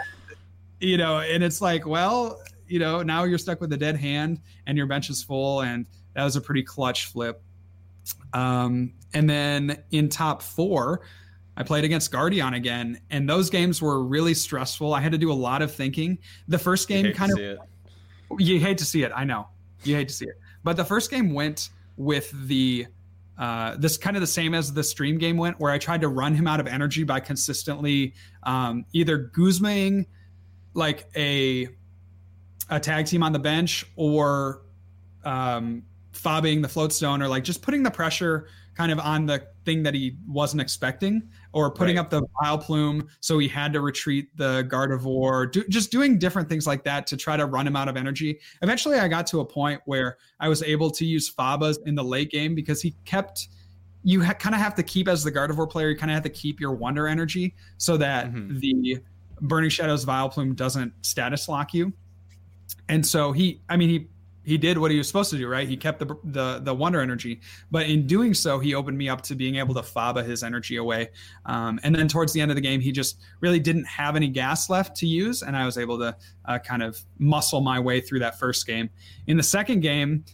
you 0.80 0.96
know, 0.96 1.20
and 1.20 1.44
it's 1.44 1.60
like, 1.60 1.86
well, 1.86 2.42
you 2.66 2.80
know, 2.80 3.02
now 3.02 3.22
you're 3.22 3.38
stuck 3.38 3.60
with 3.60 3.72
a 3.72 3.76
dead 3.76 3.96
hand 3.96 4.40
and 4.66 4.76
your 4.76 4.86
bench 4.86 5.10
is 5.10 5.22
full. 5.22 5.62
And 5.62 5.86
that 6.14 6.24
was 6.24 6.34
a 6.34 6.40
pretty 6.40 6.64
clutch 6.64 7.06
flip. 7.06 7.40
Um, 8.32 8.94
and 9.14 9.30
then 9.30 9.82
in 9.92 10.08
top 10.08 10.42
four, 10.42 11.02
I 11.56 11.62
played 11.62 11.84
against 11.84 12.12
Guardian 12.12 12.52
again, 12.52 13.00
and 13.08 13.26
those 13.26 13.48
games 13.48 13.80
were 13.80 14.02
really 14.04 14.34
stressful. 14.34 14.92
I 14.92 15.00
had 15.00 15.12
to 15.12 15.18
do 15.18 15.32
a 15.32 15.34
lot 15.34 15.62
of 15.62 15.74
thinking. 15.74 16.18
The 16.48 16.58
first 16.58 16.86
game 16.86 17.14
kind 17.14 17.32
of. 17.32 17.58
You 18.38 18.60
hate 18.60 18.78
to 18.78 18.84
see 18.84 19.02
it. 19.02 19.12
I 19.14 19.24
know 19.24 19.48
you 19.84 19.94
hate 19.94 20.08
to 20.08 20.14
see 20.14 20.26
it, 20.26 20.38
but 20.64 20.76
the 20.76 20.84
first 20.84 21.10
game 21.10 21.32
went 21.32 21.70
with 21.96 22.30
the 22.46 22.86
uh, 23.38 23.76
this 23.76 23.98
kind 23.98 24.16
of 24.16 24.22
the 24.22 24.26
same 24.26 24.54
as 24.54 24.72
the 24.72 24.82
stream 24.82 25.18
game 25.18 25.36
went, 25.36 25.60
where 25.60 25.70
I 25.70 25.78
tried 25.78 26.00
to 26.00 26.08
run 26.08 26.34
him 26.34 26.46
out 26.46 26.58
of 26.58 26.66
energy 26.66 27.04
by 27.04 27.20
consistently 27.20 28.14
um, 28.44 28.86
either 28.92 29.30
Guzmaing 29.34 30.06
like 30.74 31.08
a 31.16 31.68
a 32.68 32.80
tag 32.80 33.06
team 33.06 33.22
on 33.22 33.32
the 33.32 33.38
bench 33.38 33.84
or 33.96 34.62
um, 35.24 35.84
fobbing 36.12 36.62
the 36.62 36.68
float 36.68 36.92
stone 36.92 37.22
or 37.22 37.28
like 37.28 37.44
just 37.44 37.62
putting 37.62 37.82
the 37.82 37.90
pressure 37.90 38.48
kind 38.74 38.90
of 38.90 38.98
on 38.98 39.26
the 39.26 39.46
thing 39.66 39.82
that 39.82 39.92
he 39.92 40.16
wasn't 40.26 40.62
expecting 40.62 41.20
or 41.52 41.70
putting 41.70 41.96
Right. 41.96 42.02
up 42.04 42.08
the 42.10 42.22
vile 42.40 42.56
plume 42.56 43.06
so 43.20 43.38
he 43.38 43.48
had 43.48 43.72
to 43.74 43.80
retreat 43.82 44.34
the 44.36 44.66
gardevoir 44.70 45.50
do, 45.52 45.64
just 45.68 45.90
doing 45.90 46.18
different 46.18 46.48
things 46.48 46.66
like 46.66 46.84
that 46.84 47.06
to 47.08 47.16
try 47.16 47.36
to 47.36 47.44
run 47.44 47.66
him 47.66 47.76
out 47.76 47.88
of 47.88 47.96
energy 47.96 48.38
eventually 48.62 48.98
i 48.98 49.08
got 49.08 49.26
to 49.26 49.40
a 49.40 49.44
point 49.44 49.80
where 49.84 50.16
i 50.40 50.48
was 50.48 50.62
able 50.62 50.88
to 50.90 51.04
use 51.04 51.30
fabas 51.30 51.76
in 51.86 51.94
the 51.94 52.02
late 52.04 52.30
game 52.30 52.54
because 52.54 52.80
he 52.80 52.94
kept 53.04 53.48
you 54.04 54.22
ha- 54.22 54.34
kind 54.34 54.54
of 54.54 54.60
have 54.60 54.74
to 54.76 54.82
keep 54.84 55.08
as 55.08 55.24
the 55.24 55.32
gardevoir 55.32 55.68
player 55.68 55.90
you 55.90 55.96
kind 55.96 56.10
of 56.10 56.14
have 56.14 56.22
to 56.22 56.30
keep 56.30 56.60
your 56.60 56.72
wonder 56.72 57.08
energy 57.08 57.54
so 57.76 57.96
that 57.96 58.32
Mhm. 58.32 58.60
the 58.60 58.98
burning 59.40 59.68
shadows 59.70 60.04
vileplume 60.06 60.54
doesn't 60.54 60.92
status 61.04 61.48
lock 61.48 61.74
you 61.74 61.92
and 62.88 63.04
so 63.04 63.32
he 63.32 63.60
i 63.68 63.76
mean 63.76 63.88
he 63.90 64.06
he 64.46 64.56
did 64.56 64.78
what 64.78 64.90
he 64.90 64.96
was 64.96 65.08
supposed 65.08 65.30
to 65.30 65.36
do 65.36 65.48
right? 65.48 65.68
He 65.68 65.76
kept 65.76 65.98
the 65.98 66.16
the, 66.24 66.60
the 66.60 66.74
wonder 66.74 67.00
energy. 67.00 67.40
But 67.70 67.86
in 67.86 68.06
doing 68.06 68.32
so 68.32 68.58
he 68.58 68.74
opened 68.74 68.96
me 68.96 69.08
up 69.08 69.20
to 69.22 69.34
being 69.34 69.56
able 69.56 69.74
to 69.74 69.82
faba 69.82 70.24
his 70.24 70.42
energy 70.42 70.76
away. 70.76 71.10
Um, 71.44 71.80
and 71.82 71.94
then 71.94 72.08
towards 72.08 72.32
the 72.32 72.40
end 72.40 72.50
of 72.50 72.54
the 72.54 72.60
game 72.60 72.80
he 72.80 72.92
just 72.92 73.18
really 73.40 73.58
didn't 73.58 73.84
have 73.84 74.16
any 74.16 74.28
gas 74.28 74.70
left 74.70 74.96
to 74.96 75.06
use 75.06 75.42
and 75.42 75.56
i 75.56 75.64
was 75.64 75.78
able 75.78 75.98
to 75.98 76.16
uh, 76.46 76.58
kind 76.58 76.82
of 76.82 77.00
muscle 77.18 77.60
my 77.60 77.78
way 77.80 78.00
through 78.00 78.20
that 78.20 78.38
first 78.38 78.66
game. 78.66 78.88
In 79.26 79.36
the 79.36 79.42
second 79.42 79.80
game 79.80 80.24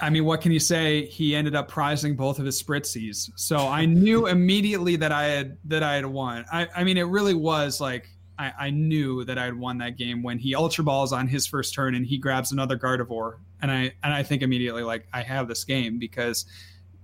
I 0.00 0.10
mean, 0.10 0.24
what 0.24 0.40
can 0.40 0.52
you 0.52 0.60
say? 0.60 1.06
He 1.06 1.34
ended 1.34 1.56
up 1.56 1.66
prizing 1.66 2.14
both 2.14 2.38
of 2.38 2.46
his 2.46 2.62
spritzees, 2.62 3.30
so 3.34 3.56
I 3.56 3.84
knew 3.84 4.26
immediately 4.28 4.94
that 4.96 5.10
I 5.10 5.24
had 5.24 5.58
that 5.64 5.82
I 5.82 5.96
had 5.96 6.06
won. 6.06 6.44
I, 6.52 6.68
I 6.76 6.84
mean, 6.84 6.98
it 6.98 7.02
really 7.02 7.34
was 7.34 7.80
like 7.80 8.08
I, 8.38 8.52
I 8.58 8.70
knew 8.70 9.24
that 9.24 9.38
I'd 9.38 9.54
won 9.54 9.78
that 9.78 9.96
game 9.96 10.22
when 10.22 10.38
he 10.38 10.54
ultra 10.54 10.84
balls 10.84 11.12
on 11.12 11.26
his 11.26 11.46
first 11.46 11.74
turn 11.74 11.94
and 11.94 12.06
he 12.06 12.18
grabs 12.18 12.52
another 12.52 12.78
Gardevoir, 12.78 13.38
and 13.60 13.70
I 13.70 13.92
and 14.02 14.14
I 14.14 14.22
think 14.22 14.42
immediately 14.42 14.82
like 14.82 15.06
I 15.12 15.22
have 15.22 15.48
this 15.48 15.64
game 15.64 15.98
because 15.98 16.46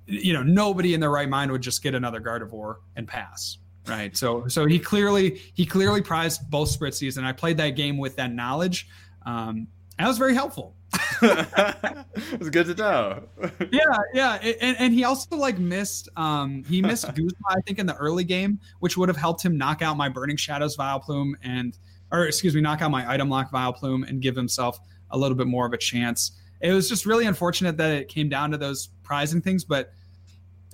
you 0.06 0.32
know 0.32 0.42
nobody 0.42 0.94
in 0.94 1.00
their 1.00 1.10
right 1.10 1.28
mind 1.28 1.50
would 1.50 1.62
just 1.62 1.82
get 1.82 1.94
another 1.94 2.20
Gardevoir 2.20 2.76
and 2.96 3.08
pass. 3.08 3.58
Right. 3.86 4.16
So 4.16 4.46
so 4.48 4.66
he 4.66 4.78
clearly 4.78 5.40
he 5.54 5.66
clearly 5.66 6.00
prized 6.00 6.50
both 6.50 6.76
Spritzees, 6.76 7.18
and 7.18 7.26
I 7.26 7.32
played 7.32 7.56
that 7.58 7.70
game 7.70 7.98
with 7.98 8.16
that 8.16 8.32
knowledge. 8.32 8.88
Um, 9.26 9.66
that 9.98 10.08
was 10.08 10.18
very 10.18 10.34
helpful. 10.34 10.74
it's 11.22 12.48
good 12.50 12.66
to 12.66 12.74
know. 12.74 13.22
yeah, 13.70 13.98
yeah, 14.12 14.34
and, 14.34 14.76
and 14.78 14.94
he 14.94 15.04
also 15.04 15.36
like 15.36 15.58
missed 15.58 16.08
um 16.16 16.64
he 16.64 16.82
missed 16.82 17.06
Guzma 17.14 17.32
I 17.48 17.60
think 17.62 17.78
in 17.78 17.86
the 17.86 17.96
early 17.96 18.24
game, 18.24 18.60
which 18.80 18.96
would 18.96 19.08
have 19.08 19.16
helped 19.16 19.44
him 19.44 19.56
knock 19.56 19.82
out 19.82 19.96
my 19.96 20.08
Burning 20.08 20.36
Shadows 20.36 20.76
Vileplume 20.76 21.34
and 21.42 21.76
or 22.12 22.26
excuse 22.26 22.54
me, 22.54 22.60
knock 22.60 22.82
out 22.82 22.90
my 22.90 23.10
item 23.10 23.28
lock 23.28 23.50
Vileplume 23.50 24.08
and 24.08 24.20
give 24.20 24.36
himself 24.36 24.78
a 25.10 25.18
little 25.18 25.36
bit 25.36 25.46
more 25.46 25.66
of 25.66 25.72
a 25.72 25.78
chance. 25.78 26.32
It 26.60 26.72
was 26.72 26.88
just 26.88 27.06
really 27.06 27.26
unfortunate 27.26 27.76
that 27.76 27.92
it 27.92 28.08
came 28.08 28.28
down 28.28 28.50
to 28.52 28.58
those 28.58 28.88
prizing 29.02 29.40
things, 29.40 29.64
but 29.64 29.92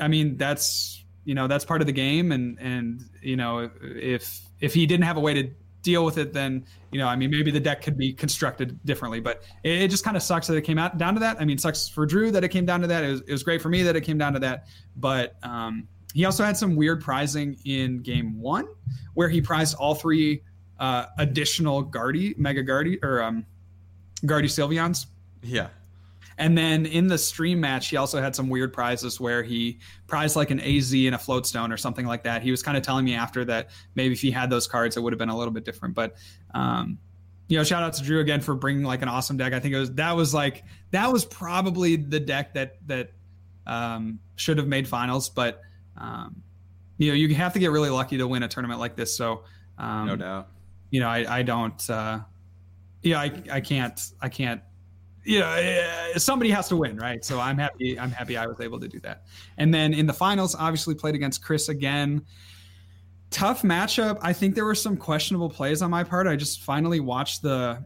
I 0.01 0.09
mean 0.09 0.37
that's 0.37 1.05
you 1.25 1.35
know 1.35 1.47
that's 1.47 1.65
part 1.65 1.81
of 1.81 1.87
the 1.87 1.93
game, 1.93 2.33
and 2.33 2.59
and 2.59 3.03
you 3.23 3.37
know 3.37 3.71
if 3.83 4.41
if 4.61 4.75
he 4.75 4.87
didn't 4.87 5.05
have 5.05 5.17
a 5.17 5.21
way 5.21 5.35
to 5.35 5.51
deal 5.83 6.05
with 6.05 6.19
it, 6.19 6.33
then 6.33 6.65
you 6.91 6.99
know, 6.99 7.07
I 7.07 7.17
mean, 7.17 7.31
maybe 7.31 7.51
the 7.51 7.61
deck 7.61 7.83
could 7.83 7.97
be 7.97 8.13
constructed 8.13 8.79
differently. 8.85 9.21
But 9.21 9.43
it, 9.63 9.83
it 9.83 9.91
just 9.91 10.05
kind 10.05 10.17
of 10.17 10.23
sucks 10.23 10.47
that 10.49 10.57
it 10.57 10.63
came 10.63 10.79
out 10.79 10.99
down 10.99 11.15
to 11.15 11.21
that. 11.21 11.41
I 11.41 11.45
mean, 11.45 11.59
sucks 11.59 11.89
for 11.89 12.07
Drew 12.07 12.31
that 12.33 12.45
it 12.45 12.49
came 12.49 12.67
down 12.67 12.81
to 12.81 12.87
that. 12.89 13.05
It 13.05 13.11
was, 13.11 13.21
it 13.23 13.33
was 13.33 13.43
great 13.43 13.63
for 13.63 13.69
me 13.69 13.83
that 13.83 13.97
it 13.97 14.03
came 14.03 14.19
down 14.19 14.33
to 14.35 14.41
that. 14.41 14.67
But 14.97 15.37
um, 15.43 15.89
he 16.15 16.25
also 16.25 16.45
had 16.45 16.57
some 16.57 16.77
weird 16.77 17.03
prizing 17.03 17.57
in 17.65 18.03
game 18.03 18.41
one, 18.41 18.67
where 19.15 19.29
he 19.29 19.41
prized 19.41 19.77
all 19.77 19.95
three 19.95 20.43
uh, 20.79 21.07
additional 21.19 21.83
Guardy, 21.83 22.35
Mega 22.37 22.63
Guardy, 22.63 22.99
or 23.03 23.23
um, 23.23 23.47
Guardy 24.27 24.49
Sylveons. 24.49 25.07
Yeah. 25.43 25.69
And 26.41 26.57
then 26.57 26.87
in 26.87 27.07
the 27.07 27.19
stream 27.19 27.61
match, 27.61 27.89
he 27.89 27.99
also 27.99 28.19
had 28.19 28.35
some 28.35 28.49
weird 28.49 28.73
prizes 28.73 29.21
where 29.21 29.43
he 29.43 29.79
prized 30.07 30.37
like 30.37 30.51
an 30.51 30.59
AZ 30.59 30.91
and 30.95 31.15
a 31.15 31.19
floatstone 31.19 31.71
or 31.71 31.77
something 31.77 32.07
like 32.07 32.25
that. 32.25 32.43
He 32.43 32.51
was 32.51 32.63
kind 32.63 32.79
of 32.79 32.83
telling 32.83 33.05
me 33.05 33.15
after 33.15 33.45
that 33.45 33.69
maybe 33.95 34.15
if 34.15 34.23
he 34.23 34.31
had 34.31 34.49
those 34.49 34.67
cards, 34.67 34.97
it 34.97 35.01
would 35.01 35.13
have 35.13 35.19
been 35.19 35.29
a 35.29 35.37
little 35.37 35.53
bit 35.53 35.67
different. 35.67 35.95
But 35.95 36.17
um, 36.55 36.99
you 37.49 37.59
know, 37.59 37.63
shout 37.63 37.83
out 37.83 37.93
to 37.93 38.03
Drew 38.03 38.21
again 38.21 38.41
for 38.41 38.55
bringing 38.55 38.85
like 38.85 39.03
an 39.03 39.09
awesome 39.09 39.37
deck. 39.37 39.53
I 39.53 39.61
think 39.61 39.75
it 39.75 39.79
was 39.79 39.93
that 39.97 40.17
was 40.17 40.33
like 40.33 40.65
that 40.93 41.13
was 41.13 41.27
probably 41.27 41.97
the 41.97 42.19
deck 42.19 42.55
that 42.55 42.77
that 42.87 43.11
um, 43.67 44.19
should 44.37 44.57
have 44.57 44.67
made 44.67 44.89
finals, 44.89 45.29
but 45.29 45.61
um, 45.99 46.43
you 46.97 47.09
know, 47.09 47.15
you 47.15 47.35
have 47.35 47.53
to 47.53 47.59
get 47.59 47.71
really 47.71 47.91
lucky 47.91 48.17
to 48.17 48.27
win 48.27 48.43
a 48.45 48.49
tournament 48.49 48.81
like 48.81 48.97
this. 48.97 49.15
So 49.15 49.45
um, 49.77 50.07
no 50.07 50.17
doubt. 50.17 50.49
You 50.91 51.01
know, 51.01 51.09
I, 51.09 51.41
I 51.41 51.43
don't. 51.43 51.91
Uh, 51.91 52.21
yeah, 53.03 53.21
I 53.21 53.43
I 53.53 53.61
can't 53.61 54.01
I 54.23 54.31
can't 54.31 54.63
you 55.25 55.41
know 55.41 56.13
somebody 56.17 56.51
has 56.51 56.69
to 56.69 56.77
win 56.77 56.97
right? 56.97 57.25
So 57.25 57.41
i'm 57.41 57.59
happy 57.59 57.99
i'm 57.99 58.11
happy 58.11 58.37
i 58.37 58.47
was 58.47 58.61
able 58.61 58.81
to 58.81 58.89
do 58.89 59.01
that. 59.01 59.25
And 59.59 59.73
then 59.73 59.93
in 59.95 60.07
the 60.07 60.13
finals 60.13 60.55
obviously 60.55 60.95
played 60.95 61.15
against 61.15 61.43
chris 61.43 61.69
again. 61.69 62.25
Tough 63.31 63.63
matchup. 63.63 64.19
I 64.23 64.33
think 64.33 64.57
there 64.57 64.65
were 64.65 64.75
some 64.75 64.97
questionable 64.97 65.49
plays 65.49 65.83
on 65.83 65.91
my 65.91 66.03
part. 66.03 66.27
I 66.27 66.35
just 66.35 66.63
finally 66.63 66.99
watched 66.99 67.43
the 67.43 67.85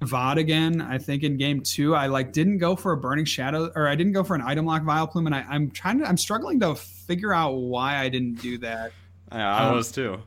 vod 0.00 0.36
again 0.36 0.82
i 0.82 0.98
think 0.98 1.22
in 1.22 1.36
game 1.36 1.60
two. 1.62 1.94
I 1.94 2.06
like 2.06 2.32
didn't 2.32 2.58
go 2.58 2.76
for 2.76 2.92
a 2.92 2.96
burning 2.96 3.24
shadow 3.24 3.70
or 3.74 3.88
i 3.88 3.94
didn't 3.94 4.12
go 4.12 4.22
for 4.22 4.34
an 4.34 4.42
item 4.42 4.66
lock 4.66 4.82
vileplume 4.82 5.26
and 5.26 5.34
I, 5.34 5.44
i'm 5.48 5.70
trying 5.70 5.98
to 6.00 6.06
i'm 6.06 6.16
struggling 6.16 6.60
to 6.60 6.74
figure 6.74 7.32
out 7.32 7.52
why 7.54 7.98
i 7.98 8.08
didn't 8.08 8.40
do 8.40 8.58
that. 8.58 8.92
Yeah 9.32 9.56
i 9.56 9.68
um, 9.68 9.76
was 9.76 9.90
too. 9.90 10.20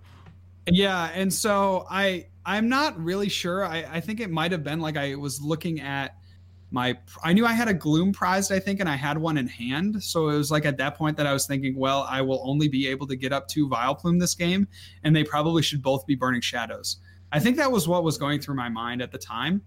yeah 0.67 1.11
and 1.13 1.31
so 1.31 1.85
i 1.89 2.25
i'm 2.45 2.69
not 2.69 2.99
really 3.01 3.29
sure. 3.29 3.65
I, 3.65 3.85
I 3.89 3.99
think 3.99 4.19
it 4.19 4.31
might 4.31 4.51
have 4.51 4.63
been 4.63 4.79
like 4.79 4.97
i 4.97 5.15
was 5.15 5.41
looking 5.41 5.81
at 5.81 6.15
my 6.69 6.97
I 7.23 7.33
knew 7.33 7.45
I 7.45 7.53
had 7.53 7.67
a 7.67 7.73
gloom 7.73 8.11
prized, 8.11 8.51
I 8.51 8.59
think, 8.59 8.79
and 8.79 8.89
I 8.89 8.95
had 8.95 9.17
one 9.17 9.37
in 9.37 9.47
hand. 9.47 10.03
So 10.03 10.29
it 10.29 10.37
was 10.37 10.51
like 10.51 10.65
at 10.65 10.77
that 10.77 10.97
point 10.97 11.15
that 11.17 11.25
I 11.25 11.33
was 11.33 11.47
thinking, 11.47 11.77
well, 11.77 12.05
I 12.09 12.21
will 12.21 12.41
only 12.43 12.67
be 12.67 12.87
able 12.87 13.07
to 13.07 13.15
get 13.15 13.31
up 13.31 13.47
to 13.49 13.69
Vileplume 13.69 14.19
this 14.19 14.35
game, 14.35 14.67
and 15.03 15.15
they 15.15 15.23
probably 15.23 15.61
should 15.61 15.81
both 15.81 16.05
be 16.05 16.15
burning 16.15 16.41
shadows. 16.41 16.97
I 17.31 17.39
think 17.39 17.57
that 17.57 17.71
was 17.71 17.87
what 17.87 18.03
was 18.03 18.17
going 18.17 18.39
through 18.39 18.55
my 18.55 18.69
mind 18.69 19.01
at 19.01 19.11
the 19.11 19.17
time. 19.17 19.61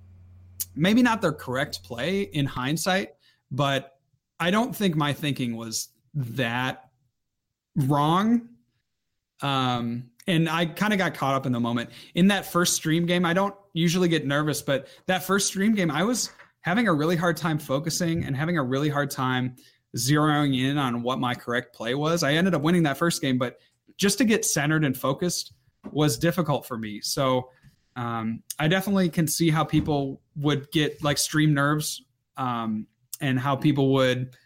Maybe 0.74 1.02
not 1.02 1.20
their 1.20 1.32
correct 1.32 1.82
play 1.82 2.22
in 2.22 2.46
hindsight, 2.46 3.10
but 3.50 3.98
I 4.38 4.50
don't 4.50 4.74
think 4.74 4.94
my 4.96 5.12
thinking 5.12 5.56
was 5.56 5.88
that 6.14 6.90
wrong. 7.76 8.48
Um, 9.42 10.10
and 10.26 10.48
I 10.48 10.66
kind 10.66 10.92
of 10.92 10.98
got 10.98 11.14
caught 11.14 11.34
up 11.34 11.46
in 11.46 11.52
the 11.52 11.60
moment. 11.60 11.90
In 12.14 12.28
that 12.28 12.46
first 12.46 12.74
stream 12.74 13.06
game, 13.06 13.24
I 13.24 13.32
don't 13.32 13.54
usually 13.72 14.08
get 14.08 14.26
nervous, 14.26 14.62
but 14.62 14.86
that 15.06 15.24
first 15.24 15.48
stream 15.48 15.74
game, 15.74 15.90
I 15.90 16.04
was 16.04 16.30
having 16.62 16.88
a 16.88 16.92
really 16.92 17.16
hard 17.16 17.36
time 17.36 17.58
focusing 17.58 18.24
and 18.24 18.36
having 18.36 18.58
a 18.58 18.62
really 18.62 18.88
hard 18.88 19.10
time 19.10 19.56
zeroing 19.96 20.58
in 20.58 20.78
on 20.78 21.02
what 21.02 21.18
my 21.18 21.34
correct 21.34 21.74
play 21.74 21.94
was. 21.94 22.22
I 22.22 22.34
ended 22.34 22.54
up 22.54 22.62
winning 22.62 22.82
that 22.84 22.96
first 22.96 23.20
game, 23.20 23.38
but 23.38 23.58
just 23.96 24.18
to 24.18 24.24
get 24.24 24.44
centered 24.44 24.84
and 24.84 24.96
focused 24.96 25.52
was 25.90 26.18
difficult 26.18 26.66
for 26.66 26.78
me. 26.78 27.00
So 27.00 27.50
um, 27.96 28.42
I 28.58 28.68
definitely 28.68 29.08
can 29.08 29.26
see 29.26 29.50
how 29.50 29.64
people 29.64 30.20
would 30.36 30.70
get 30.70 31.02
like 31.02 31.18
stream 31.18 31.54
nerves 31.54 32.02
um, 32.36 32.86
and 33.20 33.38
how 33.38 33.56
people 33.56 33.92
would 33.94 34.36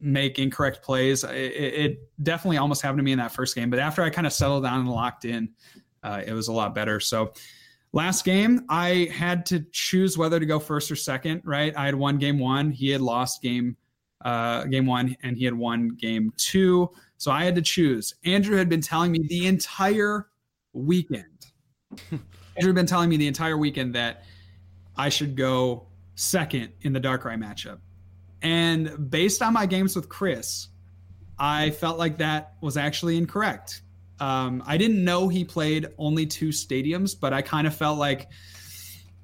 make 0.00 0.38
incorrect 0.38 0.82
plays. 0.82 1.24
It, 1.24 1.34
it, 1.34 1.98
definitely 2.22 2.56
almost 2.56 2.82
happened 2.82 2.98
to 2.98 3.02
me 3.02 3.12
in 3.12 3.18
that 3.18 3.32
first 3.32 3.54
game, 3.54 3.70
but 3.70 3.78
after 3.78 4.02
I 4.02 4.10
kind 4.10 4.26
of 4.26 4.32
settled 4.32 4.64
down 4.64 4.80
and 4.80 4.90
locked 4.90 5.24
in, 5.24 5.50
uh, 6.02 6.22
it 6.26 6.32
was 6.32 6.48
a 6.48 6.52
lot 6.52 6.74
better. 6.74 6.98
So 7.00 7.32
Last 7.96 8.26
game, 8.26 8.66
I 8.68 9.08
had 9.10 9.46
to 9.46 9.64
choose 9.72 10.18
whether 10.18 10.38
to 10.38 10.44
go 10.44 10.58
first 10.58 10.90
or 10.90 10.96
second. 10.96 11.40
Right, 11.46 11.74
I 11.74 11.86
had 11.86 11.94
won 11.94 12.18
game 12.18 12.38
one. 12.38 12.70
He 12.70 12.90
had 12.90 13.00
lost 13.00 13.40
game 13.40 13.74
uh, 14.22 14.64
game 14.64 14.84
one, 14.84 15.16
and 15.22 15.34
he 15.34 15.46
had 15.46 15.54
won 15.54 15.88
game 15.88 16.30
two. 16.36 16.90
So 17.16 17.30
I 17.30 17.42
had 17.42 17.54
to 17.54 17.62
choose. 17.62 18.14
Andrew 18.26 18.58
had 18.58 18.68
been 18.68 18.82
telling 18.82 19.12
me 19.12 19.20
the 19.26 19.46
entire 19.46 20.26
weekend. 20.74 21.46
Andrew 22.10 22.68
had 22.68 22.74
been 22.74 22.84
telling 22.84 23.08
me 23.08 23.16
the 23.16 23.28
entire 23.28 23.56
weekend 23.56 23.94
that 23.94 24.24
I 24.98 25.08
should 25.08 25.34
go 25.34 25.86
second 26.16 26.74
in 26.82 26.92
the 26.92 27.00
Darkrai 27.00 27.42
matchup. 27.42 27.78
And 28.42 29.10
based 29.10 29.40
on 29.40 29.54
my 29.54 29.64
games 29.64 29.96
with 29.96 30.10
Chris, 30.10 30.68
I 31.38 31.70
felt 31.70 31.98
like 31.98 32.18
that 32.18 32.56
was 32.60 32.76
actually 32.76 33.16
incorrect 33.16 33.80
um, 34.20 34.62
I 34.66 34.76
didn't 34.76 35.04
know 35.04 35.28
he 35.28 35.44
played 35.44 35.88
only 35.98 36.26
two 36.26 36.48
stadiums, 36.48 37.18
but 37.18 37.32
I 37.32 37.42
kind 37.42 37.66
of 37.66 37.74
felt 37.74 37.98
like 37.98 38.28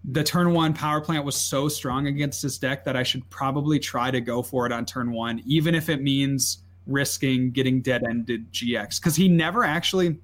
the 0.05 0.25
turn 0.25 0.53
one 0.53 0.75
power 0.75 1.01
plant 1.01 1.25
was 1.25 1.37
so 1.37 1.69
strong 1.69 2.09
against 2.09 2.43
his 2.43 2.59
deck 2.59 2.85
that 2.85 2.97
I 2.97 3.03
should 3.03 3.29
probably 3.31 3.79
try 3.79 4.11
to 4.11 4.21
go 4.21 4.43
for 4.43 4.67
it 4.67 4.73
on 4.73 4.85
turn 4.85 5.13
one, 5.13 5.41
even 5.47 5.75
if 5.75 5.89
it 5.89 6.03
means 6.03 6.65
risking 6.87 7.53
getting 7.53 7.81
dead 7.81 8.03
ended 8.09 8.53
GX. 8.53 9.01
Because 9.01 9.15
he 9.15 9.29
never 9.29 9.65
actually 9.65 10.19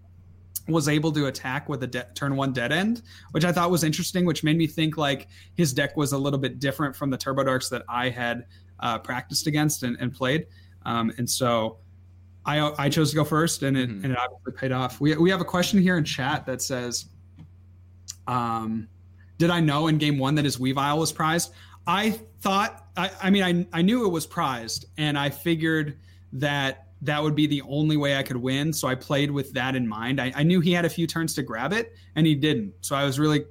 was 0.67 0.89
able 0.89 1.13
to 1.13 1.27
attack 1.27 1.69
with 1.69 1.83
a 1.83 1.87
de- 1.87 2.07
turn 2.15 2.37
one 2.37 2.53
dead 2.53 2.73
end, 2.73 3.03
which 3.31 3.45
I 3.45 3.53
thought 3.53 3.71
was 3.71 3.85
interesting, 3.85 4.25
which 4.27 4.45
made 4.45 4.59
me 4.59 4.67
think 4.67 4.97
like 4.97 5.29
his 5.55 5.73
deck 5.73 5.97
was 5.97 6.13
a 6.13 6.19
little 6.19 6.39
bit 6.39 6.59
different 6.59 6.95
from 6.95 7.09
the 7.09 7.17
Turbo 7.17 7.45
Darks 7.45 7.69
that 7.71 7.85
I 7.89 8.11
had 8.11 8.47
uh, 8.81 8.99
practiced 8.99 9.47
against 9.47 9.83
and, 9.83 9.97
and 9.99 10.13
played. 10.13 10.47
Um, 10.85 11.13
and 11.17 11.29
so 11.29 11.79
I 12.49 12.87
I 12.87 12.89
chose 12.89 13.11
to 13.11 13.17
go 13.17 13.25
first, 13.25 13.63
and 13.63 13.77
it 13.77 13.91
mm-hmm. 13.91 14.05
and 14.05 14.13
it 14.15 14.19
obviously 14.19 14.53
paid 14.55 14.73
off. 14.73 15.01
We 15.01 15.15
we 15.17 15.31
have 15.31 15.43
a 15.43 15.45
question 15.45 15.81
here 15.81 15.99
in 15.99 16.05
chat 16.05 16.47
that 16.47 16.63
says, 16.63 17.05
um, 18.27 18.89
did 19.37 19.51
I 19.51 19.61
know 19.61 19.87
in 19.89 19.99
game 19.99 20.19
one 20.19 20.35
that 20.37 20.47
his 20.47 20.57
Weavile 20.57 20.99
was 20.99 21.13
prized? 21.13 21.53
I 21.87 22.19
thought 22.41 22.87
I 22.97 23.11
I 23.23 23.31
mean 23.31 23.43
I 23.43 23.79
I 23.79 23.83
knew 23.83 24.07
it 24.07 24.09
was 24.09 24.27
prized, 24.27 24.87
and 24.97 25.19
I 25.19 25.29
figured 25.29 25.99
that 26.33 26.87
that 27.03 27.23
would 27.23 27.35
be 27.35 27.47
the 27.47 27.63
only 27.69 27.99
way 27.99 28.17
I 28.17 28.23
could 28.23 28.39
win. 28.39 28.73
So 28.73 28.89
I 28.89 28.95
played 28.95 29.31
with 29.31 29.53
that 29.53 29.77
in 29.77 29.87
mind. 29.87 30.21
I, 30.21 30.33
I 30.35 30.43
knew 30.43 30.61
he 30.61 30.73
had 30.73 30.85
a 30.85 30.89
few 30.89 31.07
turns 31.07 31.35
to 31.35 31.43
grab 31.43 31.75
it, 31.75 31.95
and 32.17 32.27
he 32.27 32.35
didn't. 32.35 32.73
So 32.81 32.97
I 32.97 33.05
was 33.05 33.21
really 33.21 33.45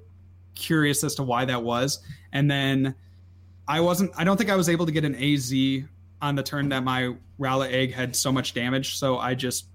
curious 0.56 1.04
as 1.04 1.14
to 1.16 1.24
why 1.24 1.46
that 1.46 1.62
was. 1.62 2.00
And 2.34 2.50
then 2.50 2.96
I 3.68 3.80
wasn't. 3.80 4.12
I 4.18 4.24
don't 4.24 4.38
think 4.38 4.50
I 4.50 4.56
was 4.56 4.70
able 4.70 4.88
to 4.88 4.92
get 4.92 5.06
an 5.06 5.16
AZ 5.16 5.54
on 6.21 6.36
the 6.36 6.43
turn 6.43 6.69
that 6.69 6.84
my 6.84 7.15
Rowlet 7.39 7.71
egg 7.71 7.93
had 7.93 8.15
so 8.15 8.32
much 8.32 8.53
damage. 8.53 8.97
So 8.97 9.17
I 9.17 9.36
just 9.36 9.67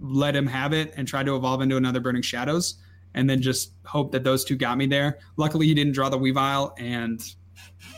let 0.00 0.34
him 0.34 0.46
have 0.46 0.72
it 0.72 0.92
and 0.96 1.06
tried 1.06 1.26
to 1.26 1.36
evolve 1.36 1.62
into 1.62 1.76
another 1.76 2.00
Burning 2.00 2.22
Shadows 2.22 2.76
and 3.14 3.30
then 3.30 3.40
just 3.40 3.72
hope 3.84 4.12
that 4.12 4.24
those 4.24 4.44
two 4.44 4.56
got 4.56 4.76
me 4.76 4.86
there. 4.86 5.18
Luckily, 5.36 5.66
he 5.66 5.74
didn't 5.74 5.92
draw 5.92 6.08
the 6.08 6.18
Weavile, 6.18 6.72
and 6.78 7.22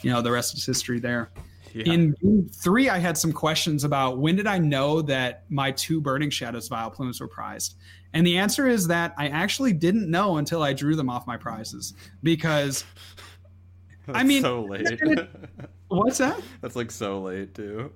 you 0.03 0.11
know 0.11 0.23
the 0.23 0.31
rest 0.31 0.55
is 0.55 0.65
history 0.65 1.01
there. 1.01 1.31
Yeah. 1.73 1.93
In 1.93 2.49
three, 2.53 2.89
I 2.89 2.99
had 2.99 3.19
some 3.19 3.33
questions 3.33 3.85
about 3.85 4.19
when 4.19 4.37
did 4.37 4.47
I 4.47 4.59
know 4.59 5.03
that 5.03 5.45
my 5.51 5.73
two 5.73 6.01
Burning 6.01 6.31
Shadows 6.31 6.69
Vileplumes 6.69 7.21
were 7.21 7.29
prized, 7.29 7.77
and 8.13 8.27
the 8.27 8.39
answer 8.39 8.67
is 8.67 8.87
that 8.89 9.15
I 9.19 9.29
actually 9.29 9.73
didn't 9.73 10.11
know 10.11 10.37
until 10.37 10.63
I 10.63 10.73
drew 10.73 10.97
them 10.97 11.11
off 11.11 11.27
my 11.27 11.37
prizes 11.37 11.95
because. 12.23 12.85
I 14.15 14.23
mean, 14.23 14.43
so 14.43 14.63
late. 14.63 15.01
What's 15.89 16.19
that? 16.19 16.41
That's 16.61 16.77
like 16.77 16.91
so 16.91 17.21
late 17.21 17.55
too. 17.55 17.93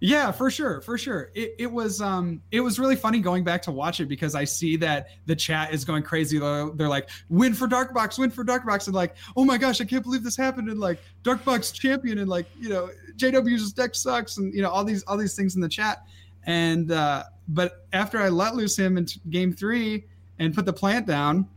Yeah, 0.00 0.32
for 0.32 0.50
sure, 0.50 0.82
for 0.82 0.98
sure. 0.98 1.30
It, 1.34 1.54
it 1.58 1.72
was 1.72 2.02
um 2.02 2.42
it 2.50 2.60
was 2.60 2.78
really 2.78 2.96
funny 2.96 3.20
going 3.20 3.42
back 3.42 3.62
to 3.62 3.72
watch 3.72 4.00
it 4.00 4.06
because 4.06 4.34
I 4.34 4.44
see 4.44 4.76
that 4.76 5.08
the 5.24 5.34
chat 5.34 5.72
is 5.72 5.84
going 5.84 6.02
crazy. 6.02 6.38
They're, 6.38 6.68
they're 6.74 6.88
like, 6.88 7.08
"Win 7.30 7.54
for 7.54 7.66
Dark 7.66 7.94
Box, 7.94 8.18
win 8.18 8.30
for 8.30 8.44
Dark 8.44 8.66
Box," 8.66 8.86
and 8.86 8.94
like, 8.94 9.16
"Oh 9.34 9.44
my 9.44 9.56
gosh, 9.56 9.80
I 9.80 9.84
can't 9.84 10.02
believe 10.02 10.22
this 10.22 10.36
happened!" 10.36 10.68
And 10.68 10.78
like, 10.78 10.98
Dark 11.22 11.42
Box 11.44 11.72
champion, 11.72 12.18
and 12.18 12.28
like, 12.28 12.46
you 12.60 12.68
know, 12.68 12.90
JW's 13.16 13.72
deck 13.72 13.94
sucks, 13.94 14.36
and 14.36 14.52
you 14.52 14.60
know, 14.60 14.68
all 14.68 14.84
these 14.84 15.02
all 15.04 15.16
these 15.16 15.34
things 15.34 15.54
in 15.54 15.62
the 15.62 15.70
chat. 15.70 16.04
And 16.44 16.92
uh, 16.92 17.24
but 17.48 17.86
after 17.94 18.20
I 18.20 18.28
let 18.28 18.54
loose 18.54 18.78
him 18.78 18.98
in 18.98 19.06
game 19.30 19.54
three 19.54 20.04
and 20.38 20.54
put 20.54 20.66
the 20.66 20.72
plant 20.72 21.06
down, 21.06 21.48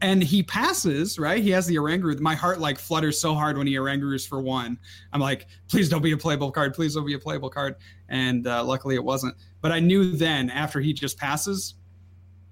and 0.00 0.22
he 0.22 0.42
passes, 0.42 1.18
right? 1.18 1.42
He 1.42 1.50
has 1.50 1.66
the 1.66 1.76
Oranguru. 1.76 2.18
My 2.20 2.34
heart 2.34 2.60
like 2.60 2.78
flutters 2.78 3.18
so 3.18 3.34
hard 3.34 3.56
when 3.56 3.66
he 3.66 3.74
Orangurus 3.74 4.28
for 4.28 4.40
one. 4.40 4.78
I'm 5.12 5.20
like, 5.20 5.46
please 5.68 5.88
don't 5.88 6.02
be 6.02 6.12
a 6.12 6.16
playable 6.16 6.50
card. 6.50 6.74
Please 6.74 6.94
don't 6.94 7.06
be 7.06 7.14
a 7.14 7.18
playable 7.18 7.50
card. 7.50 7.76
And 8.08 8.46
uh, 8.46 8.64
luckily 8.64 8.96
it 8.96 9.04
wasn't. 9.04 9.34
But 9.60 9.72
I 9.72 9.80
knew 9.80 10.12
then 10.12 10.50
after 10.50 10.80
he 10.80 10.92
just 10.92 11.18
passes 11.18 11.74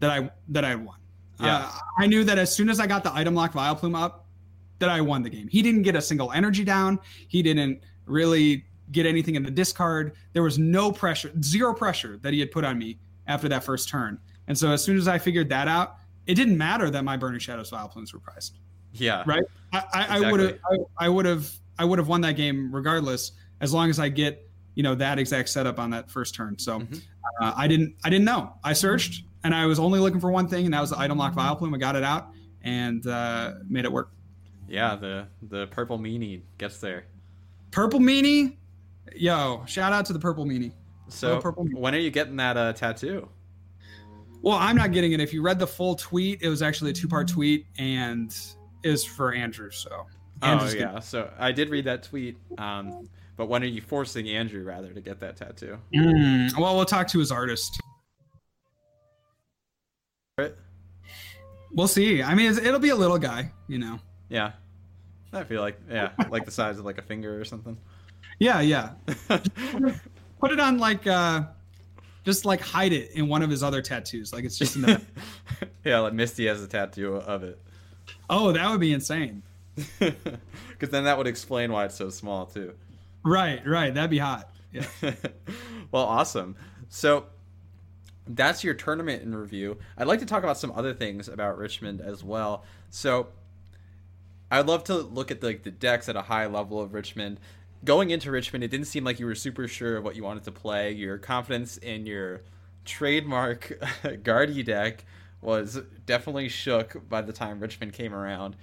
that 0.01 0.11
I 0.11 0.30
that 0.49 0.64
I 0.64 0.74
won. 0.74 0.97
Yeah. 1.40 1.59
Uh, 1.59 1.70
I 1.99 2.07
knew 2.07 2.24
that 2.24 2.38
as 2.38 2.55
soon 2.55 2.68
as 2.68 2.80
I 2.80 2.86
got 2.86 3.05
the 3.05 3.12
item 3.14 3.34
lock 3.34 3.53
Vileplume 3.53 4.01
up, 4.01 4.26
that 4.78 4.88
I 4.88 5.01
won 5.01 5.22
the 5.22 5.30
game. 5.30 5.49
He 5.49 5.62
didn't 5.62 5.82
get 5.82 5.95
a 5.95 6.03
single 6.03 6.32
energy 6.32 6.64
down. 6.64 6.99
He 7.28 7.43
didn't 7.43 7.82
really 8.07 8.64
get 8.90 9.07
anything 9.07 9.36
in 9.36 9.43
the 9.43 9.51
discard. 9.51 10.12
There 10.32 10.43
was 10.43 10.59
no 10.59 10.90
pressure, 10.90 11.32
zero 11.40 11.72
pressure 11.72 12.18
that 12.22 12.32
he 12.32 12.40
had 12.40 12.51
put 12.51 12.64
on 12.64 12.78
me 12.78 12.99
after 13.26 13.49
that 13.49 13.62
first 13.64 13.88
turn. 13.88 14.18
And 14.49 14.59
so 14.59 14.72
as 14.72 14.82
soon 14.82 14.97
as 14.97 15.07
I 15.07 15.18
figured 15.18 15.49
that 15.51 15.68
out, 15.68 15.97
it 16.27 16.35
didn't 16.35 16.57
matter 16.57 16.91
that 16.91 17.05
my 17.05 17.16
Burning 17.16 17.41
Shadows 17.41 17.70
Vileplumes 17.70 18.12
were 18.12 18.20
priced. 18.20 18.59
Yeah. 18.93 19.23
Right. 19.27 19.43
I 19.73 20.31
would 20.31 20.41
have. 20.41 20.59
I 20.99 21.09
would 21.09 21.27
have. 21.27 21.51
I 21.79 21.85
would 21.85 21.99
have 21.99 22.09
won 22.09 22.20
that 22.20 22.37
game 22.37 22.73
regardless, 22.75 23.33
as 23.61 23.73
long 23.73 23.89
as 23.91 23.99
I 23.99 24.09
get 24.09 24.49
you 24.75 24.83
know 24.83 24.95
that 24.95 25.18
exact 25.18 25.49
setup 25.49 25.79
on 25.79 25.91
that 25.91 26.11
first 26.11 26.35
turn. 26.35 26.59
So 26.59 26.81
mm-hmm. 26.81 26.99
uh, 27.41 27.55
I 27.57 27.66
didn't. 27.66 27.97
I 28.05 28.11
didn't 28.11 28.25
know. 28.25 28.55
I 28.62 28.73
searched 28.73 29.25
and 29.45 29.55
I 29.55 29.66
was 29.66 29.79
only 29.79 29.99
looking 29.99 30.20
for 30.20 30.31
one 30.31 30.49
thing, 30.49 30.64
and 30.64 30.75
that 30.75 30.81
was 30.81 30.91
the 30.91 30.99
item 30.99 31.18
lock 31.18 31.35
Vileplume. 31.35 31.75
I 31.75 31.79
got 31.79 31.97
it 31.97 32.05
out 32.05 32.29
and 32.62 33.07
uh, 33.07 33.55
made 33.68 33.85
it 33.85 33.93
work. 33.93 34.11
Yeah. 34.68 34.97
The 34.97 35.27
the 35.43 35.66
purple 35.68 35.99
meanie 35.99 36.43
gets 36.59 36.79
there. 36.79 37.07
Purple 37.70 38.01
meanie. 38.01 38.57
Yo, 39.16 39.64
shout 39.66 39.93
out 39.93 40.07
to 40.07 40.12
the 40.12 40.18
purple 40.18 40.45
meanie. 40.45 40.73
So 41.09 41.41
purple 41.41 41.64
meanie. 41.64 41.79
when 41.79 41.95
are 41.95 41.99
you 41.99 42.11
getting 42.11 42.37
that 42.37 42.57
uh, 42.57 42.73
tattoo? 42.73 43.29
Well, 44.43 44.59
I'm 44.59 44.76
not 44.76 44.93
getting 44.93 45.12
it. 45.12 45.20
If 45.20 45.32
you 45.32 45.40
read 45.40 45.59
the 45.59 45.66
full 45.66 45.95
tweet, 45.95 46.43
it 46.43 46.49
was 46.49 46.62
actually 46.62 46.90
a 46.90 46.95
two 46.95 47.09
part 47.09 47.28
tweet 47.28 47.66
and 47.78 48.36
is 48.82 49.05
for 49.05 49.32
Andrew. 49.32 49.70
So. 49.70 50.07
Andrew's 50.43 50.74
oh 50.74 50.78
yeah. 50.78 50.93
Good. 50.95 51.05
So 51.05 51.30
I 51.38 51.53
did 51.53 51.70
read 51.70 51.84
that 51.84 52.03
tweet. 52.03 52.36
Um, 52.59 53.09
but 53.36 53.47
when 53.47 53.62
are 53.62 53.66
you 53.66 53.80
forcing 53.80 54.28
Andrew 54.28 54.64
rather 54.64 54.93
to 54.93 55.01
get 55.01 55.20
that 55.20 55.36
tattoo? 55.36 55.78
Mm, 55.95 56.59
well, 56.59 56.76
we'll 56.76 56.84
talk 56.84 57.09
to 57.09 57.18
his 57.18 57.30
artist. 57.30 57.80
Right. 60.36 60.55
We'll 61.72 61.88
see. 61.88 62.22
I 62.22 62.34
mean, 62.34 62.51
it'll 62.59 62.80
be 62.80 62.90
a 62.90 62.97
little 62.97 63.18
guy, 63.18 63.53
you 63.68 63.78
know. 63.78 64.01
Yeah. 64.28 64.53
I 65.32 65.45
feel 65.45 65.62
like 65.62 65.80
yeah, 65.90 66.11
like 66.28 66.45
the 66.45 66.51
size 66.51 66.78
of 66.78 66.84
like 66.84 66.99
a 66.99 67.03
finger 67.03 67.40
or 67.40 67.45
something. 67.45 67.78
Yeah, 68.38 68.61
yeah. 68.61 68.90
Put 69.28 70.53
it 70.53 70.61
on 70.61 70.78
like 70.78 71.07
uh 71.07 71.45
just 72.25 72.45
like 72.45 72.61
hide 72.61 72.93
it 72.93 73.11
in 73.12 73.29
one 73.29 73.43
of 73.43 73.51
his 73.51 73.62
other 73.62 73.83
tattoos. 73.83 74.33
Like 74.33 74.45
it's 74.45 74.59
just 74.59 74.77
in 74.77 74.83
the 74.83 75.03
yeah, 75.85 76.01
like 76.01 76.12
Misty 76.12 76.47
has 76.47 76.62
a 76.62 76.68
tattoo 76.68 77.16
of 77.16 77.43
it. 77.43 77.61
Oh, 78.31 78.53
that 78.53 78.70
would 78.70 78.81
be 78.81 78.93
insane. 78.93 79.43
Because 79.99 80.91
then 80.91 81.05
that 81.05 81.16
would 81.16 81.29
explain 81.29 81.70
why 81.70 81.85
it's 81.85 81.95
so 81.95 82.11
small 82.11 82.45
too. 82.45 82.75
Right, 83.25 83.64
right. 83.64 83.95
That'd 83.95 84.11
be 84.11 84.18
hot. 84.18 84.51
Yeah. 84.73 84.85
well, 85.93 86.03
awesome. 86.03 86.57
So 86.89 87.27
that's 88.27 88.64
your 88.64 88.75
tournament 88.75 89.23
in 89.23 89.33
review. 89.33 89.79
I'd 89.97 90.09
like 90.09 90.18
to 90.20 90.27
talk 90.27 90.43
about 90.43 90.59
some 90.59 90.73
other 90.73 90.93
things 90.93 91.29
about 91.29 91.59
Richmond 91.59 92.01
as 92.01 92.25
well. 92.25 92.64
So 92.91 93.29
I'd 94.51 94.66
love 94.66 94.83
to 94.85 94.97
look 94.97 95.31
at 95.31 95.41
the, 95.41 95.49
like 95.49 95.62
the 95.62 95.70
decks 95.70 96.09
at 96.09 96.16
a 96.16 96.23
high 96.23 96.47
level 96.47 96.81
of 96.81 96.95
Richmond 96.95 97.39
going 97.85 98.11
into 98.11 98.30
Richmond, 98.30 98.64
it 98.64 98.68
didn't 98.68 98.87
seem 98.87 99.05
like 99.05 99.18
you 99.18 99.26
were 99.26 99.35
super 99.35 99.66
sure 99.66 99.97
of 99.97 100.05
what 100.05 100.16
you 100.16 100.22
wanted 100.22 100.45
to 100.45 100.53
play. 100.53 100.93
Your 100.93 101.18
confidence 101.18 101.76
in 101.78 102.07
your 102.07 102.43
trademark 102.85 103.78
Guardy 104.22 104.62
deck 104.62 105.05
was 105.41 105.80
definitely 106.07 106.49
shook 106.49 107.09
by 107.09 107.20
the 107.20 107.33
time 107.33 107.61
Richmond 107.61 107.93
came 107.93 108.14
around. 108.14 108.57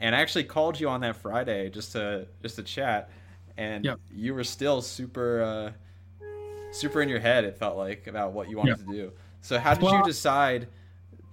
And 0.00 0.16
I 0.16 0.20
actually 0.20 0.44
called 0.44 0.80
you 0.80 0.88
on 0.88 1.00
that 1.02 1.16
Friday 1.16 1.70
just 1.70 1.92
to 1.92 2.26
just 2.42 2.56
to 2.56 2.62
chat, 2.62 3.10
and 3.56 3.84
yep. 3.84 4.00
you 4.12 4.34
were 4.34 4.42
still 4.42 4.82
super 4.82 5.42
uh, 5.42 6.26
super 6.72 7.02
in 7.02 7.08
your 7.08 7.20
head. 7.20 7.44
It 7.44 7.56
felt 7.56 7.76
like 7.76 8.08
about 8.08 8.32
what 8.32 8.50
you 8.50 8.56
wanted 8.56 8.78
yep. 8.78 8.86
to 8.86 8.92
do. 8.92 9.12
So 9.42 9.60
how 9.60 9.74
did 9.74 9.84
well, 9.84 9.98
you 9.98 10.04
decide 10.04 10.66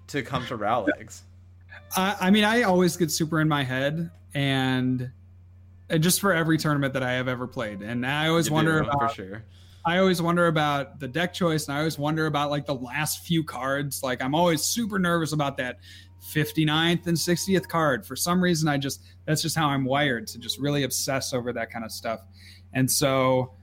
to 0.08 0.22
come 0.22 0.46
to 0.48 0.58
Rowlet 0.58 1.00
Eggs? 1.00 1.24
I, 1.98 2.16
I 2.22 2.30
mean, 2.30 2.44
I 2.44 2.64
always 2.64 2.96
get 2.96 3.10
super 3.10 3.42
in 3.42 3.48
my 3.48 3.64
head, 3.64 4.12
and 4.36 5.12
Uh, 5.90 5.98
just 5.98 6.22
for 6.22 6.34
every 6.34 6.58
tournament 6.58 6.94
that 6.94 7.04
I 7.04 7.14
have 7.14 7.28
ever 7.28 7.48
played. 7.48 7.82
And 7.82 8.06
I 8.06 8.28
always 8.28 8.48
you 8.48 8.54
wonder 8.54 8.82
oh, 8.82 8.84
do, 8.84 8.90
about 8.90 9.16
sure. 9.16 9.44
I 9.86 9.98
always 9.98 10.22
wonder 10.22 10.48
about 10.48 11.00
the 11.00 11.08
deck 11.08 11.34
choice 11.34 11.68
and 11.68 11.76
I 11.76 11.80
always 11.80 11.98
wonder 11.98 12.28
about 12.28 12.52
like 12.52 12.66
the 12.66 12.76
last 12.76 13.26
few 13.26 13.44
cards. 13.44 14.04
Like 14.04 14.22
I'm 14.22 14.36
always 14.36 14.62
super 14.62 15.00
nervous 15.00 15.32
about 15.32 15.58
that 15.58 15.80
59th 16.22 17.08
and 17.08 17.18
60th 17.18 17.68
card. 17.68 18.06
For 18.06 18.16
some 18.16 18.42
reason 18.42 18.68
I 18.68 18.78
just 18.78 19.04
that's 19.26 19.42
just 19.42 19.56
how 19.56 19.70
I'm 19.70 19.86
wired 19.86 20.28
to 20.28 20.38
just 20.38 20.60
really 20.60 20.84
obsess 20.84 21.34
over 21.34 21.54
that 21.54 21.72
kind 21.72 21.86
of 21.86 21.92
stuff. 21.92 22.20
And 22.74 22.90
so 22.90 23.54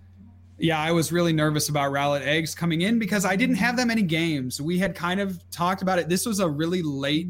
yeah, 0.58 0.80
I 0.80 0.90
was 0.90 1.12
really 1.12 1.34
nervous 1.34 1.68
about 1.68 1.92
Rowlet 1.92 2.22
Eggs 2.22 2.54
coming 2.54 2.80
in 2.80 2.98
because 2.98 3.24
I 3.26 3.36
didn't 3.36 3.56
have 3.56 3.76
that 3.76 3.86
many 3.86 4.02
games. 4.02 4.60
We 4.60 4.78
had 4.78 4.94
kind 4.94 5.20
of 5.20 5.38
talked 5.50 5.82
about 5.82 5.98
it. 5.98 6.08
This 6.08 6.24
was 6.24 6.40
a 6.40 6.48
really 6.48 6.80
late 6.82 7.28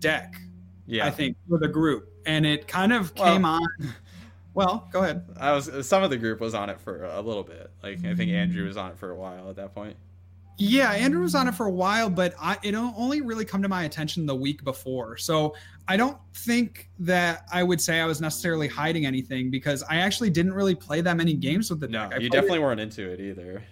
deck, 0.00 0.34
yeah. 0.86 1.06
I 1.06 1.10
think, 1.10 1.36
for 1.46 1.58
the 1.58 1.68
group. 1.68 2.08
And 2.24 2.46
it 2.46 2.66
kind 2.66 2.94
of 2.94 3.14
came 3.14 3.42
well, 3.42 3.60
on 3.60 3.94
well, 4.54 4.88
go 4.92 5.02
ahead. 5.02 5.24
I 5.38 5.52
was 5.52 5.86
some 5.86 6.02
of 6.02 6.10
the 6.10 6.16
group 6.16 6.40
was 6.40 6.54
on 6.54 6.70
it 6.70 6.80
for 6.80 7.04
a 7.04 7.20
little 7.20 7.42
bit. 7.42 7.70
Like 7.82 8.04
I 8.04 8.14
think 8.14 8.30
Andrew 8.30 8.66
was 8.66 8.76
on 8.76 8.92
it 8.92 8.98
for 8.98 9.10
a 9.10 9.16
while 9.16 9.50
at 9.50 9.56
that 9.56 9.74
point. 9.74 9.96
Yeah, 10.56 10.92
Andrew 10.92 11.22
was 11.22 11.34
on 11.34 11.48
it 11.48 11.54
for 11.54 11.66
a 11.66 11.70
while, 11.70 12.08
but 12.08 12.32
I, 12.40 12.56
it 12.62 12.76
only 12.76 13.20
really 13.20 13.44
come 13.44 13.60
to 13.62 13.68
my 13.68 13.84
attention 13.84 14.24
the 14.24 14.36
week 14.36 14.62
before. 14.62 15.16
So 15.16 15.56
I 15.88 15.96
don't 15.96 16.16
think 16.32 16.90
that 17.00 17.44
I 17.52 17.64
would 17.64 17.80
say 17.80 18.00
I 18.00 18.06
was 18.06 18.20
necessarily 18.20 18.68
hiding 18.68 19.04
anything 19.04 19.50
because 19.50 19.82
I 19.82 19.96
actually 19.96 20.30
didn't 20.30 20.52
really 20.52 20.76
play 20.76 21.00
that 21.00 21.16
many 21.16 21.34
games 21.34 21.70
with 21.70 21.80
the 21.80 21.88
deck. 21.88 22.10
No, 22.10 22.18
you 22.18 22.30
definitely 22.30 22.58
it. 22.58 22.62
weren't 22.62 22.80
into 22.80 23.10
it 23.10 23.20
either. 23.20 23.64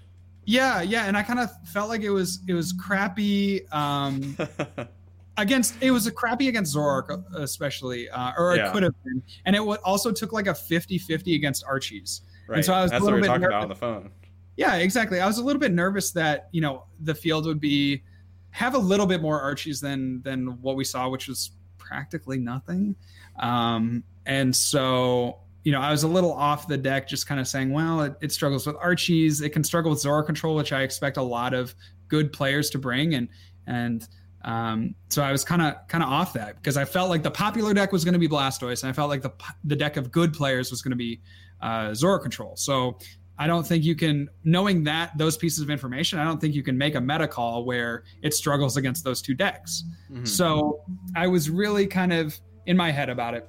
Yeah, 0.45 0.83
yeah, 0.83 1.05
and 1.05 1.17
I 1.17 1.23
kind 1.23 1.39
of 1.39 1.51
felt 1.69 1.89
like 1.89 2.03
it 2.03 2.11
was 2.11 2.41
it 2.49 2.55
was 2.55 2.73
crappy. 2.73 3.65
Um, 3.71 4.37
against 5.37 5.75
it 5.81 5.91
was 5.91 6.07
a 6.07 6.13
crappy 6.13 6.49
against 6.49 6.77
Zoroark 6.77 7.25
especially 7.37 8.09
uh, 8.11 8.33
or 8.37 8.57
yeah. 8.57 8.69
it 8.69 8.73
could 8.73 8.83
have 8.83 8.95
been. 9.05 9.23
And 9.45 9.57
it 9.57 9.61
also 9.61 10.13
took 10.13 10.33
like 10.33 10.47
a 10.47 10.53
50-50 10.53 11.35
against 11.35 11.65
Archie's. 11.65 12.23
Right. 12.49 12.57
and 12.57 12.65
so 12.65 12.75
I 12.75 12.83
was 12.83 12.91
that's 12.91 13.03
what 13.03 13.15
we 13.15 13.21
are 13.21 13.23
talking 13.23 13.43
nervous. 13.43 13.55
about 13.55 13.63
on 13.63 13.69
the 13.69 13.75
phone. 13.75 14.11
Yeah 14.57 14.75
exactly. 14.77 15.21
I 15.21 15.27
was 15.27 15.39
a 15.39 15.45
little 15.45 15.61
bit 15.61 15.73
nervous 15.73 16.11
that 16.13 16.49
you 16.53 16.61
know 16.61 16.85
the 17.01 17.15
field 17.15 17.47
would 17.47 17.61
be 17.61 18.03
have 18.51 18.75
a 18.75 18.79
little 18.79 19.07
bit 19.07 19.23
more 19.23 19.41
Archies 19.41 19.81
than 19.81 20.21
than 20.23 20.61
what 20.61 20.77
we 20.77 20.85
saw 20.85 21.09
which 21.09 21.29
was 21.29 21.53
practically 21.79 22.39
nothing. 22.39 22.95
Um, 23.39 24.05
and 24.27 24.55
so 24.55 25.39
you 25.65 25.73
know 25.73 25.81
I 25.81 25.91
was 25.91 26.03
a 26.03 26.09
little 26.09 26.33
off 26.33 26.69
the 26.69 26.77
deck 26.77 27.09
just 27.09 27.27
kind 27.27 27.41
of 27.41 27.49
saying 27.49 27.73
well 27.73 28.03
it, 28.03 28.15
it 28.21 28.33
struggles 28.33 28.67
with 28.67 28.77
Archies. 28.77 29.41
It 29.41 29.51
can 29.51 29.65
struggle 29.65 29.91
with 29.91 30.01
Zora 30.01 30.25
control 30.25 30.57
which 30.57 30.73
I 30.73 30.83
expect 30.83 31.17
a 31.17 31.23
lot 31.23 31.55
of 31.55 31.75
good 32.09 32.33
players 32.33 32.69
to 32.71 32.79
bring. 32.79 33.15
And 33.15 33.29
and 33.67 34.07
um, 34.45 34.95
so 35.09 35.23
I 35.23 35.31
was 35.31 35.45
kind 35.45 35.63
of 35.63 35.75
kind 35.89 36.03
of 36.03 36.11
off 36.11 36.33
that 36.33 36.57
because 36.57 36.77
I 36.77 36.85
felt 36.85 37.11
like 37.11 37.23
the 37.23 37.31
popular 37.31 37.73
deck 37.75 37.93
was 37.93 38.05
going 38.05 38.15
to 38.15 38.19
be 38.19 38.29
Blastoise, 38.29 38.83
and 38.83 38.91
I 38.91 38.93
felt 38.93 39.09
like 39.09 39.23
the 39.23 39.33
the 39.65 39.77
deck 39.77 39.97
of 39.97 40.11
good 40.11 40.33
players 40.33 40.71
was 40.71 40.83
going 40.83 40.91
to 40.91 40.97
be 40.97 41.21
uh, 41.61 41.95
Zora 41.95 42.19
Control. 42.19 42.57
So 42.57 42.99
I 43.39 43.47
don't 43.47 43.67
think 43.67 43.85
you 43.85 43.95
can, 43.95 44.29
knowing 44.45 44.85
that 44.85 45.17
those 45.17 45.37
pieces 45.37 45.61
of 45.61 45.71
information, 45.71 46.19
I 46.19 46.25
don't 46.25 46.41
think 46.41 46.55
you 46.55 46.63
can 46.63 46.77
make 46.77 46.95
a 46.97 47.01
meta 47.01 47.27
call 47.27 47.65
where 47.65 48.05
it 48.23 48.35
struggles 48.35 48.77
against 48.77 49.05
those 49.05 49.23
two 49.23 49.35
decks. 49.35 49.85
Mm-hmm. 50.11 50.25
So 50.25 50.83
I 51.17 51.27
was 51.27 51.49
really 51.49 51.87
kind 51.87 52.13
of 52.13 52.39
in 52.67 52.77
my 52.77 52.91
head 52.91 53.09
about 53.09 53.35
it, 53.35 53.49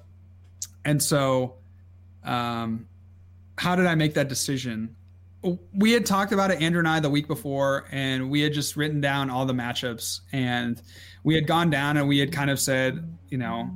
and 0.86 1.02
so 1.02 1.56
um, 2.24 2.88
how 3.58 3.76
did 3.76 3.88
I 3.88 3.96
make 3.96 4.14
that 4.14 4.30
decision? 4.30 4.96
We 5.74 5.92
had 5.92 6.06
talked 6.06 6.32
about 6.32 6.52
it, 6.52 6.62
Andrew 6.62 6.80
and 6.80 6.88
I, 6.88 7.00
the 7.00 7.10
week 7.10 7.28
before, 7.28 7.86
and 7.92 8.30
we 8.30 8.42
had 8.42 8.54
just 8.54 8.78
written 8.78 9.02
down 9.02 9.30
all 9.30 9.46
the 9.46 9.54
matchups, 9.54 10.22
and 10.32 10.82
we 11.24 11.36
had 11.36 11.48
gone 11.48 11.70
down 11.70 11.98
and 11.98 12.08
we 12.08 12.18
had 12.18 12.32
kind 12.32 12.50
of 12.50 12.60
said, 12.60 13.18
you 13.30 13.38
know, 13.38 13.70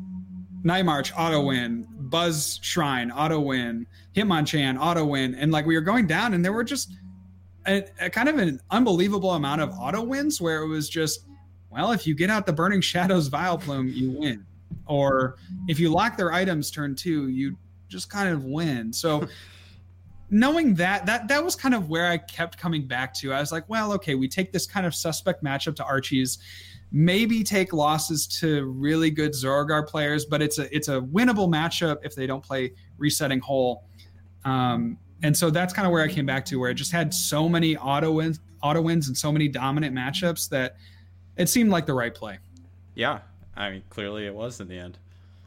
Night 0.64 0.86
March 0.86 1.12
auto 1.18 1.46
win, 1.46 1.88
Buzz 1.90 2.60
Shrine 2.62 3.12
auto 3.12 3.40
win, 3.40 3.86
Hitmonchan 4.16 4.80
auto 4.80 5.06
win, 5.06 5.36
and 5.36 5.52
like 5.52 5.66
we 5.66 5.76
were 5.76 5.82
going 5.82 6.08
down, 6.08 6.34
and 6.34 6.44
there 6.44 6.54
were 6.54 6.64
just 6.64 6.92
a, 7.68 7.84
a 8.00 8.10
kind 8.10 8.30
of 8.30 8.38
an 8.38 8.60
unbelievable 8.72 9.32
amount 9.32 9.62
of 9.62 9.72
auto 9.72 10.02
wins 10.02 10.40
where 10.40 10.62
it 10.62 10.68
was 10.68 10.90
just, 10.90 11.26
well, 11.70 11.92
if 11.92 12.08
you 12.08 12.16
get 12.16 12.30
out 12.30 12.46
the 12.46 12.54
Burning 12.54 12.82
Shadows 12.82 13.30
Vileplume, 13.30 13.94
you 13.94 14.12
win, 14.12 14.46
or 14.86 15.36
if 15.68 15.80
you 15.80 15.90
lock 15.90 16.16
their 16.16 16.32
items 16.32 16.72
turn 16.72 16.96
two, 16.96 17.28
you 17.28 17.58
just 17.90 18.10
kind 18.10 18.30
of 18.30 18.46
win. 18.46 18.94
So. 18.94 19.28
Knowing 20.30 20.74
that 20.76 21.06
that 21.06 21.28
that 21.28 21.44
was 21.44 21.56
kind 21.56 21.74
of 21.74 21.90
where 21.90 22.08
I 22.08 22.18
kept 22.18 22.58
coming 22.58 22.88
back 22.88 23.14
to. 23.16 23.34
I 23.34 23.40
was 23.40 23.52
like, 23.52 23.68
well, 23.70 23.94
okay, 23.94 24.16
we 24.16 24.28
take 24.28 24.52
this 24.52 24.66
kind 24.66 24.86
of 24.86 24.94
suspect 24.94 25.44
matchup 25.44 25.76
to 25.78 25.84
Archie's, 25.84 26.40
maybe 26.92 27.44
take 27.44 27.74
losses 27.74 28.28
to 28.40 28.66
really 28.66 29.10
good 29.10 29.32
Zoroark 29.32 29.88
players, 29.88 30.26
but 30.26 30.42
it's 30.42 30.60
a 30.60 30.74
it's 30.76 30.88
a 30.88 31.00
winnable 31.00 31.50
matchup 31.50 31.98
if 32.04 32.16
they 32.16 32.28
don't 32.28 32.44
play 32.44 32.74
resetting 32.98 33.40
hole. 33.40 33.86
Um, 34.46 34.98
and 35.24 35.36
so 35.36 35.50
that's 35.50 35.74
kind 35.74 35.86
of 35.86 35.92
where 35.92 36.04
I 36.04 36.08
came 36.08 36.26
back 36.26 36.46
to, 36.46 36.58
where 36.58 36.70
it 36.70 36.76
just 36.76 36.92
had 36.92 37.14
so 37.14 37.50
many 37.50 37.76
auto 37.76 38.12
wins, 38.12 38.40
auto 38.62 38.82
wins, 38.82 39.08
and 39.08 39.18
so 39.18 39.32
many 39.32 39.48
dominant 39.48 39.96
matchups 39.96 40.50
that 40.50 40.78
it 41.38 41.50
seemed 41.50 41.72
like 41.72 41.86
the 41.86 41.94
right 41.94 42.14
play. 42.14 42.38
Yeah, 42.96 43.20
I 43.56 43.72
mean, 43.72 43.84
clearly 43.90 44.26
it 44.26 44.34
was 44.34 44.60
in 44.60 44.68
the 44.68 44.78
end. 44.78 44.98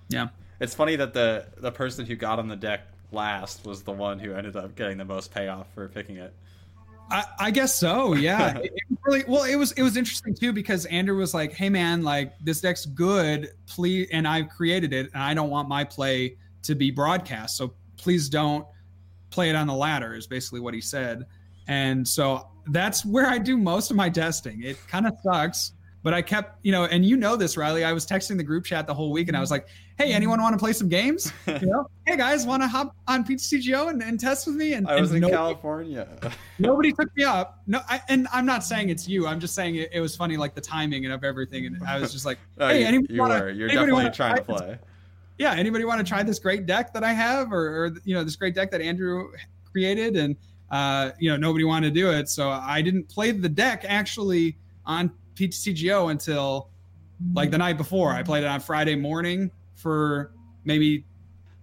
Yeah, 0.08 0.28
it's 0.58 0.74
funny 0.74 0.96
that 0.96 1.14
the 1.14 1.46
the 1.58 1.70
person 1.70 2.06
who 2.06 2.16
got 2.16 2.38
on 2.38 2.48
the 2.48 2.56
deck 2.56 2.80
last 3.12 3.64
was 3.64 3.82
the 3.82 3.92
one 3.92 4.18
who 4.18 4.32
ended 4.32 4.56
up 4.56 4.74
getting 4.76 4.98
the 4.98 5.04
most 5.04 5.32
payoff 5.32 5.66
for 5.74 5.88
picking 5.88 6.16
it. 6.16 6.34
I, 7.10 7.24
I 7.38 7.50
guess 7.50 7.74
so. 7.74 8.14
Yeah. 8.14 8.56
it, 8.64 8.72
it 8.74 8.98
really 9.04 9.24
well. 9.26 9.44
It 9.44 9.56
was 9.56 9.72
it 9.72 9.82
was 9.82 9.96
interesting 9.96 10.34
too 10.34 10.52
because 10.52 10.86
Andrew 10.86 11.16
was 11.16 11.34
like, 11.34 11.52
"Hey 11.52 11.68
man, 11.68 12.02
like 12.02 12.32
this 12.40 12.60
deck's 12.60 12.86
good. 12.86 13.52
Please," 13.66 14.08
and 14.12 14.26
I've 14.26 14.48
created 14.48 14.92
it, 14.92 15.10
and 15.12 15.22
I 15.22 15.34
don't 15.34 15.50
want 15.50 15.68
my 15.68 15.84
play 15.84 16.36
to 16.62 16.74
be 16.74 16.90
broadcast, 16.90 17.56
so 17.56 17.74
please 17.96 18.28
don't 18.28 18.66
play 19.30 19.50
it 19.50 19.56
on 19.56 19.66
the 19.66 19.74
ladder. 19.74 20.14
Is 20.14 20.26
basically 20.26 20.60
what 20.60 20.74
he 20.74 20.80
said, 20.80 21.26
and 21.66 22.06
so 22.06 22.46
that's 22.68 23.04
where 23.04 23.26
I 23.26 23.38
do 23.38 23.56
most 23.56 23.90
of 23.90 23.96
my 23.96 24.10
testing. 24.10 24.62
It 24.62 24.78
kind 24.86 25.06
of 25.06 25.14
sucks 25.22 25.72
but 26.02 26.14
I 26.14 26.22
kept, 26.22 26.64
you 26.64 26.72
know, 26.72 26.84
and 26.84 27.04
you 27.04 27.16
know 27.16 27.36
this, 27.36 27.56
Riley. 27.56 27.84
I 27.84 27.92
was 27.92 28.06
texting 28.06 28.38
the 28.38 28.42
group 28.42 28.64
chat 28.64 28.86
the 28.86 28.94
whole 28.94 29.12
week, 29.12 29.28
and 29.28 29.36
I 29.36 29.40
was 29.40 29.50
like, 29.50 29.68
"Hey, 29.98 30.12
anyone 30.12 30.40
want 30.40 30.54
to 30.54 30.58
play 30.58 30.72
some 30.72 30.88
games? 30.88 31.32
You 31.60 31.66
know, 31.66 31.90
hey 32.06 32.16
guys, 32.16 32.46
want 32.46 32.62
to 32.62 32.68
hop 32.68 32.96
on 33.06 33.22
PTCGO 33.22 33.90
and, 33.90 34.02
and 34.02 34.18
test 34.18 34.46
with 34.46 34.56
me?" 34.56 34.72
And 34.72 34.88
I 34.88 34.98
was 34.98 35.10
and 35.10 35.16
in 35.16 35.22
nobody, 35.22 35.36
California. 35.36 36.08
nobody 36.58 36.92
took 36.92 37.14
me 37.16 37.24
up. 37.24 37.60
No, 37.66 37.80
I, 37.88 38.00
and 38.08 38.26
I'm 38.32 38.46
not 38.46 38.64
saying 38.64 38.88
it's 38.88 39.06
you. 39.06 39.26
I'm 39.26 39.40
just 39.40 39.54
saying 39.54 39.76
it, 39.76 39.90
it, 39.92 40.00
was 40.00 40.16
funny, 40.16 40.38
like 40.38 40.54
the 40.54 40.60
timing 40.60 41.04
and 41.04 41.12
of 41.12 41.22
everything. 41.22 41.66
And 41.66 41.82
I 41.84 41.98
was 41.98 42.12
just 42.12 42.24
like, 42.24 42.38
oh, 42.58 42.68
"Hey, 42.68 42.80
you, 42.80 42.86
anyone 42.86 43.06
you 43.10 43.20
wanna. 43.20 43.50
You're 43.52 43.68
definitely 43.68 44.10
trying 44.10 44.36
to 44.36 44.42
play." 44.42 44.66
This? 44.66 44.78
Yeah, 45.36 45.52
anybody 45.52 45.84
want 45.84 45.98
to 45.98 46.04
try 46.04 46.22
this 46.22 46.38
great 46.38 46.66
deck 46.66 46.94
that 46.94 47.04
I 47.04 47.12
have, 47.12 47.52
or, 47.52 47.84
or 47.84 47.96
you 48.04 48.14
know, 48.14 48.24
this 48.24 48.36
great 48.36 48.54
deck 48.54 48.70
that 48.70 48.80
Andrew 48.80 49.32
created? 49.70 50.16
And 50.16 50.36
uh, 50.70 51.10
you 51.18 51.30
know, 51.30 51.36
nobody 51.36 51.64
wanted 51.64 51.92
to 51.92 52.00
do 52.00 52.10
it, 52.10 52.30
so 52.30 52.48
I 52.48 52.80
didn't 52.80 53.08
play 53.10 53.32
the 53.32 53.48
deck 53.50 53.84
actually 53.86 54.56
on 54.86 55.10
PTCGO 55.40 56.10
until 56.10 56.70
like 57.34 57.50
the 57.50 57.58
night 57.58 57.76
before. 57.76 58.12
I 58.12 58.22
played 58.22 58.44
it 58.44 58.46
on 58.46 58.60
Friday 58.60 58.96
morning 58.96 59.50
for 59.74 60.32
maybe 60.64 61.04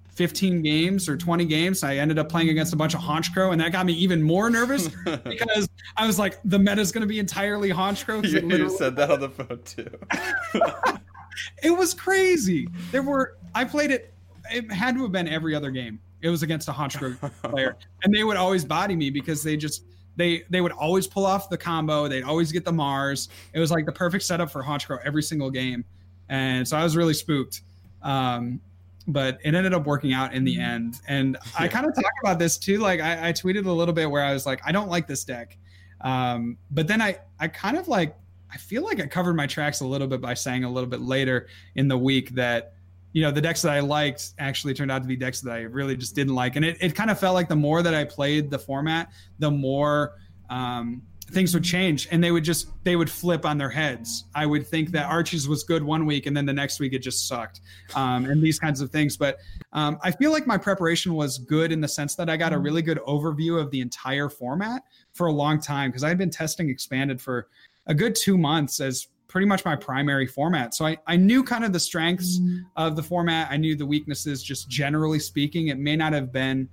15 0.10 0.64
games 0.64 1.08
or 1.08 1.16
20 1.16 1.46
games. 1.46 1.84
I 1.84 1.96
ended 1.98 2.18
up 2.18 2.28
playing 2.30 2.50
against 2.50 2.74
a 2.74 2.76
bunch 2.76 2.96
of 2.96 3.02
Honchkrow, 3.02 3.52
and 3.52 3.62
that 3.62 3.72
got 3.72 3.86
me 3.86 3.94
even 3.94 4.22
more 4.22 4.50
nervous 4.50 4.88
because 5.24 5.70
I 5.96 6.08
was 6.08 6.18
like, 6.18 6.40
the 6.44 6.58
meta 6.58 6.82
is 6.82 6.92
going 6.92 7.02
to 7.02 7.08
be 7.08 7.20
entirely 7.20 7.70
Honchkrow. 7.70 8.26
You, 8.28 8.58
you 8.58 8.70
said 8.70 8.96
that 8.96 9.12
on 9.12 9.20
the 9.20 9.30
phone 9.30 9.62
too. 9.64 9.88
it 11.64 11.70
was 11.70 11.94
crazy. 11.94 12.68
There 12.92 13.04
were, 13.04 13.38
I 13.54 13.64
played 13.64 13.92
it, 13.92 14.14
it 14.52 14.72
had 14.72 14.96
to 14.96 15.04
have 15.04 15.12
been 15.12 15.28
every 15.28 15.54
other 15.54 15.72
game. 15.72 16.00
It 16.22 16.30
was 16.30 16.42
against 16.42 16.68
a 16.68 16.72
Honchkrow 16.72 17.32
player, 17.52 17.78
and 18.02 18.14
they 18.14 18.24
would 18.24 18.38
always 18.38 18.66
body 18.66 18.96
me 18.96 19.12
because 19.12 19.44
they 19.44 19.56
just, 19.56 19.84
they 20.18 20.44
they 20.50 20.60
would 20.60 20.74
always 20.74 21.08
pull 21.08 21.26
off 21.26 21.50
the 21.50 21.58
combo. 21.58 22.08
They'd 22.08 22.24
always 22.24 22.52
get 22.52 22.66
the 22.66 22.74
Mars. 22.74 23.30
It 23.54 23.60
was 23.60 23.72
like 23.72 23.86
the 23.86 23.92
perfect 23.92 24.26
setup 24.26 24.52
for 24.52 24.62
Honchkrow 24.62 25.00
every 25.06 25.24
single 25.24 25.50
game, 25.50 25.86
and 26.28 26.68
so 26.68 26.76
I 26.76 26.84
was 26.84 26.98
really 26.98 27.14
spooked. 27.14 27.62
Um, 28.02 28.60
but 29.08 29.40
it 29.46 29.56
ended 29.56 29.74
up 29.74 29.86
working 29.86 30.12
out 30.12 30.34
in 30.34 30.44
the 30.44 30.60
end. 30.60 31.00
And. 31.08 31.38
I 31.58 31.70
kind 31.70 31.86
of 31.86 31.96
talked 31.96 32.20
about 32.22 32.40
this 32.40 32.58
too. 32.58 32.80
Like 32.80 33.00
I, 33.00 33.30
I, 33.30 33.32
tweeted 33.32 33.66
a 33.66 33.72
little 33.72 33.94
bit 33.94 34.12
where 34.12 34.22
I 34.22 34.34
was 34.34 34.46
like, 34.46 34.60
I 34.66 34.74
don't 34.74 34.90
like 34.90 35.08
this 35.08 35.24
deck. 35.24 35.58
Um, 36.02 36.58
but 36.72 36.88
then 36.88 37.02
I 37.02 37.18
I 37.40 37.48
kind 37.48 37.78
of 37.78 37.88
like 37.88 38.16
I 38.52 38.58
feel 38.58 38.84
like 38.84 39.00
I 39.00 39.08
covered 39.08 39.36
my 39.36 39.48
tracks 39.48 39.80
a 39.82 39.86
little 39.86 40.08
bit 40.08 40.22
by 40.22 40.34
saying 40.34 40.64
a 40.64 40.70
little 40.70 40.90
bit 40.90 41.02
later 41.02 41.48
in 41.76 41.88
the 41.88 41.98
week 41.98 42.32
that 42.36 42.74
you 43.14 43.22
know 43.22 43.32
the 43.32 43.42
decks 43.42 43.62
that 43.62 43.72
i 43.72 43.80
liked 43.80 44.34
actually 44.40 44.74
turned 44.74 44.92
out 44.92 45.02
to 45.02 45.08
be 45.08 45.16
decks 45.16 45.42
that 45.42 45.52
i 45.52 45.62
really 45.62 45.96
just 45.96 46.16
didn't 46.16 46.36
like. 46.36 46.56
And 46.56 46.66
it, 46.66 46.78
it 46.80 46.96
kind 46.96 47.10
of 47.10 47.20
felt 47.20 47.34
like 47.34 47.50
the 47.50 47.56
more 47.56 47.82
that 47.82 47.94
i 47.94 48.04
played 48.04 48.50
the 48.50 48.60
format 48.60 49.12
the 49.40 49.52
more 49.52 50.14
um, 50.50 51.02
things 51.32 51.54
would 51.54 51.64
change 51.64 52.08
and 52.12 52.24
they 52.24 52.32
would 52.32 52.44
just 52.44 52.70
they 52.86 52.96
would 52.96 53.10
flip 53.10 53.46
on 53.46 53.58
their 53.58 53.70
heads. 53.70 54.24
I 54.34 54.46
would 54.46 54.66
think 54.66 54.92
that 54.92 55.08
archie's 55.08 55.48
was 55.48 55.64
good 55.64 55.84
one 55.84 56.06
week 56.06 56.26
and 56.26 56.36
then 56.36 56.46
the 56.46 56.54
next 56.54 56.80
week 56.80 56.94
it 56.94 57.00
just 57.00 57.28
sucked 57.28 57.60
um, 57.96 58.26
and 58.26 58.42
these 58.42 58.60
kinds 58.60 58.80
of 58.80 58.92
things. 58.92 59.18
But 59.18 59.38
um, 59.74 60.00
i 60.04 60.12
feel 60.12 60.32
like 60.32 60.48
my 60.48 60.58
preparation 60.58 61.14
was 61.14 61.38
good 61.38 61.72
in 61.72 61.82
the 61.82 61.88
sense 61.88 62.16
that 62.16 62.30
i 62.30 62.38
got 62.38 62.54
a 62.54 62.58
really 62.58 62.82
good 62.82 63.00
overview 63.06 63.60
of 63.60 63.70
the 63.72 63.82
entire 63.82 64.30
format 64.30 64.84
for 65.14 65.28
a 65.28 65.32
long 65.32 65.60
time 65.60 65.90
because 65.90 66.04
I'd 66.04 66.18
been 66.18 66.30
testing 66.30 66.70
expanded 66.70 67.22
for 67.22 67.48
a 67.88 67.94
good 67.94 68.16
two 68.16 68.38
months 68.38 68.80
as 68.80 69.08
pretty 69.28 69.48
much 69.48 69.66
my 69.66 69.76
primary 69.76 70.26
format. 70.26 70.74
So 70.74 70.86
I, 70.86 70.98
I 71.06 71.18
knew 71.18 71.44
kind 71.44 71.66
of 71.66 71.74
the 71.74 71.80
strengths 71.80 72.40
mm-hmm. 72.40 72.60
of 72.76 72.96
the 72.96 73.04
format. 73.04 73.50
I 73.52 73.58
knew 73.58 73.76
the 73.76 73.86
weaknesses, 73.86 74.42
just 74.42 74.70
generally 74.70 75.20
speaking. 75.20 75.68
It 75.68 75.78
may 75.78 75.96
not 75.96 76.14
have 76.14 76.32
been 76.32 76.70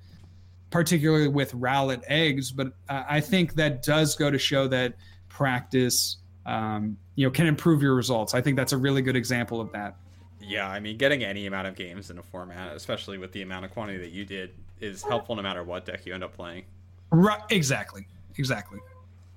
particularly 0.70 1.28
with 1.28 1.52
Rowlet 1.52 2.02
eggs, 2.08 2.50
but 2.50 2.72
uh, 2.88 3.04
I 3.08 3.20
think 3.20 3.54
that 3.54 3.82
does 3.82 4.16
go 4.16 4.30
to 4.30 4.38
show 4.38 4.66
that 4.68 4.94
practice, 5.28 6.16
um, 6.46 6.96
you 7.14 7.26
know, 7.26 7.30
can 7.30 7.46
improve 7.46 7.82
your 7.82 7.94
results. 7.94 8.34
I 8.34 8.40
think 8.40 8.56
that's 8.56 8.72
a 8.72 8.76
really 8.76 9.02
good 9.02 9.16
example 9.16 9.60
of 9.60 9.70
that. 9.72 9.96
Yeah, 10.40 10.68
I 10.68 10.80
mean, 10.80 10.96
getting 10.96 11.24
any 11.24 11.46
amount 11.46 11.68
of 11.68 11.74
games 11.74 12.10
in 12.10 12.18
a 12.18 12.22
format, 12.22 12.74
especially 12.76 13.18
with 13.18 13.32
the 13.32 13.42
amount 13.42 13.64
of 13.64 13.70
quantity 13.70 13.98
that 13.98 14.10
you 14.10 14.24
did, 14.24 14.50
is 14.80 15.02
helpful 15.02 15.36
no 15.36 15.42
matter 15.42 15.62
what 15.64 15.86
deck 15.86 16.04
you 16.06 16.12
end 16.12 16.24
up 16.24 16.34
playing. 16.34 16.64
Right. 17.10 17.40
Exactly. 17.50 18.06
Exactly. 18.36 18.80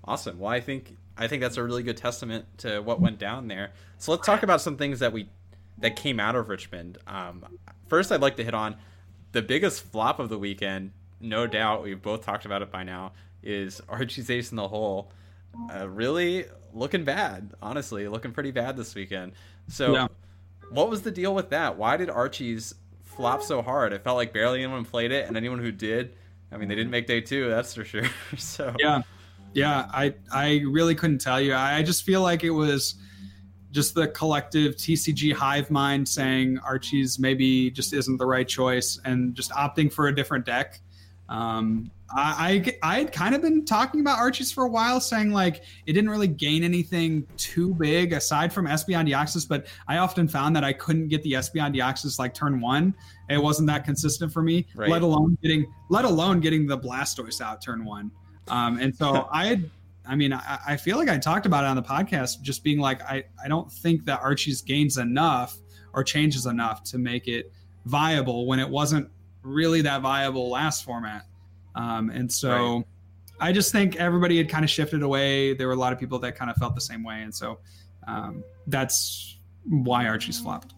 Awesome. 0.06 0.40
Well, 0.40 0.52
I 0.52 0.60
think 0.60 0.98
I 1.18 1.28
think 1.28 1.42
that's 1.42 1.58
a 1.58 1.64
really 1.64 1.84
good 1.84 1.98
testament 1.98 2.46
to 2.60 2.80
what 2.80 3.00
went 3.00 3.18
down 3.18 3.48
there. 3.48 3.72
So 3.98 4.12
let's 4.12 4.26
talk 4.26 4.44
about 4.44 4.62
some 4.62 4.78
things 4.78 5.00
that 5.00 5.12
we 5.12 5.30
that 5.80 5.96
came 5.96 6.20
out 6.20 6.36
of 6.36 6.50
Richmond. 6.50 6.98
Um, 7.08 7.46
first, 7.88 8.12
I'd 8.12 8.22
like 8.22 8.38
to 8.38 8.44
hit 8.44 8.54
on 8.54 8.76
the 9.32 9.42
biggest 9.42 9.84
flop 9.84 10.20
of 10.20 10.30
the 10.30 10.38
weekend. 10.38 10.92
No 11.20 11.48
doubt, 11.48 11.84
we've 11.84 12.02
both 12.02 12.26
talked 12.26 12.46
about 12.46 12.62
it 12.62 12.72
by 12.72 12.84
now. 12.84 13.14
Is 13.44 13.82
Archie's 13.90 14.30
Ace 14.30 14.52
in 14.52 14.56
the 14.56 14.68
hole? 14.68 15.12
Uh, 15.74 15.88
really 15.88 16.46
looking 16.74 17.04
bad. 17.04 17.54
Honestly, 17.62 18.08
looking 18.08 18.32
pretty 18.32 18.52
bad 18.52 18.78
this 18.78 18.94
weekend. 18.94 19.34
So, 19.68 19.94
yeah. 19.94 20.08
what 20.70 20.90
was 20.90 21.02
the 21.02 21.12
deal 21.12 21.34
with 21.34 21.50
that? 21.50 21.78
Why 21.78 21.98
did 21.98 22.10
Archie's 22.10 22.76
flop 23.04 23.42
so 23.42 23.62
hard? 23.62 23.94
It 23.94 24.04
felt 24.04 24.18
like 24.18 24.34
barely 24.34 24.64
anyone 24.64 24.86
played 24.86 25.12
it, 25.12 25.28
and 25.28 25.38
anyone 25.38 25.60
who 25.60 25.72
did, 25.72 26.14
I 26.52 26.58
mean, 26.58 26.68
they 26.68 26.76
didn't 26.76 26.92
make 26.92 27.08
day 27.08 27.22
two. 27.22 27.50
That's 27.50 27.74
for 27.74 27.84
sure. 27.84 28.06
so 28.38 28.76
yeah 28.80 29.02
yeah, 29.54 29.88
I 29.92 30.14
I 30.32 30.62
really 30.68 30.96
couldn't 30.96 31.20
tell 31.20 31.42
you. 31.42 31.56
I 31.56 31.84
just 31.84 32.04
feel 32.04 32.22
like 32.22 32.44
it 32.44 32.52
was 32.52 32.96
just 33.72 33.94
the 33.94 34.08
collective 34.10 34.76
TCG 34.76 35.34
hive 35.34 35.70
mind 35.70 36.08
saying 36.08 36.60
Archie's 36.60 37.20
maybe 37.20 37.70
just 37.72 37.94
isn't 37.94 38.18
the 38.18 38.26
right 38.26 38.48
choice 38.48 39.00
and 39.06 39.36
just 39.36 39.52
opting 39.52 39.92
for 39.92 40.08
a 40.08 40.16
different 40.16 40.46
deck. 40.46 40.80
Um, 41.30 41.92
I, 42.10 42.64
I, 42.82 42.94
I 42.94 42.98
had 43.00 43.12
kind 43.12 43.36
of 43.36 43.42
been 43.42 43.66
talking 43.66 44.00
about 44.00 44.18
Archie's 44.18 44.52
for 44.52 44.64
a 44.64 44.70
while, 44.70 45.02
saying 45.02 45.32
like 45.32 45.64
it 45.86 45.94
didn't 45.94 46.10
really 46.10 46.28
gain 46.28 46.64
anything 46.64 47.28
too 47.36 47.74
big 47.74 48.14
aside 48.14 48.54
from 48.54 48.66
Espeon 48.66 49.10
Deoxys, 49.10 49.48
but 49.48 49.68
I 49.88 49.98
often 49.98 50.28
found 50.28 50.56
that 50.56 50.64
I 50.64 50.72
couldn't 50.72 51.10
get 51.10 51.22
the 51.24 51.34
Espeon 51.34 51.76
Deoxys 51.76 52.18
like 52.18 52.34
turn 52.34 52.62
one. 52.62 52.96
It 53.30 53.38
wasn't 53.42 53.68
that 53.68 53.84
consistent 53.84 54.32
for 54.32 54.42
me, 54.42 54.68
right. 54.76 54.90
let 54.90 55.02
alone 55.02 55.38
getting 55.44 55.72
let 55.90 56.06
alone 56.06 56.40
getting 56.40 56.66
the 56.66 56.78
Blastoise 56.78 57.42
out 57.42 57.62
turn 57.62 57.84
one. 57.84 58.10
Um, 58.50 58.80
and 58.80 58.96
so 58.96 59.28
I 59.32 59.48
had, 59.48 59.70
I 60.06 60.16
mean, 60.16 60.34
I, 60.34 60.60
I, 60.68 60.78
feel 60.78 60.98
like 60.98 61.10
I 61.10 61.18
talked 61.18 61.46
about 61.46 61.64
it 61.64 61.68
on 61.68 61.76
the 61.76 61.84
podcast, 61.84 62.42
just 62.42 62.64
being 62.64 62.80
like, 62.80 63.02
I, 63.02 63.26
I 63.44 63.48
don't 63.48 63.72
think 63.72 64.06
that 64.06 64.22
Archie's 64.22 64.62
gains 64.62 64.98
enough 64.98 65.58
or 65.94 66.04
changes 66.04 66.46
enough 66.46 66.84
to 66.84 66.98
make 66.98 67.28
it 67.28 67.52
viable 67.86 68.46
when 68.46 68.60
it 68.60 68.70
wasn't 68.70 69.10
really 69.44 69.82
that 69.82 70.02
viable 70.02 70.50
last 70.50 70.84
format. 70.84 71.26
Um, 71.76 72.10
and 72.10 72.32
so 72.32 72.78
right. 72.78 72.84
I 73.40 73.52
just 73.52 73.72
think 73.72 73.96
everybody 73.98 74.38
had 74.38 74.50
kind 74.50 74.64
of 74.64 74.70
shifted 74.70 75.04
away. 75.04 75.54
There 75.54 75.68
were 75.68 75.74
a 75.74 75.78
lot 75.78 75.94
of 75.94 76.00
people 76.00 76.20
that 76.20 76.36
kind 76.36 76.50
of 76.50 76.58
felt 76.58 76.76
the 76.76 76.82
same 76.82 77.04
way. 77.04 77.22
And 77.22 77.34
so 77.34 77.60
um, 78.08 78.44
that's 78.68 79.38
why 79.66 80.08
Archie's 80.08 80.40
flopped. 80.40 80.74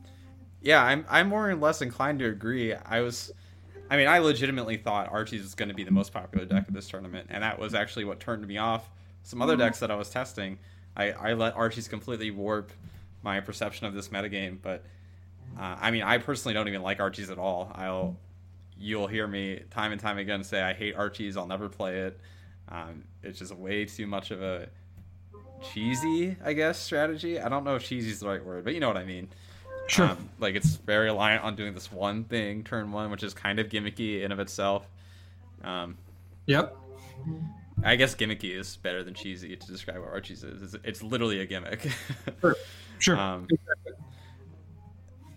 Yeah, 0.62 0.84
I'm, 0.84 1.06
I'm 1.10 1.30
more 1.30 1.50
or 1.50 1.56
less 1.56 1.82
inclined 1.82 2.20
to 2.20 2.26
agree. 2.26 2.74
I 2.74 3.02
was 3.02 3.32
I 3.90 3.98
mean, 3.98 4.08
I 4.08 4.20
legitimately 4.20 4.78
thought 4.78 5.10
Archie's 5.12 5.42
was 5.42 5.56
going 5.56 5.70
to 5.70 5.76
be 5.76 5.84
the 5.84 5.92
most 5.92 6.14
popular 6.14 6.46
deck 6.46 6.68
of 6.68 6.74
this 6.74 6.88
tournament, 6.88 7.28
and 7.30 7.44
that 7.44 7.58
was 7.58 7.74
actually 7.74 8.06
what 8.06 8.20
turned 8.20 8.48
me 8.48 8.58
off. 8.58 8.90
Some 9.24 9.42
other 9.42 9.56
decks 9.56 9.80
that 9.80 9.92
I 9.92 9.96
was 9.96 10.10
testing, 10.10 10.60
I, 10.96 11.12
I 11.12 11.34
let 11.34 11.56
Archie's 11.56 11.88
completely 11.88 12.32
warp 12.32 12.72
my 13.24 13.40
perception 13.40 13.88
of 13.88 13.94
this 13.94 14.10
metagame. 14.10 14.58
But 14.62 14.84
uh, 15.60 15.76
I 15.80 15.92
mean, 15.92 16.04
I 16.04 16.20
personally 16.20 16.54
don't 16.54 16.68
even 16.68 16.82
like 16.82 17.00
Archie's 17.00 17.30
at 17.30 17.38
all. 17.38 17.72
I'll 17.76 18.18
you'll 18.78 19.08
hear 19.08 19.28
me 19.28 19.62
time 19.72 19.92
and 19.92 20.00
time 20.00 20.18
again 20.18 20.44
say 20.44 20.62
I 20.62 20.74
hate 20.74 20.96
Archie's. 20.96 21.36
I'll 21.36 21.48
never 21.48 21.68
play 21.68 22.00
it. 22.02 22.20
Um, 22.70 23.04
it's 23.24 23.40
just 23.40 23.54
way 23.54 23.86
too 23.86 24.08
much 24.08 24.32
of 24.32 24.42
a 24.42 24.70
cheesy, 25.74 26.38
I 26.44 26.54
guess, 26.54 26.80
strategy. 26.80 27.40
I 27.40 27.50
don't 27.50 27.64
know 27.64 27.76
if 27.76 27.84
cheesy 27.84 28.12
is 28.12 28.20
the 28.20 28.28
right 28.28 28.44
word, 28.44 28.64
but 28.64 28.74
you 28.74 28.80
know 28.80 28.88
what 28.88 28.98
I 28.98 29.06
mean. 29.06 29.30
Sure. 29.90 30.08
Um, 30.08 30.30
like 30.40 30.56
it's 30.56 30.76
very 30.76 31.06
reliant 31.06 31.44
on 31.44 31.56
doing 31.56 31.74
this 31.74 31.92
one 31.92 32.24
thing 32.24 32.64
turn 32.64 32.92
one, 32.92 33.12
which 33.12 33.24
is 33.24 33.34
kind 33.34 33.60
of 33.60 33.70
gimmicky 33.70 34.24
in 34.24 34.32
of 34.32 34.40
itself. 34.40 34.88
Um, 35.64 35.98
Yep. 36.46 36.76
I 37.84 37.96
guess 37.96 38.16
gimmicky 38.16 38.58
is 38.58 38.76
better 38.78 39.04
than 39.04 39.14
cheesy 39.14 39.56
to 39.56 39.68
describe 39.68 40.00
what 40.00 40.10
Archie's 40.10 40.44
is. 40.44 40.74
It's, 40.74 40.84
it's 40.84 41.04
literally 41.04 41.42
a 41.42 41.46
gimmick. 41.46 41.88
Sure. 42.42 42.56
Sure. 43.00 43.18
Um, 43.18 43.48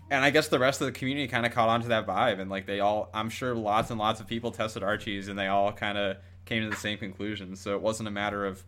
and 0.09 0.23
I 0.23 0.29
guess 0.29 0.47
the 0.49 0.59
rest 0.59 0.81
of 0.81 0.85
the 0.85 0.91
community 0.91 1.27
kind 1.27 1.45
of 1.45 1.53
caught 1.53 1.69
on 1.69 1.81
to 1.81 1.87
that 1.89 2.05
vibe, 2.05 2.39
and 2.39 2.49
like 2.49 2.65
they 2.65 2.79
all, 2.81 3.09
I'm 3.13 3.29
sure 3.29 3.55
lots 3.55 3.89
and 3.89 3.99
lots 3.99 4.19
of 4.19 4.27
people 4.27 4.51
tested 4.51 4.83
Archie's, 4.83 5.27
and 5.27 5.39
they 5.39 5.47
all 5.47 5.71
kind 5.71 5.97
of 5.97 6.17
came 6.45 6.63
to 6.63 6.69
the 6.69 6.75
same 6.75 6.97
conclusion. 6.97 7.55
So 7.55 7.75
it 7.75 7.81
wasn't 7.81 8.09
a 8.09 8.11
matter 8.11 8.45
of, 8.45 8.63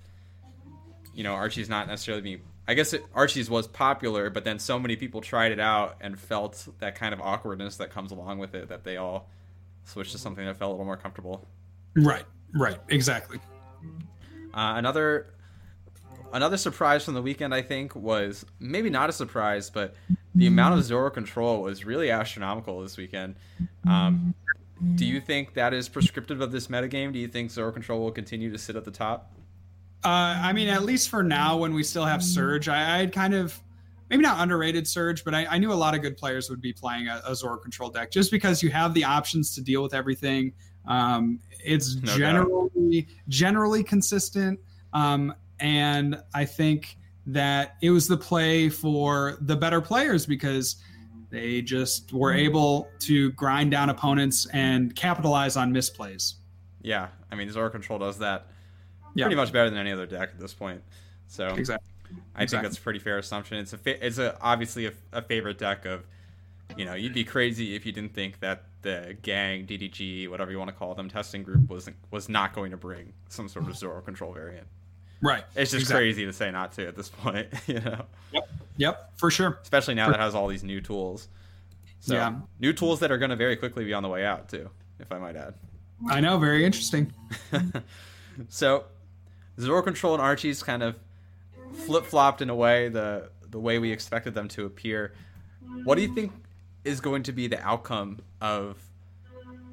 you 1.14 1.24
know, 1.24 1.34
Archie's 1.34 1.70
not 1.70 1.88
necessarily 1.88 2.22
being. 2.22 2.42
I 2.68 2.74
guess 2.74 2.94
it, 2.94 3.06
Archie's 3.14 3.50
was 3.50 3.68
popular, 3.68 4.30
but 4.30 4.44
then 4.44 4.60
so 4.60 4.80
many 4.80 4.96
people 4.96 5.22
tried 5.22 5.52
it 5.52 5.60
out 5.60 5.98
and 6.02 6.20
felt 6.20 6.68
that 6.80 6.96
kind 6.96 7.14
of 7.14 7.22
awkwardness 7.22 7.78
that 7.78 7.92
comes 7.92 8.12
along 8.12 8.40
with 8.40 8.56
it 8.56 8.70
that 8.70 8.84
they 8.84 8.98
all 8.98 9.30
switched 9.84 10.14
to 10.14 10.18
something 10.18 10.44
that 10.46 10.58
felt 10.58 10.70
a 10.70 10.72
little 10.74 10.86
more 10.86 10.98
comfortable. 10.98 11.48
right. 11.96 12.26
Right. 12.54 12.80
Exactly. 12.90 13.40
Uh, 14.54 14.76
another 14.78 15.28
another 16.32 16.58
surprise 16.58 17.04
from 17.04 17.14
the 17.14 17.22
weekend, 17.22 17.54
I 17.54 17.62
think, 17.62 17.96
was 17.96 18.46
maybe 18.60 18.90
not 18.90 19.10
a 19.10 19.14
surprise, 19.14 19.70
but 19.70 19.96
the 20.34 20.48
amount 20.48 20.78
of 20.78 20.84
Zoro 20.84 21.10
control 21.10 21.62
was 21.62 21.86
really 21.86 22.12
astronomical 22.12 22.82
this 22.82 22.98
weekend. 22.98 23.36
Um, 23.88 24.34
do 24.96 25.06
you 25.06 25.22
think 25.22 25.54
that 25.54 25.74
is 25.74 25.90
prescriptive 25.90 26.42
of 26.42 26.52
this 26.52 26.68
metagame? 26.68 27.14
Do 27.14 27.20
you 27.20 27.28
think 27.28 27.52
Zoro 27.52 27.72
control 27.72 28.02
will 28.02 28.12
continue 28.12 28.52
to 28.52 28.58
sit 28.58 28.76
at 28.76 28.86
the 28.86 28.92
top? 28.92 29.34
Uh, 30.06 30.40
I 30.42 30.54
mean, 30.54 30.68
at 30.68 30.84
least 30.84 31.10
for 31.10 31.24
now, 31.24 31.58
when 31.58 31.74
we 31.74 31.82
still 31.84 32.06
have 32.06 32.24
Surge, 32.24 32.68
I, 32.70 33.00
I'd 33.00 33.12
kind 33.12 33.34
of 33.34 33.60
maybe 34.10 34.22
not 34.22 34.40
underrated 34.40 34.88
Surge, 34.88 35.24
but 35.26 35.34
I, 35.34 35.46
I 35.48 35.58
knew 35.58 35.74
a 35.74 35.76
lot 35.76 35.96
of 35.96 36.02
good 36.04 36.16
players 36.16 36.48
would 36.50 36.62
be 36.62 36.72
playing 36.72 37.08
a, 37.08 37.22
a 37.26 37.36
Zoro 37.36 37.58
control 37.58 37.90
deck 37.90 38.12
just 38.12 38.30
because 38.30 38.62
you 38.62 38.70
have 38.70 38.94
the 38.94 39.04
options 39.04 39.56
to 39.56 39.62
deal 39.62 39.82
with 39.82 39.96
everything. 39.96 40.54
Um, 40.88 41.40
it's 41.64 41.96
No 41.96 42.02
doubt. 42.10 42.18
generally 42.18 43.08
generally 43.30 43.84
consistent, 43.84 44.60
um, 44.94 45.34
and 45.60 46.22
I 46.36 46.46
think 46.46 46.98
that 47.26 47.78
it 47.82 47.90
was 47.90 48.08
the 48.08 48.18
play 48.18 48.70
for 48.70 49.38
the 49.42 49.56
better 49.56 49.82
players 49.82 50.28
because 50.28 50.76
they 51.32 51.64
just 51.64 52.14
were 52.14 52.32
able 52.34 52.88
to 53.00 53.32
grind 53.32 53.72
down 53.72 53.90
opponents 53.90 54.46
and 54.54 54.96
capitalize 54.96 55.58
on 55.58 55.74
misplays. 55.74 56.36
Yeah, 56.84 57.08
I 57.32 57.36
mean 57.36 57.50
Zoro 57.50 57.72
control 57.72 57.98
does 57.98 58.20
that 58.20 58.46
Yeah. 59.16 59.26
pretty 59.26 59.36
much 59.38 59.52
better 59.52 59.70
than 59.70 59.80
any 59.80 59.92
other 59.92 60.06
deck 60.06 60.30
at 60.34 60.40
this 60.40 60.54
point. 60.54 60.84
So 61.28 61.48
Exactly. 61.56 61.90
I 62.36 62.44
Exactly. 62.44 62.48
think 62.48 62.64
that's 62.64 62.78
a 62.78 62.82
pretty 62.82 63.00
fair 63.00 63.18
assumption. 63.18 63.58
It's 63.58 63.74
a 63.74 63.78
fa- 63.80 64.06
it's 64.06 64.18
a 64.20 64.38
obviously 64.42 64.86
a, 64.86 64.92
a 65.12 65.22
favorite 65.24 65.58
deck 65.58 65.86
of, 65.86 66.06
you 66.78 66.86
know, 66.86 66.94
you'd 66.94 67.14
be 67.14 67.24
crazy 67.24 67.76
if 67.76 67.86
you 67.86 67.92
didn't 67.92 68.14
think 68.14 68.40
that 68.42 68.64
the 68.84 69.18
gang, 69.24 69.66
DDG, 69.66 70.30
whatever 70.30 70.52
you 70.52 70.60
want 70.60 70.70
to 70.70 70.76
call 70.76 70.94
them, 70.94 71.10
testing 71.10 71.42
group 71.44 71.68
was 71.70 71.90
was 72.12 72.30
not 72.30 72.54
going 72.54 72.70
to 72.72 72.78
bring 72.78 73.14
some 73.30 73.48
sort 73.50 73.68
of 73.68 73.76
Zoro 73.76 74.02
control 74.02 74.32
variant. 74.34 74.68
Right. 75.22 75.44
It's 75.56 75.72
just 75.72 75.82
Exactly. 75.84 76.04
crazy 76.06 76.26
to 76.26 76.34
say 76.34 76.52
not 76.52 76.74
to 76.74 76.88
at 76.88 76.96
this 76.96 77.10
point, 77.10 77.48
you 77.68 77.80
know, 77.80 78.06
Yep. 78.34 78.50
Yep. 78.78 79.12
For 79.18 79.32
sure. 79.32 79.60
especially 79.64 79.96
now 79.96 80.10
that 80.12 80.20
has 80.20 80.36
all 80.36 80.48
these 80.48 80.64
new 80.64 80.82
tools. 80.82 81.28
So 82.02 82.14
Yeah. 82.14 82.36
new 82.60 82.74
tools 82.74 83.00
that 83.00 83.12
are 83.12 83.18
going 83.18 83.32
to 83.32 83.36
very 83.36 83.56
quickly 83.56 83.84
be 83.86 83.94
on 83.94 84.04
the 84.04 84.10
way 84.10 84.24
out 84.26 84.50
too, 84.50 84.70
if 85.00 85.12
I 85.12 85.18
might 85.18 85.36
add. 85.36 85.56
I 86.10 86.20
know. 86.20 86.38
Very 86.38 86.66
interesting. 86.66 87.12
so 88.50 88.84
Zoro 89.60 89.82
Control 89.82 90.14
and 90.14 90.22
Archie's 90.22 90.64
kind 90.64 90.84
of 90.84 90.96
flip 91.86 92.06
flopped 92.06 92.42
in 92.42 92.50
a 92.50 92.56
way 92.56 92.90
the 92.90 93.30
the 93.50 93.60
way 93.60 93.80
we 93.80 93.92
expected 93.92 94.34
them 94.34 94.48
to 94.50 94.66
appear. 94.66 95.14
What 95.84 95.96
do 95.96 96.02
you 96.02 96.14
think 96.14 96.32
is 96.84 97.00
going 97.00 97.24
to 97.24 97.32
be 97.32 97.48
the 97.48 97.62
outcome 97.62 98.20
of 98.42 98.78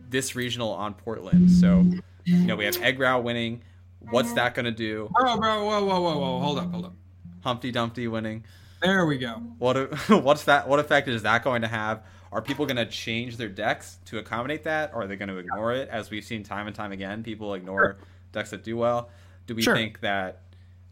this 0.09 0.37
regional 0.37 0.71
on 0.71 0.95
Portland? 0.95 1.51
So 1.51 1.85
you 2.25 2.39
know 2.39 2.57
we 2.57 2.65
have 2.65 2.77
Eggrow 2.77 3.23
winning. 3.23 3.63
What's 4.11 4.33
that 4.35 4.55
going 4.55 4.65
to 4.65 4.73
do? 4.73 5.09
Bro, 5.13 5.37
bro, 5.37 5.65
whoa, 5.65 5.85
whoa, 5.85 6.01
whoa, 6.01 6.19
whoa. 6.19 6.41
Hold 6.41 6.59
up, 6.59 6.71
hold 6.71 6.85
up. 6.87 6.95
Humpty 7.43 7.71
Dumpty 7.71 8.09
winning. 8.09 8.45
There 8.81 9.07
we 9.07 9.19
go. 9.19 9.35
What 9.59 9.93
what's 10.09 10.45
that? 10.45 10.69
What 10.69 10.81
effect 10.81 11.09
is 11.09 11.23
that 11.23 11.45
going 11.45 11.63
to 11.63 11.69
have? 11.69 12.03
Are 12.33 12.41
people 12.41 12.65
going 12.65 12.77
to 12.77 12.87
change 12.87 13.37
their 13.37 13.49
decks 13.49 13.99
to 14.07 14.19
accommodate 14.19 14.65
that, 14.65 14.93
or 14.95 15.03
are 15.03 15.07
they 15.07 15.17
going 15.17 15.29
to 15.29 15.37
ignore 15.37 15.73
it? 15.73 15.89
As 15.91 16.11
we've 16.11 16.25
seen 16.25 16.43
time 16.43 16.67
and 16.67 16.75
time 16.75 16.91
again, 16.91 17.23
people 17.23 17.53
ignore 17.53 17.99
decks 18.33 18.51
that 18.51 18.65
do 18.65 18.77
well. 18.77 19.11
Do 19.47 19.55
we 19.55 19.63
Sure. 19.63 19.75
think 19.75 20.01
that 20.01 20.43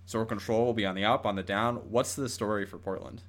Zoro 0.08 0.24
Control 0.24 0.66
will 0.66 0.74
be 0.74 0.86
on 0.86 0.94
the 0.94 1.04
up, 1.04 1.26
on 1.26 1.36
the 1.36 1.42
down? 1.42 1.76
What's 1.76 2.14
the 2.14 2.28
story 2.28 2.66
for 2.66 2.78
Portland? 2.78 3.22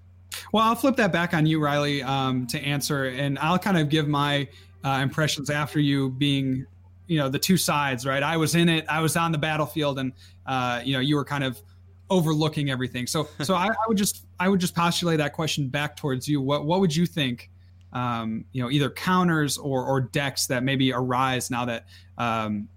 Well, 0.51 0.63
I'll 0.63 0.75
flip 0.75 0.95
that 0.97 1.11
back 1.11 1.33
on 1.33 1.45
you, 1.45 1.61
Riley, 1.63 2.03
um, 2.03 2.47
to 2.47 2.59
answer, 2.59 3.05
and 3.05 3.37
I'll 3.39 3.59
kind 3.59 3.77
of 3.77 3.89
give 3.89 4.07
my 4.07 4.47
uh, 4.83 4.99
impressions 5.01 5.49
after 5.49 5.79
you 5.79 6.09
being, 6.09 6.65
you 7.07 7.17
know, 7.17 7.29
the 7.29 7.39
two 7.39 7.57
sides, 7.57 8.05
right? 8.05 8.23
I 8.23 8.37
was 8.37 8.55
in 8.55 8.69
it, 8.69 8.85
I 8.89 9.01
was 9.01 9.15
on 9.15 9.31
the 9.31 9.37
battlefield, 9.37 9.99
and 9.99 10.13
uh, 10.45 10.81
you 10.83 10.93
know, 10.93 10.99
you 10.99 11.15
were 11.15 11.25
kind 11.25 11.43
of 11.43 11.61
overlooking 12.09 12.69
everything. 12.69 13.07
So, 13.07 13.29
so 13.41 13.55
I, 13.55 13.67
I 13.67 13.87
would 13.87 13.97
just, 13.97 14.25
I 14.39 14.49
would 14.49 14.59
just 14.59 14.75
postulate 14.75 15.19
that 15.19 15.33
question 15.33 15.67
back 15.67 15.95
towards 15.95 16.27
you. 16.27 16.41
What, 16.41 16.65
what 16.65 16.79
would 16.79 16.95
you 16.95 17.05
think? 17.05 17.49
Um, 17.93 18.45
you 18.53 18.63
know, 18.63 18.71
either 18.71 18.89
counters 18.89 19.57
or 19.57 19.83
or 19.83 19.99
decks 19.99 20.47
that 20.47 20.63
maybe 20.63 20.93
arise 20.93 21.51
now 21.51 21.65
that 21.65 21.87
um, 22.17 22.69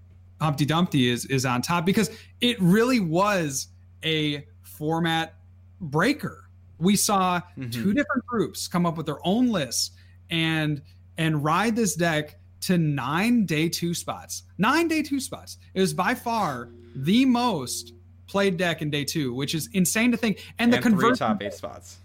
Humpty 0.44 0.64
Dumpty 0.66 1.08
is 1.08 1.24
is 1.26 1.44
on 1.46 1.62
top 1.62 1.84
because 1.86 2.10
it 2.40 2.60
really 2.60 3.00
was 3.00 3.68
a 4.04 4.46
format 4.62 5.34
breaker. 5.80 6.44
We 6.78 6.96
saw 6.96 7.40
Mhm. 7.58 7.72
two 7.72 7.92
different 7.94 8.26
groups 8.26 8.68
come 8.68 8.84
up 8.86 8.96
with 8.96 9.06
their 9.06 9.24
own 9.26 9.48
lists 9.48 9.92
and 10.30 10.82
and 11.16 11.42
ride 11.44 11.76
this 11.76 11.94
deck 11.94 12.38
to 12.62 12.76
nine 12.78 13.46
day 13.46 13.68
two 13.68 13.94
spots. 13.94 14.42
Nine 14.58 14.88
day 14.88 15.02
two 15.02 15.20
spots. 15.20 15.58
It 15.74 15.80
was 15.80 15.94
by 15.94 16.14
far 16.14 16.70
the 16.96 17.24
most 17.24 17.92
played 18.26 18.56
deck 18.56 18.82
in 18.82 18.90
day 18.90 19.04
two, 19.04 19.32
which 19.34 19.54
is 19.54 19.68
insane 19.72 20.10
to 20.10 20.16
think. 20.16 20.38
And 20.58 20.72
the 20.72 20.76
and 20.78 20.82
three 20.84 20.90
conversion 20.92 21.16
top 21.28 21.42
eight 21.42 21.54
spots. 21.54 21.98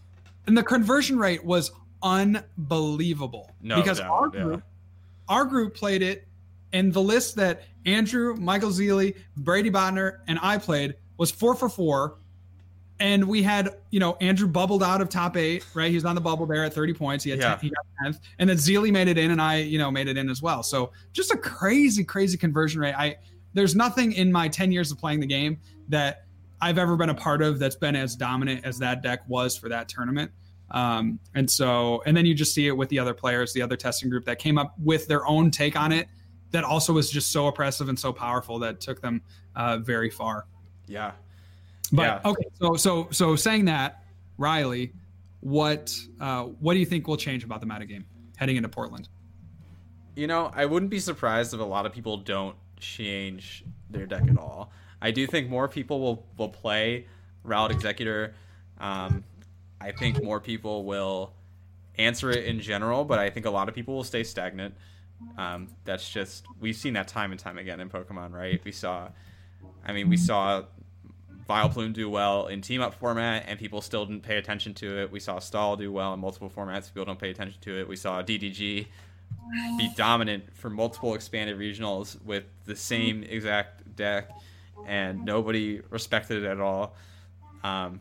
and 0.48 0.58
the 0.58 0.64
conversion 0.64 1.18
rate 1.18 1.44
was 1.44 1.72
unbelievable 2.02 3.52
No 3.62 3.76
because 3.78 4.00
doubt, 4.00 4.36
our 4.36 4.52
yeah. 4.52 4.58
our 5.28 5.46
group 5.46 5.76
played 5.76 6.02
it 6.02 6.28
and 6.74 6.94
the 6.94 7.02
list 7.02 7.36
that 7.36 7.64
andrew 7.86 8.36
michael 8.36 8.70
Zeely, 8.70 9.16
brady 9.38 9.72
botner 9.72 10.20
and 10.28 10.40
i 10.42 10.58
played 10.58 10.96
was 11.18 11.30
four 11.30 11.54
for 11.54 11.70
four. 11.70 12.16
And 13.02 13.26
we 13.30 13.42
had 13.42 13.70
you 13.92 14.00
know 14.00 14.18
andrew 14.20 14.48
bubbled 14.48 14.84
out 14.84 15.00
of 15.00 15.08
top 15.10 15.38
eight 15.38 15.66
right? 15.74 15.90
He 15.90 15.96
was 15.96 16.04
on 16.04 16.16
the 16.16 16.22
bubble 16.22 16.46
there 16.46 16.66
at 16.66 16.74
30 16.74 16.94
points. 16.94 17.24
He 17.24 17.30
had 17.30 17.40
Yeah. 17.40 17.56
10, 17.56 17.60
he 17.60 17.70
got 17.70 17.86
10th 18.04 18.20
and 18.40 18.50
then 18.50 18.58
Zeely 18.58 18.92
made 18.92 19.08
it 19.08 19.18
in 19.18 19.32
and 19.32 19.42
i 19.42 19.58
you 19.58 19.78
know 19.78 19.90
made 19.90 20.08
it 20.08 20.18
in 20.18 20.30
as 20.30 20.42
well. 20.42 20.64
So 20.64 20.92
just 21.14 21.32
a 21.32 21.38
crazy 21.38 22.04
crazy 22.04 22.38
conversion 22.38 22.82
rate. 22.82 22.96
I 22.98 23.18
there's 23.54 23.76
nothing 23.76 24.12
in 24.14 24.32
my 24.32 24.48
10 24.48 24.72
years 24.72 24.92
of 24.92 24.98
playing 24.98 25.22
the 25.22 25.28
game 25.28 25.60
that 25.88 26.26
I've 26.62 26.78
ever 26.78 26.98
been 26.98 27.10
a 27.10 27.16
part 27.16 27.42
of 27.42 27.58
that's 27.58 27.76
been 27.76 27.96
as 27.96 28.16
dominant 28.16 28.66
as 28.66 28.78
that 28.80 29.02
deck 29.02 29.22
was 29.28 29.58
for 29.58 29.70
that 29.70 29.88
tournament. 29.88 30.30
Um, 30.72 31.20
and 31.34 31.50
so, 31.50 32.04
and 32.06 32.16
then 32.16 32.26
you 32.26 32.36
just 32.36 32.54
see 32.54 32.68
it 32.68 32.74
with 32.74 32.90
the 32.90 33.00
other 33.00 33.14
players, 33.14 33.54
the 33.54 33.62
other 33.62 33.78
testing 33.78 34.10
group 34.10 34.26
that 34.26 34.40
came 34.40 34.58
up 34.58 34.76
with 34.78 35.08
their 35.08 35.26
own 35.26 35.52
take 35.52 35.80
on 35.80 35.92
it 35.92 36.08
that 36.52 36.64
also 36.64 36.94
was 36.94 37.10
just 37.10 37.32
so 37.32 37.48
oppressive 37.48 37.90
and 37.90 37.98
so 37.98 38.12
powerful 38.12 38.60
that 38.60 38.80
took 38.80 39.02
them 39.02 39.22
uh, 39.56 39.78
very 39.78 40.10
far. 40.10 40.46
Yeah. 40.88 41.12
But 41.92 42.04
Yeah. 42.04 42.32
okay, 42.32 42.46
so 42.60 42.76
so 42.76 43.08
so 43.12 43.36
saying 43.36 43.66
that, 43.66 44.04
Riley, 44.38 44.94
what 45.42 45.98
uh, 46.20 46.44
what 46.44 46.74
do 46.74 46.80
you 46.80 46.86
think 46.86 47.08
will 47.08 47.18
change 47.18 47.44
about 47.44 47.62
the 47.62 47.68
metagame 47.68 48.04
heading 48.38 48.58
into 48.58 48.70
Portland? 48.70 49.10
You 50.16 50.28
know, 50.28 50.52
I 50.54 50.66
wouldn't 50.66 50.92
be 50.92 51.00
surprised 51.00 51.54
if 51.54 51.60
a 51.60 51.64
lot 51.64 51.86
of 51.86 51.94
people 51.94 52.18
don't 52.18 52.56
change 52.80 53.64
their 53.90 54.06
deck 54.06 54.24
at 54.30 54.38
all. 54.38 54.72
I 55.02 55.12
do 55.12 55.26
think 55.26 55.50
more 55.50 55.68
people 55.68 56.02
will, 56.02 56.26
will 56.38 56.50
play 56.50 57.08
Route 57.44 57.72
Exeggutor. 57.72 58.34
Um, 58.80 59.24
I 59.80 59.92
think 59.92 60.22
more 60.22 60.40
people 60.42 60.84
will 60.84 61.34
answer 61.98 62.30
it 62.32 62.46
in 62.46 62.60
general, 62.60 63.06
but 63.06 63.20
I 63.20 63.30
think 63.30 63.46
a 63.46 63.50
lot 63.50 63.70
of 63.70 63.76
people 63.76 63.96
will 63.96 64.04
stay 64.04 64.24
stagnant. 64.24 64.76
Um, 65.38 65.68
that's 65.86 66.10
just 66.10 66.46
we've 66.60 66.76
seen 66.76 66.94
that 66.94 67.08
time 67.08 67.32
and 67.32 67.40
time 67.40 67.58
again 67.58 67.80
in 67.80 67.90
Pokemon, 67.90 68.34
right? 68.34 68.62
We 68.64 68.72
saw, 68.72 69.10
I 69.86 69.94
mean, 69.94 70.10
we 70.10 70.18
saw 70.18 70.64
Vileplume 71.50 71.94
do 71.94 72.10
well 72.10 72.48
in 72.48 72.62
team 72.62 72.82
up 72.82 72.94
format, 72.94 73.46
and 73.48 73.60
people 73.60 73.82
still 73.82 74.06
didn't 74.06 74.24
pay 74.24 74.38
attention 74.38 74.74
to 74.76 75.02
it. 75.02 75.12
We 75.12 75.20
saw 75.20 75.40
Stall 75.40 75.76
do 75.76 75.92
well 75.92 76.14
in 76.14 76.20
multiple 76.20 76.50
formats, 76.50 76.88
people 76.94 77.06
don't 77.06 77.20
pay 77.20 77.32
attention 77.32 77.60
to 77.62 77.80
it. 77.80 77.88
We 77.88 77.96
saw 77.96 78.22
DDG 78.22 78.88
be 79.78 79.90
dominant 79.96 80.56
for 80.56 80.70
multiple 80.70 81.16
expanded 81.16 81.58
regionals 81.58 82.22
with 82.24 82.44
the 82.66 82.76
same 82.76 83.24
exact 83.24 83.96
deck, 83.96 84.30
and 84.86 85.26
nobody 85.26 85.82
respected 85.90 86.44
it 86.44 86.48
at 86.48 86.60
all. 86.60 86.96
Um, 87.64 88.00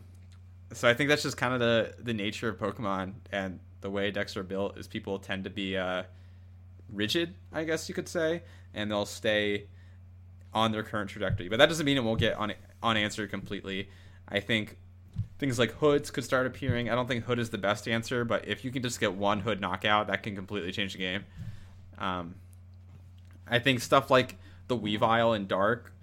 so 0.73 0.87
I 0.87 0.93
think 0.93 1.09
that's 1.09 1.23
just 1.23 1.37
kind 1.37 1.53
of 1.53 1.59
the 1.59 1.95
the 1.99 2.13
nature 2.13 2.49
of 2.49 2.57
Pokemon 2.57 3.13
and 3.31 3.59
the 3.81 3.89
way 3.89 4.11
decks 4.11 4.37
are 4.37 4.43
built 4.43 4.77
is 4.77 4.87
people 4.87 5.19
tend 5.19 5.45
to 5.45 5.49
be 5.49 5.77
uh, 5.77 6.03
rigid, 6.93 7.35
I 7.51 7.63
guess 7.63 7.89
you 7.89 7.95
could 7.95 8.07
say, 8.07 8.43
and 8.73 8.89
they'll 8.89 9.05
stay 9.05 9.65
on 10.53 10.71
their 10.71 10.83
current 10.83 11.09
trajectory. 11.09 11.49
But 11.49 11.59
that 11.59 11.69
doesn't 11.69 11.85
mean 11.85 11.97
it 11.97 12.03
won't 12.03 12.19
get 12.19 12.39
un- 12.39 12.53
unanswered 12.81 13.29
completely. 13.29 13.89
I 14.27 14.39
think 14.39 14.77
things 15.37 15.57
like 15.57 15.71
hoods 15.73 16.11
could 16.11 16.23
start 16.23 16.45
appearing. 16.45 16.89
I 16.89 16.95
don't 16.95 17.07
think 17.07 17.25
hood 17.25 17.39
is 17.39 17.49
the 17.49 17.57
best 17.57 17.87
answer, 17.87 18.25
but 18.25 18.47
if 18.47 18.65
you 18.65 18.71
can 18.71 18.83
just 18.83 18.99
get 18.99 19.13
one 19.13 19.41
hood 19.41 19.61
knockout, 19.61 20.07
that 20.07 20.23
can 20.23 20.35
completely 20.35 20.71
change 20.71 20.93
the 20.93 20.99
game. 20.99 21.25
Um, 21.97 22.35
I 23.47 23.59
think 23.59 23.81
stuff 23.81 24.11
like 24.11 24.37
the 24.67 24.77
Weavile 24.77 25.35
in 25.35 25.47
Dark 25.47 25.93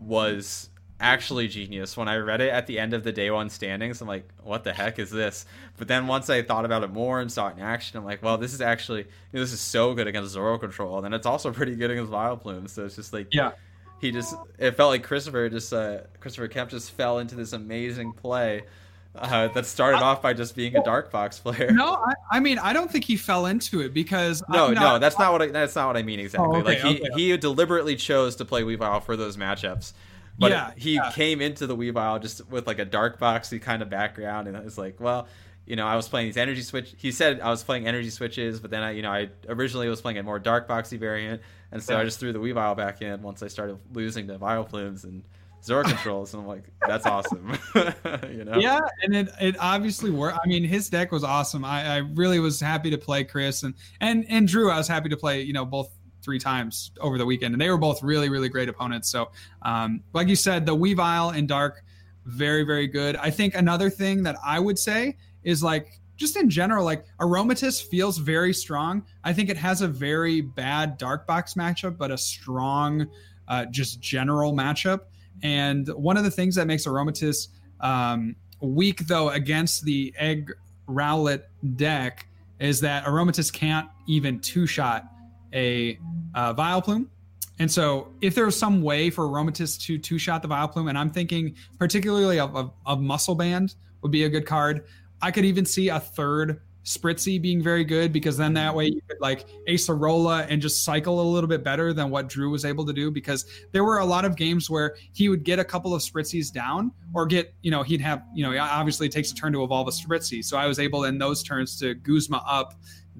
was 0.00 0.70
actually 1.00 1.48
genius. 1.48 1.96
When 1.96 2.08
I 2.08 2.16
read 2.16 2.40
it 2.40 2.50
at 2.50 2.66
the 2.66 2.78
end 2.78 2.94
of 2.94 3.04
the 3.04 3.12
day 3.12 3.30
one 3.30 3.50
standings, 3.50 4.00
I'm 4.00 4.08
like, 4.08 4.28
what 4.42 4.64
the 4.64 4.72
heck 4.72 4.98
is 4.98 5.10
this? 5.10 5.46
But 5.76 5.88
then 5.88 6.06
once 6.06 6.28
I 6.30 6.42
thought 6.42 6.64
about 6.64 6.82
it 6.82 6.90
more 6.90 7.20
and 7.20 7.30
saw 7.30 7.48
it 7.48 7.56
in 7.56 7.62
action, 7.62 7.98
I'm 7.98 8.04
like, 8.04 8.22
well, 8.22 8.38
this 8.38 8.52
is 8.52 8.60
actually 8.60 9.00
you 9.00 9.06
know, 9.34 9.40
this 9.40 9.52
is 9.52 9.60
so 9.60 9.94
good 9.94 10.06
against 10.06 10.32
Zoro 10.32 10.58
Control, 10.58 11.04
and 11.04 11.14
it's 11.14 11.26
also 11.26 11.52
pretty 11.52 11.76
good 11.76 11.90
against 11.90 12.10
Vileplume. 12.10 12.68
So 12.68 12.84
it's 12.84 12.96
just 12.96 13.12
like, 13.12 13.28
yeah, 13.32 13.52
he 14.00 14.10
just 14.10 14.34
it 14.58 14.72
felt 14.72 14.90
like 14.90 15.02
Christopher 15.02 15.48
just 15.48 15.72
uh, 15.72 15.98
Christopher 16.20 16.48
Kemp 16.48 16.70
just 16.70 16.92
fell 16.92 17.18
into 17.18 17.34
this 17.34 17.52
amazing 17.52 18.12
play. 18.12 18.62
Uh, 19.14 19.48
that 19.48 19.66
started 19.66 19.98
off 19.98 20.22
by 20.22 20.32
just 20.32 20.54
being 20.54 20.76
a 20.76 20.84
dark 20.84 21.10
box 21.10 21.40
player. 21.40 21.72
No, 21.72 21.94
I, 21.94 22.12
I, 22.30 22.40
mean 22.40 22.58
I 22.58 22.72
don't 22.72 22.88
think 22.88 23.04
he 23.04 23.16
fell 23.16 23.46
into 23.46 23.80
it 23.80 23.92
because 23.92 24.44
no, 24.48 24.70
no, 24.70 25.00
that's 25.00 25.18
not 25.18 25.32
what 25.32 25.42
I, 25.42 25.46
that's 25.48 25.74
not 25.74 25.88
what 25.88 25.96
I 25.96 26.02
mean 26.02 26.20
exactly. 26.20 26.46
Oh, 26.46 26.60
okay, 26.60 26.62
like 26.62 26.78
he, 26.78 27.00
okay. 27.00 27.08
he 27.16 27.36
deliberately 27.36 27.96
chose 27.96 28.36
to 28.36 28.44
play 28.44 28.62
Weavile 28.62 29.02
for 29.02 29.16
those 29.16 29.36
matchups, 29.36 29.92
but 30.38 30.50
yeah, 30.50 30.70
he 30.76 30.94
yeah. 30.94 31.10
came 31.12 31.40
into 31.40 31.66
the 31.66 31.76
Weavile 31.76 32.22
just 32.22 32.48
with 32.48 32.66
like 32.66 32.78
a 32.78 32.84
dark 32.84 33.18
boxy 33.18 33.60
kind 33.60 33.82
of 33.82 33.90
background, 33.90 34.46
and 34.46 34.56
it 34.56 34.64
was 34.64 34.78
like, 34.78 35.00
well, 35.00 35.26
you 35.66 35.76
know, 35.76 35.86
I 35.86 35.96
was 35.96 36.08
playing 36.08 36.28
these 36.28 36.36
energy 36.36 36.62
switch. 36.62 36.94
He 36.96 37.12
said 37.12 37.40
I 37.40 37.50
was 37.50 37.62
playing 37.62 37.86
energy 37.86 38.10
switches, 38.10 38.60
but 38.60 38.70
then 38.70 38.82
I, 38.82 38.92
you 38.92 39.02
know, 39.02 39.10
I 39.10 39.30
originally 39.48 39.88
was 39.88 40.00
playing 40.00 40.18
a 40.18 40.22
more 40.22 40.38
dark 40.38 40.68
boxy 40.68 40.98
variant, 40.98 41.42
and 41.72 41.82
so 41.82 41.94
yeah. 41.94 42.00
I 42.00 42.04
just 42.04 42.20
threw 42.20 42.32
the 42.32 42.38
Weavile 42.38 42.76
back 42.76 43.02
in 43.02 43.20
once 43.20 43.42
I 43.42 43.48
started 43.48 43.78
losing 43.92 44.28
to 44.28 44.38
Vileplumes 44.38 45.04
and 45.04 45.24
Zoro 45.62 45.82
controls, 45.88 46.34
and 46.34 46.42
I'm 46.42 46.48
like, 46.48 46.64
that's 46.86 47.04
awesome. 47.04 47.58
you 48.30 48.44
know? 48.44 48.58
Yeah, 48.58 48.80
and 49.02 49.16
it 49.16 49.28
it 49.40 49.56
obviously 49.58 50.10
worked. 50.10 50.38
I 50.44 50.48
mean, 50.48 50.64
his 50.64 50.88
deck 50.88 51.10
was 51.10 51.24
awesome. 51.24 51.64
I, 51.64 51.84
I 51.84 51.96
really 51.98 52.38
was 52.38 52.60
happy 52.60 52.90
to 52.90 52.98
play 52.98 53.24
Chris 53.24 53.62
and 53.62 53.74
and 54.00 54.24
and 54.28 54.46
Drew. 54.46 54.70
I 54.70 54.78
was 54.78 54.88
happy 54.88 55.08
to 55.08 55.16
play. 55.16 55.42
You 55.42 55.52
know, 55.52 55.64
both 55.64 55.90
three 56.28 56.38
times 56.38 56.90
over 57.00 57.16
the 57.16 57.24
weekend, 57.24 57.54
and 57.54 57.60
they 57.60 57.70
were 57.70 57.78
both 57.78 58.02
really, 58.02 58.28
really 58.28 58.50
great 58.50 58.68
opponents. 58.68 59.08
So, 59.08 59.30
um, 59.62 60.02
like 60.12 60.28
you 60.28 60.36
said, 60.36 60.66
the 60.66 60.76
Weavile 60.76 61.34
and 61.34 61.48
Dark, 61.48 61.82
very, 62.26 62.64
very 62.64 62.86
good. 62.86 63.16
I 63.16 63.30
think 63.30 63.54
another 63.54 63.88
thing 63.88 64.22
that 64.24 64.36
I 64.44 64.60
would 64.60 64.78
say 64.78 65.16
is 65.42 65.62
like 65.62 65.88
just 66.16 66.36
in 66.36 66.50
general, 66.50 66.84
like 66.84 67.06
Aromatisse 67.18 67.82
feels 67.82 68.18
very 68.18 68.52
strong. 68.52 69.06
I 69.24 69.32
think 69.32 69.48
it 69.48 69.56
has 69.56 69.80
a 69.80 69.88
very 69.88 70.42
bad 70.42 70.98
Dark 70.98 71.26
Box 71.26 71.54
matchup, 71.54 71.96
but 71.96 72.10
a 72.10 72.18
strong, 72.18 73.06
uh, 73.46 73.64
just 73.70 73.98
general 74.02 74.52
matchup. 74.52 75.00
And 75.42 75.88
one 75.88 76.18
of 76.18 76.24
the 76.24 76.30
things 76.30 76.56
that 76.56 76.66
makes 76.66 76.84
Aromatisse 76.84 77.48
um, 77.80 78.36
weak, 78.60 79.06
though, 79.06 79.30
against 79.30 79.86
the 79.86 80.12
Egg 80.18 80.52
Rowlet 80.86 81.44
deck 81.76 82.26
is 82.60 82.80
that 82.80 83.04
Aromatisse 83.04 83.50
can't 83.50 83.88
even 84.06 84.40
two 84.40 84.66
shot 84.66 85.06
a 85.52 85.98
uh, 86.34 86.54
Vileplume. 86.54 87.06
And 87.60 87.70
so, 87.70 88.12
if 88.20 88.34
there's 88.34 88.56
some 88.56 88.82
way 88.82 89.10
for 89.10 89.24
Aromatisse 89.24 89.80
to 89.82 89.98
two 89.98 90.18
shot 90.18 90.42
the 90.42 90.48
Vileplume, 90.48 90.88
and 90.88 90.96
I'm 90.96 91.10
thinking 91.10 91.56
particularly 91.78 92.38
of, 92.38 92.54
of, 92.54 92.72
of, 92.86 93.00
Muscle 93.00 93.34
Band 93.34 93.74
would 94.02 94.12
be 94.12 94.24
a 94.24 94.28
good 94.28 94.46
card. 94.46 94.84
I 95.20 95.32
could 95.32 95.44
even 95.44 95.64
see 95.64 95.88
a 95.88 95.98
third 95.98 96.60
Spritzee 96.88 97.42
being 97.42 97.62
very 97.62 97.84
good 97.84 98.14
because 98.14 98.36
then 98.36 98.54
that 98.54 98.74
way 98.74 98.86
you 98.86 99.02
could 99.06 99.20
like 99.20 99.46
Acerola 99.68 100.46
and 100.48 100.62
just 100.62 100.84
cycle 100.84 101.20
a 101.20 101.26
little 101.28 101.48
bit 101.48 101.62
better 101.62 101.92
than 101.92 102.08
what 102.08 102.28
Drew 102.28 102.48
was 102.48 102.64
able 102.64 102.86
to 102.86 102.94
do. 102.94 103.10
Because 103.10 103.44
there 103.72 103.84
were 103.84 103.98
a 103.98 104.04
lot 104.04 104.24
of 104.24 104.36
games 104.36 104.70
where 104.70 104.96
he 105.12 105.28
would 105.28 105.44
get 105.44 105.58
a 105.58 105.64
couple 105.64 105.94
of 105.94 106.00
Spritzees 106.00 106.50
down 106.50 106.92
or 107.12 107.26
get, 107.26 107.52
you 107.60 107.70
know, 107.70 107.82
he'd 107.82 108.00
have, 108.00 108.22
you 108.34 108.42
know, 108.42 108.56
obviously 108.58 109.06
it 109.06 109.12
takes 109.12 109.30
a 109.32 109.34
turn 109.34 109.52
to 109.52 109.64
evolve 109.64 109.88
a 109.88 109.90
Spritzee. 109.90 110.42
So 110.42 110.56
I 110.56 110.66
was 110.66 110.78
able 110.78 111.04
in 111.04 111.18
those 111.18 111.42
turns 111.42 111.78
to 111.80 111.94
Guzma 111.94 112.42
up 112.46 112.74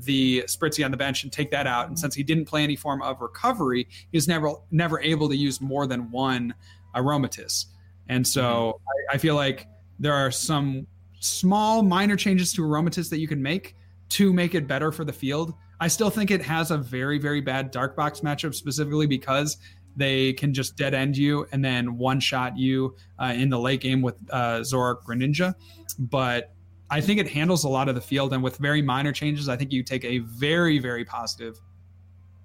the 0.04 0.42
Spritzee 0.46 0.84
on 0.84 0.90
the 0.90 0.96
bench 0.96 1.22
and 1.22 1.32
take 1.32 1.50
that 1.50 1.66
out. 1.66 1.88
And 1.88 1.98
since 1.98 2.14
he 2.14 2.22
didn't 2.22 2.46
play 2.46 2.62
any 2.62 2.76
form 2.76 3.02
of 3.02 3.20
recovery, 3.20 3.88
he's 4.12 4.28
never 4.28 4.52
never 4.70 5.00
able 5.00 5.28
to 5.28 5.36
use 5.36 5.60
more 5.60 5.86
than 5.86 6.10
one 6.10 6.54
aromatisse. 6.94 7.66
And 8.08 8.26
so 8.26 8.42
mm-hmm. 8.42 9.12
I, 9.12 9.14
I, 9.14 9.18
feel 9.18 9.34
like 9.34 9.66
there 9.98 10.14
are 10.14 10.30
some 10.30 10.86
small 11.20 11.82
minor 11.82 12.16
changes 12.16 12.52
to 12.54 12.62
aromatisse 12.62 13.10
that 13.10 13.18
you 13.18 13.28
can 13.28 13.42
make 13.42 13.76
to 14.10 14.32
make 14.32 14.54
it 14.54 14.66
better 14.66 14.90
for 14.90 15.04
the 15.04 15.12
field. 15.12 15.52
I 15.80 15.88
still 15.88 16.10
think 16.10 16.30
it 16.30 16.42
has 16.42 16.70
a 16.70 16.78
very, 16.78 17.18
very 17.18 17.40
bad 17.40 17.70
dark 17.70 17.94
box 17.94 18.20
matchup 18.20 18.54
specifically 18.54 19.06
because 19.06 19.58
they 19.96 20.32
can 20.34 20.54
just 20.54 20.76
dead 20.76 20.94
end 20.94 21.16
you 21.16 21.46
and 21.52 21.64
then 21.64 21.98
one 21.98 22.20
shot 22.20 22.56
you 22.56 22.96
uh, 23.18 23.34
in 23.36 23.48
the 23.48 23.58
late 23.58 23.80
game 23.80 24.00
with 24.00 24.14
uh, 24.30 24.60
Zoroark 24.60 25.02
Greninja. 25.02 25.54
But 25.98 26.54
I 26.90 27.00
think 27.00 27.20
it 27.20 27.28
handles 27.28 27.64
a 27.64 27.68
lot 27.68 27.88
of 27.88 27.94
the 27.94 28.00
field, 28.00 28.32
and 28.32 28.42
with 28.42 28.56
very 28.56 28.82
minor 28.82 29.12
changes, 29.12 29.48
I 29.48 29.56
think 29.56 29.72
you 29.72 29.82
take 29.82 30.04
a 30.04 30.18
very, 30.18 30.78
very 30.78 31.04
positive 31.04 31.60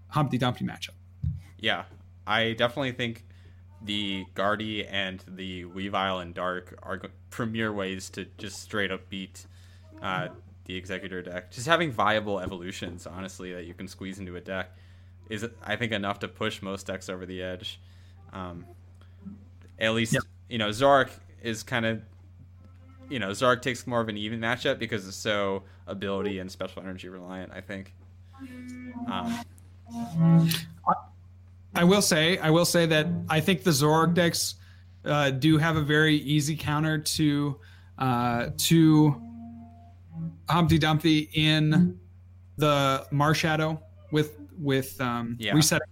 Humpty 0.07 0.37
Dumpty 0.37 0.65
matchup. 0.65 0.95
Yeah, 1.59 1.85
I 2.27 2.53
definitely 2.53 2.91
think 2.91 3.25
the 3.81 4.25
Guardy 4.35 4.85
and 4.85 5.23
the 5.27 5.65
Weavile 5.65 6.21
and 6.21 6.33
Dark 6.33 6.77
are 6.83 7.01
premier 7.29 7.71
ways 7.73 8.09
to 8.11 8.25
just 8.37 8.61
straight 8.61 8.91
up 8.91 9.09
beat 9.09 9.45
uh, 10.01 10.27
the 10.65 10.79
Exeggutor 10.79 11.23
deck. 11.23 11.51
Just 11.51 11.67
having 11.67 11.91
viable 11.91 12.39
evolutions, 12.39 13.07
honestly, 13.07 13.53
that 13.53 13.65
you 13.65 13.73
can 13.73 13.87
squeeze 13.87 14.19
into 14.19 14.35
a 14.35 14.41
deck 14.41 14.75
is, 15.29 15.45
I 15.63 15.75
think, 15.75 15.91
enough 15.91 16.19
to 16.19 16.27
push 16.27 16.61
most 16.61 16.87
decks 16.87 17.09
over 17.09 17.25
the 17.25 17.41
edge. 17.41 17.79
Um, 18.31 18.65
at 19.79 19.93
least, 19.93 20.13
yep. 20.13 20.23
you 20.49 20.57
know, 20.57 20.69
Zoroark 20.69 21.09
is 21.41 21.63
kind 21.63 21.85
of 21.85 22.01
you 23.13 23.19
know, 23.19 23.31
Zark 23.31 23.61
takes 23.61 23.85
more 23.85 24.01
of 24.01 24.09
an 24.09 24.17
even 24.17 24.39
matchup 24.39 24.79
because 24.79 25.07
it's 25.07 25.15
so 25.15 25.61
ability 25.85 26.39
and 26.39 26.51
special 26.51 26.81
energy 26.81 27.09
reliant. 27.09 27.51
I 27.53 27.61
think. 27.61 27.93
Um, 29.07 29.39
I 31.75 31.83
will 31.83 32.01
say, 32.01 32.39
I 32.39 32.49
will 32.49 32.65
say 32.65 32.87
that 32.87 33.05
I 33.29 33.39
think 33.39 33.63
the 33.63 33.69
Zoroark 33.69 34.15
decks 34.15 34.55
uh, 35.05 35.29
do 35.29 35.59
have 35.59 35.75
a 35.75 35.81
very 35.81 36.15
easy 36.15 36.55
counter 36.55 36.97
to 36.97 37.59
uh, 37.99 38.47
to 38.57 39.21
Humpty 40.49 40.79
Dumpty 40.79 41.29
in 41.33 41.99
the 42.57 43.05
Marshadow 43.11 43.79
with 44.11 44.39
with 44.57 44.99
um, 44.99 45.37
yeah. 45.39 45.53
reset. 45.53 45.83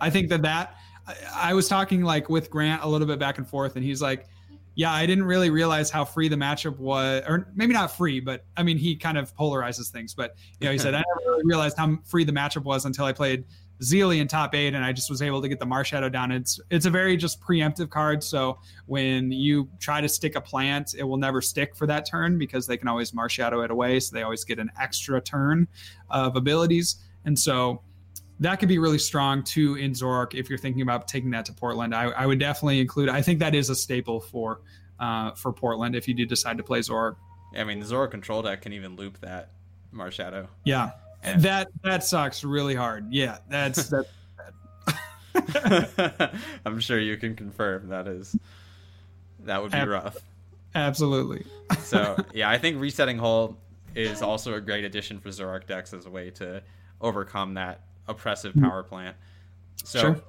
I 0.00 0.08
think 0.08 0.30
that 0.30 0.40
that 0.42 0.76
I, 1.06 1.14
I 1.34 1.52
was 1.52 1.68
talking 1.68 2.02
like 2.04 2.30
with 2.30 2.48
Grant 2.48 2.82
a 2.82 2.88
little 2.88 3.06
bit 3.06 3.18
back 3.18 3.36
and 3.36 3.46
forth, 3.46 3.76
and 3.76 3.84
he's 3.84 4.00
like, 4.00 4.26
yeah, 4.74 4.92
I 4.92 5.06
didn't 5.06 5.24
really 5.24 5.50
realize 5.50 5.90
how 5.90 6.04
free 6.04 6.28
the 6.28 6.36
matchup 6.36 6.78
was, 6.78 7.22
or 7.26 7.48
maybe 7.54 7.72
not 7.72 7.96
free, 7.96 8.20
but 8.20 8.44
I 8.56 8.62
mean, 8.62 8.76
he 8.76 8.96
kind 8.96 9.16
of 9.16 9.34
polarizes 9.36 9.90
things. 9.90 10.14
But 10.14 10.36
you 10.60 10.66
know, 10.66 10.72
he 10.72 10.78
said 10.78 10.94
I 10.94 10.98
never 10.98 11.30
really 11.30 11.44
realized 11.44 11.76
how 11.76 11.98
free 12.04 12.24
the 12.24 12.32
matchup 12.32 12.64
was 12.64 12.84
until 12.84 13.04
I 13.04 13.12
played 13.12 13.44
Zealy 13.82 14.20
in 14.20 14.28
top 14.28 14.54
eight, 14.54 14.74
and 14.74 14.84
I 14.84 14.92
just 14.92 15.10
was 15.10 15.22
able 15.22 15.42
to 15.42 15.48
get 15.48 15.60
the 15.60 15.66
Marshadow 15.66 16.10
down. 16.10 16.32
It's 16.32 16.60
it's 16.70 16.86
a 16.86 16.90
very 16.90 17.16
just 17.16 17.40
preemptive 17.40 17.90
card. 17.90 18.22
So 18.22 18.58
when 18.86 19.30
you 19.30 19.68
try 19.78 20.00
to 20.00 20.08
stick 20.08 20.34
a 20.34 20.40
plant, 20.40 20.94
it 20.98 21.04
will 21.04 21.16
never 21.16 21.40
stick 21.40 21.76
for 21.76 21.86
that 21.86 22.06
turn 22.08 22.38
because 22.38 22.66
they 22.66 22.76
can 22.76 22.88
always 22.88 23.12
Marshadow 23.12 23.64
it 23.64 23.70
away. 23.70 24.00
So 24.00 24.14
they 24.14 24.22
always 24.22 24.44
get 24.44 24.58
an 24.58 24.70
extra 24.80 25.20
turn 25.20 25.68
of 26.10 26.36
abilities, 26.36 26.96
and 27.24 27.38
so 27.38 27.80
that 28.40 28.56
could 28.56 28.68
be 28.68 28.78
really 28.78 28.98
strong 28.98 29.42
too 29.42 29.76
in 29.76 29.92
Zoroark 29.92 30.34
if 30.34 30.48
you're 30.48 30.58
thinking 30.58 30.82
about 30.82 31.06
taking 31.08 31.30
that 31.30 31.46
to 31.46 31.52
Portland. 31.52 31.94
I, 31.94 32.04
I 32.04 32.26
would 32.26 32.38
definitely 32.38 32.80
include. 32.80 33.08
I 33.08 33.22
think 33.22 33.38
that 33.38 33.54
is 33.54 33.70
a 33.70 33.76
staple 33.76 34.20
for 34.20 34.60
uh, 34.98 35.32
for 35.32 35.52
Portland 35.52 35.94
if 35.94 36.08
you 36.08 36.14
do 36.14 36.26
decide 36.26 36.56
to 36.58 36.62
play. 36.62 36.82
Yeah, 36.88 37.12
I 37.56 37.64
mean, 37.64 37.80
the 37.80 37.86
Zoroark 37.86 38.10
control 38.10 38.42
deck 38.42 38.62
can 38.62 38.72
even 38.72 38.96
loop 38.96 39.20
that 39.20 39.50
Marshadow. 39.94 40.48
Yeah, 40.64 40.92
yeah. 41.22 41.36
that 41.38 41.68
that 41.82 42.04
sucks 42.04 42.42
really 42.44 42.74
hard. 42.74 43.12
Yeah, 43.12 43.38
that's 43.48 43.88
that. 43.90 44.06
I'm 46.64 46.80
sure 46.80 46.98
you 46.98 47.16
can 47.16 47.34
confirm 47.34 47.88
that 47.88 48.06
is 48.06 48.36
that 49.40 49.62
would 49.62 49.72
be 49.72 49.78
Ab- 49.78 49.88
rough. 49.88 50.16
Absolutely. 50.74 51.44
so 51.80 52.16
yeah, 52.32 52.50
I 52.50 52.58
think 52.58 52.80
resetting 52.80 53.18
Hole 53.18 53.56
is 53.94 54.22
also 54.22 54.54
a 54.54 54.60
great 54.60 54.84
addition 54.84 55.20
for 55.20 55.28
Zoroark 55.28 55.66
decks 55.66 55.92
as 55.92 56.06
a 56.06 56.10
way 56.10 56.30
to 56.30 56.62
overcome 57.00 57.54
that 57.54 57.80
oppressive 58.08 58.52
mm-hmm. 58.52 58.64
power 58.64 58.82
plant. 58.82 59.16
So 59.84 60.00
sure. 60.00 60.20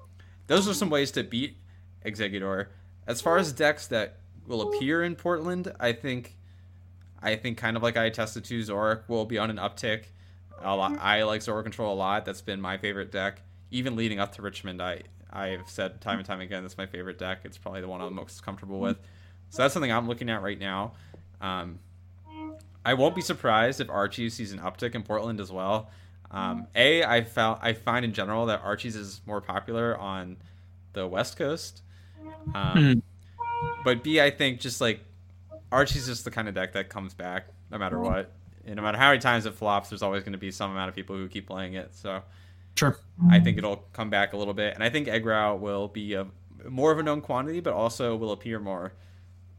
those 0.48 0.68
are 0.68 0.74
some 0.74 0.90
ways 0.90 1.12
to 1.12 1.24
beat 1.24 1.58
Exeggutor. 2.06 2.68
As 3.08 3.22
far 3.22 3.38
as 3.38 3.52
decks 3.52 3.88
that 3.88 4.18
will 4.48 4.62
appear 4.74 5.04
in 5.04 5.16
Portland, 5.16 5.72
I 5.80 5.94
think 5.94 6.36
I 7.22 7.36
think 7.36 7.58
kind 7.58 7.76
of 7.76 7.84
like 7.84 7.98
I 7.98 8.10
tested 8.10 8.44
to 8.46 8.60
Zoroark 8.60 9.08
will 9.08 9.26
be 9.26 9.38
on 9.38 9.50
an 9.50 9.58
uptick. 9.58 10.06
A 10.62 10.76
lot, 10.76 10.98
I 11.00 11.24
like 11.24 11.42
Zoroark 11.42 11.64
Control 11.64 11.94
a 11.94 11.96
lot. 11.96 12.26
That's 12.26 12.42
been 12.42 12.62
my 12.62 12.78
favorite 12.78 13.12
deck. 13.12 13.42
Even 13.72 13.96
leading 13.96 14.20
up 14.20 14.34
to 14.36 14.42
Richmond, 14.42 14.82
I 14.82 15.02
I've 15.32 15.70
said 15.70 16.00
time 16.00 16.18
and 16.18 16.26
time 16.26 16.40
again 16.40 16.64
that's 16.64 16.78
my 16.78 16.86
favorite 16.86 17.18
deck. 17.18 17.40
It's 17.44 17.58
probably 17.58 17.82
the 17.82 17.88
one 17.88 18.02
I'm 18.02 18.14
most 18.14 18.44
comfortable 18.44 18.80
with. 18.80 18.98
So 19.50 19.62
that's 19.62 19.74
something 19.74 19.92
I'm 19.92 20.08
looking 20.08 20.30
at 20.30 20.42
right 20.42 20.60
now. 20.60 20.94
Um, 21.42 21.80
I 22.86 22.94
won't 22.94 23.16
be 23.16 23.22
surprised 23.22 23.82
if 23.82 23.90
Archie 23.90 24.30
sees 24.30 24.52
an 24.52 24.60
uptick 24.60 24.96
in 24.96 25.04
Portland 25.04 25.40
as 25.40 25.52
well. 25.52 25.90
Um, 26.32 26.68
a, 26.76 27.04
I 27.04 27.24
found 27.24 27.60
I 27.62 27.74
find 27.74 28.04
in 28.04 28.14
general 28.14 28.48
that 28.48 28.62
Archie's 28.64 28.96
is 28.96 29.22
more 29.26 29.42
popular 29.42 29.98
on 29.98 30.38
the 30.94 31.08
West 31.08 31.38
Coast. 31.38 31.82
Um, 32.54 32.78
mm. 32.78 33.02
But 33.84 34.04
B, 34.04 34.20
I 34.20 34.32
think 34.32 34.60
just 34.60 34.82
like 34.82 35.00
Archie's 35.72 36.08
just 36.08 36.26
the 36.26 36.32
kind 36.32 36.48
of 36.48 36.56
deck 36.56 36.74
that 36.74 36.90
comes 36.90 37.14
back 37.14 37.48
no 37.72 37.78
matter 37.78 38.00
what. 38.00 38.32
And 38.66 38.76
no 38.76 38.82
matter 38.82 38.98
how 38.98 39.10
many 39.10 39.20
times 39.20 39.46
it 39.46 39.54
flops, 39.54 39.90
there's 39.90 40.02
always 40.02 40.24
going 40.24 40.34
to 40.34 40.40
be 40.40 40.52
some 40.52 40.72
amount 40.72 40.90
of 40.90 40.96
people 40.96 41.16
who 41.16 41.28
keep 41.28 41.48
playing 41.48 41.76
it. 41.76 41.94
So 41.94 42.22
Sure. 42.76 42.98
I 43.30 43.40
think 43.40 43.58
it'll 43.58 43.86
come 43.94 44.10
back 44.10 44.34
a 44.34 44.38
little 44.38 44.54
bit, 44.54 44.74
and 44.74 44.84
I 44.84 44.90
think 44.90 45.08
Eggrow 45.08 45.58
will 45.60 45.88
be 45.88 46.14
a 46.14 46.28
more 46.68 46.92
of 46.92 47.00
a 47.00 47.04
known 47.04 47.22
quantity, 47.22 47.62
but 47.62 47.74
also 47.74 48.16
will 48.16 48.32
appear 48.32 48.60
more. 48.60 48.92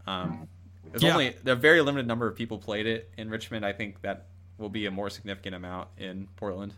Um, 0.07 0.49
there's 0.91 1.03
Yeah. 1.03 1.13
only 1.13 1.37
a 1.47 1.55
very 1.55 1.81
limited 1.81 2.07
number 2.07 2.27
of 2.27 2.37
people 2.37 2.59
played 2.59 2.87
it 2.87 3.11
in 3.17 3.31
Richmond. 3.31 3.65
I 3.65 3.73
think 3.73 4.03
that 4.03 4.27
will 4.59 4.69
be 4.69 4.87
a 4.87 4.91
more 4.91 5.11
significant 5.11 5.55
amount 5.55 5.89
in 5.99 6.29
Portland. 6.37 6.75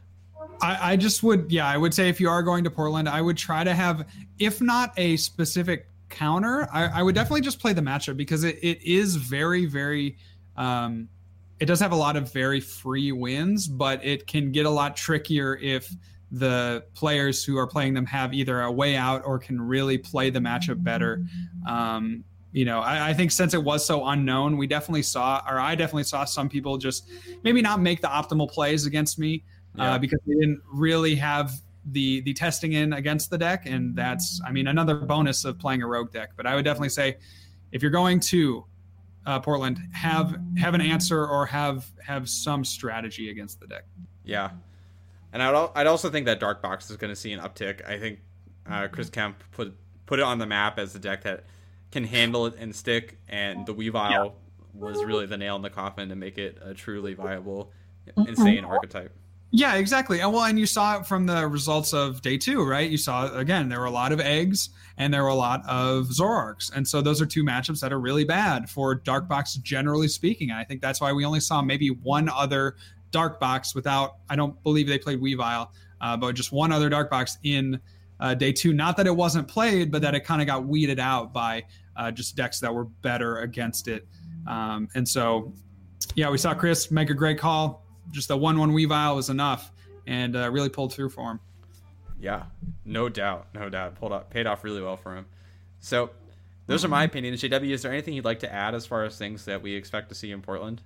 I, 0.61 0.93
I 0.93 0.97
just 0.97 1.23
would, 1.23 1.51
yeah, 1.51 1.67
I 1.67 1.77
would 1.77 1.95
say 1.95 2.09
if 2.09 2.21
you 2.21 2.29
are 2.29 2.43
going 2.43 2.65
to 2.65 2.71
Portland, 2.71 3.09
I 3.09 3.21
would 3.21 3.37
try 3.37 3.65
to 3.65 3.75
have, 3.75 4.07
if 4.39 4.61
not 4.61 4.93
a 4.97 5.17
specific 5.17 5.89
counter, 6.09 6.69
I, 6.73 6.87
I 6.87 7.03
would 7.03 7.15
definitely 7.15 7.43
just 7.43 7.61
play 7.61 7.73
the 7.73 7.81
matchup 7.81 8.17
because 8.17 8.45
it, 8.45 8.57
it 8.63 8.83
is 8.83 9.17
very, 9.17 9.67
very, 9.67 10.17
um, 10.57 11.09
it 11.61 11.67
does 11.67 11.81
have 11.81 11.93
a 11.93 11.97
lot 11.97 12.17
of 12.17 12.33
very 12.33 12.61
free 12.61 13.13
wins, 13.13 13.67
but 13.67 14.05
it 14.05 14.27
can 14.27 14.53
get 14.53 14.65
a 14.65 14.71
lot 14.71 14.97
trickier 14.97 15.57
if 15.57 15.93
the 16.31 16.85
players 16.95 17.43
who 17.43 17.57
are 17.57 17.67
playing 17.67 17.95
them 17.95 18.07
have 18.07 18.33
either 18.35 18.61
a 18.61 18.71
way 18.71 18.97
out 18.97 19.23
or 19.25 19.39
can 19.39 19.61
really 19.61 19.99
play 19.99 20.31
the 20.31 20.39
matchup 20.39 20.83
better. 20.83 21.25
Um, 21.67 22.25
you 22.59 22.65
know, 22.65 22.81
I, 22.81 23.11
I 23.11 23.13
think 23.15 23.31
since 23.31 23.55
it 23.55 23.63
was 23.63 23.87
so 23.87 24.05
unknown, 24.07 24.57
we 24.57 24.67
definitely 24.67 25.05
saw, 25.05 25.41
or 25.49 25.61
I 25.61 25.77
definitely 25.77 26.09
saw 26.13 26.25
some 26.25 26.49
people 26.49 26.77
just 26.77 27.09
maybe 27.45 27.63
not 27.63 27.81
make 27.81 28.01
the 28.01 28.09
optimal 28.09 28.51
plays 28.51 28.85
against 28.85 29.17
me 29.19 29.45
Yeah. 29.77 29.95
uh, 29.95 29.99
because 29.99 30.19
they 30.27 30.35
didn't 30.35 30.61
really 30.85 31.15
have 31.15 31.53
the 31.93 32.21
the 32.23 32.35
testing 32.35 32.73
in 32.73 32.93
against 32.93 33.31
the 33.31 33.39
deck, 33.39 33.61
and 33.67 33.95
that's 33.95 34.41
I 34.45 34.51
mean 34.51 34.67
another 34.67 34.97
bonus 34.97 35.45
of 35.45 35.57
playing 35.59 35.83
a 35.83 35.87
rogue 35.87 36.11
deck. 36.13 36.31
But 36.37 36.47
I 36.47 36.55
would 36.57 36.65
definitely 36.65 36.89
say 37.01 37.19
if 37.71 37.81
you're 37.83 37.93
going 38.03 38.19
to 38.35 38.65
uh, 39.25 39.39
Portland, 39.41 39.79
have 39.93 40.37
have 40.59 40.75
an 40.75 40.81
answer 40.81 41.25
or 41.27 41.47
have 41.47 41.87
have 42.05 42.29
some 42.29 42.65
strategy 42.65 43.31
against 43.31 43.61
the 43.61 43.67
deck. 43.69 43.85
Yeah, 44.25 44.51
and 45.33 45.43
I'd 45.43 45.55
al- 45.55 45.73
I'd 45.77 45.87
also 45.87 46.11
think 46.11 46.27
that 46.27 46.41
Dark 46.41 46.61
Box 46.61 46.91
is 46.91 46.97
going 46.97 47.13
to 47.13 47.17
see 47.17 47.33
an 47.33 47.41
uptick. 47.41 47.87
I 47.89 47.99
think 48.01 48.19
uh, 48.69 48.89
Chris 48.89 49.11
Kemp 49.11 49.37
put 49.53 49.75
put 50.07 50.19
it 50.19 50.25
on 50.25 50.39
the 50.39 50.47
map 50.47 50.79
as 50.79 50.93
the 50.93 50.99
deck 50.99 51.23
that 51.23 51.45
can 51.91 52.05
handle 52.05 52.47
it 52.47 52.55
and 52.59 52.75
stick, 52.75 53.19
and 53.29 53.67
the 53.67 53.75
Weavile 53.75 54.33
was 54.75 55.03
really 55.05 55.27
the 55.27 55.37
nail 55.37 55.57
in 55.57 55.63
the 55.63 55.71
coffin 55.71 56.09
to 56.09 56.17
make 56.17 56.39
it 56.39 56.59
a 56.63 56.75
truly 56.75 57.15
viable, 57.15 57.73
insane 58.17 58.65
archetype. 58.65 59.13
Yeah, 59.51 59.77
exactly. 59.77 60.21
And 60.21 60.33
well, 60.33 60.45
and 60.45 60.59
you 60.59 60.67
saw 60.67 60.99
it 60.99 61.07
from 61.07 61.25
the 61.25 61.47
results 61.49 61.95
of 61.95 62.21
day 62.21 62.37
two, 62.37 62.63
right? 62.65 62.89
You 62.89 62.99
saw 62.99 63.35
again 63.35 63.71
there 63.71 63.81
were 63.81 63.87
a 63.87 63.91
lot 63.91 64.13
of 64.13 64.21
eggs 64.21 64.69
and 64.99 65.13
there 65.13 65.23
were 65.23 65.31
a 65.31 65.35
lot 65.35 65.63
of 65.67 66.09
Zoroarks, 66.09 66.71
and 66.75 66.87
so 66.87 67.01
those 67.01 67.23
are 67.23 67.27
two 67.27 67.43
matchups 67.43 67.81
that 67.81 67.93
are 67.93 68.01
really 68.01 68.25
bad 68.25 68.69
for 68.69 68.95
Dark 68.95 69.27
Box, 69.27 69.55
generally 69.55 70.09
speaking. 70.09 70.51
And 70.51 70.59
I 70.59 70.65
think 70.65 70.83
that's 70.83 71.01
why 71.01 71.13
we 71.13 71.25
only 71.25 71.41
saw 71.41 71.63
maybe 71.63 71.89
one 71.91 72.29
other 72.29 72.77
Dark 73.11 73.41
Box 73.41 73.75
without. 73.75 74.17
I 74.29 74.37
don't 74.37 74.63
believe 74.63 74.87
they 74.87 74.99
played 74.99 75.21
Weavile, 75.21 75.69
uh, 76.03 76.17
but 76.19 76.35
just 76.35 76.53
one 76.53 76.71
other 76.71 76.91
Dark 76.91 77.09
Box 77.09 77.39
in 77.43 77.81
uh, 78.21 78.35
day 78.35 78.53
two. 78.53 78.73
Not 78.73 78.97
that 78.97 79.07
it 79.07 79.15
wasn't 79.15 79.49
played, 79.49 79.91
but 79.91 80.03
that 80.03 80.15
it 80.15 80.25
kind 80.25 80.41
of 80.41 80.47
got 80.47 80.65
weeded 80.67 80.99
out 80.99 81.33
by 81.33 81.65
uh, 81.97 82.11
just 82.11 82.37
decks 82.37 82.61
that 82.61 82.75
were 82.75 82.85
better 82.85 83.39
against 83.39 83.89
it. 83.89 84.07
Um, 84.47 84.89
and 84.95 85.07
so, 85.07 85.53
yeah, 86.15 86.31
we 86.31 86.39
saw 86.39 86.55
Chris 86.55 86.91
make 86.91 87.11
a 87.11 87.15
great 87.15 87.39
call 87.39 87.85
just 88.11 88.31
a 88.31 88.37
one-one 88.37 88.73
Weavile 88.73 89.15
was 89.15 89.31
enough, 89.31 89.73
and 90.07 90.37
uh, 90.37 90.51
really 90.51 90.69
pulled 90.69 90.93
through 90.93 91.11
for 91.11 91.31
him. 91.31 91.41
Yeah, 92.21 92.45
no 92.85 93.09
doubt, 93.09 93.49
no 93.55 93.69
doubt. 93.69 93.97
Pulled 93.97 94.13
up, 94.13 94.31
paid 94.31 94.47
off 94.47 94.65
really 94.65 94.83
well 94.83 94.97
for 94.97 95.17
him. 95.17 95.27
So, 95.81 96.11
those 96.67 96.85
are 96.85 96.89
my 96.89 97.05
opinions. 97.05 97.43
JW, 97.43 97.71
is 97.71 97.83
there 97.83 97.93
anything 97.93 98.15
you'd 98.15 98.25
like 98.25 98.41
to 98.41 98.53
add 98.53 98.75
as 98.75 98.85
far 98.87 99.05
as 99.05 99.17
things 99.17 99.45
that 99.47 99.63
we 99.63 99.75
expect 99.75 100.09
to 100.11 100.15
see 100.15 100.33
in 100.33 100.43
Portland? 100.43 100.83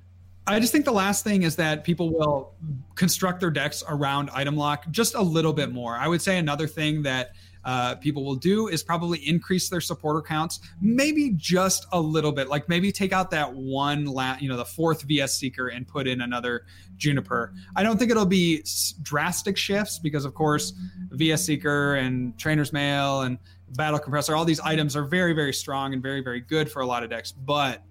I 0.47 0.59
just 0.59 0.73
think 0.73 0.85
the 0.85 0.93
last 0.93 1.23
thing 1.23 1.43
is 1.43 1.57
that 1.57 1.85
people 1.85 2.11
will 2.11 2.55
construct 2.97 3.41
their 3.41 3.51
decks 3.51 3.85
around 3.89 4.29
item 4.31 4.57
lock 4.57 4.91
just 4.91 5.15
a 5.15 5.23
little 5.23 5.53
bit 5.53 5.71
more. 5.71 5.95
I 5.95 6.09
would 6.09 6.21
say 6.21 6.39
another 6.39 6.67
thing 6.67 7.03
that 7.03 7.33
uh, 7.65 7.95
people 7.97 8.25
will 8.25 8.35
do 8.35 8.67
is 8.67 8.83
probably 8.83 9.19
increase 9.21 9.69
their 9.69 9.81
supporter 9.81 10.21
counts, 10.21 10.59
maybe 10.81 11.33
just 11.37 11.87
a 11.93 12.01
little 12.01 12.33
bit. 12.33 12.49
Like 12.49 12.69
maybe 12.69 12.91
take 12.91 13.13
out 13.13 13.31
that 13.31 13.55
one, 13.55 14.05
la- 14.05 14.37
you 14.41 14.49
know, 14.49 14.57
the 14.57 14.65
fourth 14.65 15.03
VS 15.03 15.35
Seeker 15.35 15.69
and 15.69 15.87
put 15.87 16.09
in 16.09 16.23
another 16.23 16.67
Juniper. 16.97 17.55
I 17.77 17.85
don't 17.85 17.99
think 17.99 18.11
it'll 18.11 18.27
be 18.27 18.61
s- 18.63 18.95
drastic 19.01 19.57
shifts 19.57 20.01
because, 20.01 20.25
of 20.25 20.35
course, 20.35 20.73
VS 21.13 21.45
Seeker 21.45 21.95
and 21.95 22.37
Trainer's 22.37 22.73
Mail 22.73 23.23
and 23.23 23.39
Battle 23.77 24.01
Compressor, 24.01 24.35
all 24.35 24.45
these 24.45 24.61
items 24.61 24.97
are 24.97 25.05
very, 25.05 25.33
very 25.33 25.53
strong 25.53 25.93
and 25.93 26.03
very, 26.03 26.21
very 26.21 26.41
good 26.41 26.71
for 26.71 26.83
a 26.83 26.87
lot 26.87 27.05
of 27.05 27.11
decks. 27.11 27.31
But 27.31 27.83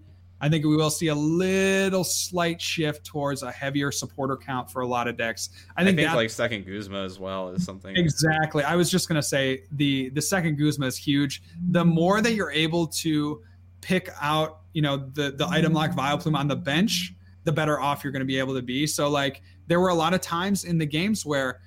I 0.41 0.49
think 0.49 0.65
we 0.65 0.75
will 0.75 0.89
see 0.89 1.07
a 1.07 1.15
little 1.15 2.03
slight 2.03 2.59
shift 2.59 3.05
towards 3.05 3.43
a 3.43 3.51
heavier 3.51 3.91
supporter 3.91 4.35
count 4.35 4.71
for 4.71 4.81
a 4.81 4.87
lot 4.87 5.07
of 5.07 5.15
decks. 5.15 5.49
I 5.77 5.81
I 5.81 5.85
think, 5.85 5.97
think, 5.97 6.09
that, 6.09 6.15
like 6.15 6.31
second 6.31 6.65
Guzma 6.65 7.03
as 7.03 7.19
well 7.19 7.49
is 7.49 7.63
something. 7.63 7.95
exactly. 7.95 8.63
I 8.63 8.75
was 8.75 8.89
just 8.89 9.07
gonna 9.07 9.21
say 9.21 9.63
the 9.71 10.09
the 10.09 10.21
second 10.21 10.57
Guzma 10.57 10.87
is 10.87 10.97
huge. 10.97 11.43
The 11.69 11.85
more 11.85 12.21
that 12.21 12.33
you're 12.33 12.51
able 12.51 12.87
to 12.87 13.41
pick 13.81 14.09
out, 14.21 14.61
you 14.73 14.81
know, 14.81 14.97
the 14.97 15.31
the 15.31 15.47
item 15.47 15.73
lock 15.73 15.91
Vileplume 15.91 16.35
on 16.35 16.47
the 16.47 16.55
bench, 16.55 17.13
the 17.43 17.51
better 17.51 17.79
off 17.79 18.03
you're 18.03 18.13
going 18.13 18.21
to 18.21 18.25
be 18.25 18.39
able 18.39 18.55
to 18.55 18.61
be. 18.61 18.87
So 18.87 19.09
like 19.09 19.41
there 19.67 19.79
were 19.79 19.89
a 19.89 19.95
lot 19.95 20.13
of 20.13 20.21
times 20.21 20.63
in 20.63 20.77
the 20.77 20.85
games 20.85 21.25
where, 21.25 21.61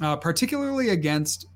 uh, 0.00 0.16
particularly 0.16 0.90
against 0.90 1.46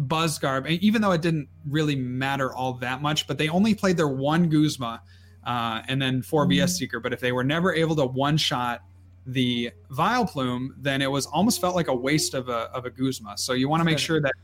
Buzzgarb, 0.00 0.66
and 0.66 0.80
even 0.82 1.02
though 1.02 1.12
it 1.12 1.22
didn't 1.22 1.48
really 1.68 1.96
matter 1.96 2.54
all 2.54 2.74
that 2.74 3.02
much, 3.02 3.26
but 3.26 3.38
they 3.38 3.48
only 3.48 3.74
played 3.74 3.96
their 3.96 4.08
one 4.08 4.48
Guzma 4.48 5.02
uh, 5.48 5.80
and 5.88 6.00
then 6.00 6.20
four 6.20 6.46
VS 6.46 6.76
Seeker. 6.76 7.00
But 7.00 7.14
if 7.14 7.20
they 7.20 7.32
were 7.32 7.42
never 7.42 7.72
able 7.72 7.96
to 7.96 8.04
one 8.04 8.36
shot 8.36 8.82
the 9.26 9.70
Vileplume, 9.90 10.74
then 10.76 11.00
it 11.00 11.10
was 11.10 11.24
almost 11.24 11.58
felt 11.60 11.74
like 11.74 11.88
a 11.88 11.94
waste 11.94 12.34
of 12.34 12.50
a, 12.50 12.70
of 12.74 12.84
a 12.84 12.90
Guzma. 12.90 13.36
So 13.38 13.54
you 13.54 13.66
want 13.66 13.80
to 13.80 13.84
make 13.84 13.98
sure 13.98 14.20
that 14.20 14.34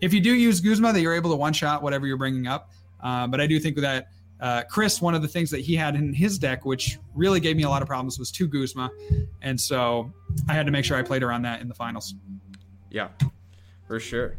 if 0.00 0.14
you 0.14 0.20
do 0.20 0.32
use 0.32 0.60
Guzma, 0.60 0.92
that 0.92 1.00
you're 1.00 1.14
able 1.14 1.30
to 1.30 1.36
one 1.36 1.52
shot 1.52 1.82
whatever 1.82 2.06
you're 2.06 2.16
bringing 2.16 2.46
up. 2.46 2.70
Uh, 3.02 3.26
but 3.26 3.40
I 3.40 3.48
do 3.48 3.58
think 3.58 3.76
that 3.78 4.06
uh, 4.40 4.62
Chris, 4.70 5.02
one 5.02 5.16
of 5.16 5.22
the 5.22 5.28
things 5.28 5.50
that 5.50 5.60
he 5.60 5.74
had 5.74 5.96
in 5.96 6.12
his 6.12 6.38
deck, 6.38 6.64
which 6.64 6.98
really 7.14 7.40
gave 7.40 7.56
me 7.56 7.64
a 7.64 7.68
lot 7.68 7.82
of 7.82 7.88
problems, 7.88 8.16
was 8.16 8.30
two 8.30 8.46
Guzma, 8.46 8.90
and 9.42 9.60
so 9.60 10.12
I 10.48 10.54
had 10.54 10.66
to 10.66 10.72
make 10.72 10.84
sure 10.84 10.96
I 10.96 11.02
played 11.02 11.24
around 11.24 11.42
that 11.42 11.60
in 11.60 11.68
the 11.68 11.74
finals. 11.74 12.14
Yeah, 12.90 13.08
for 13.88 13.98
sure. 13.98 14.36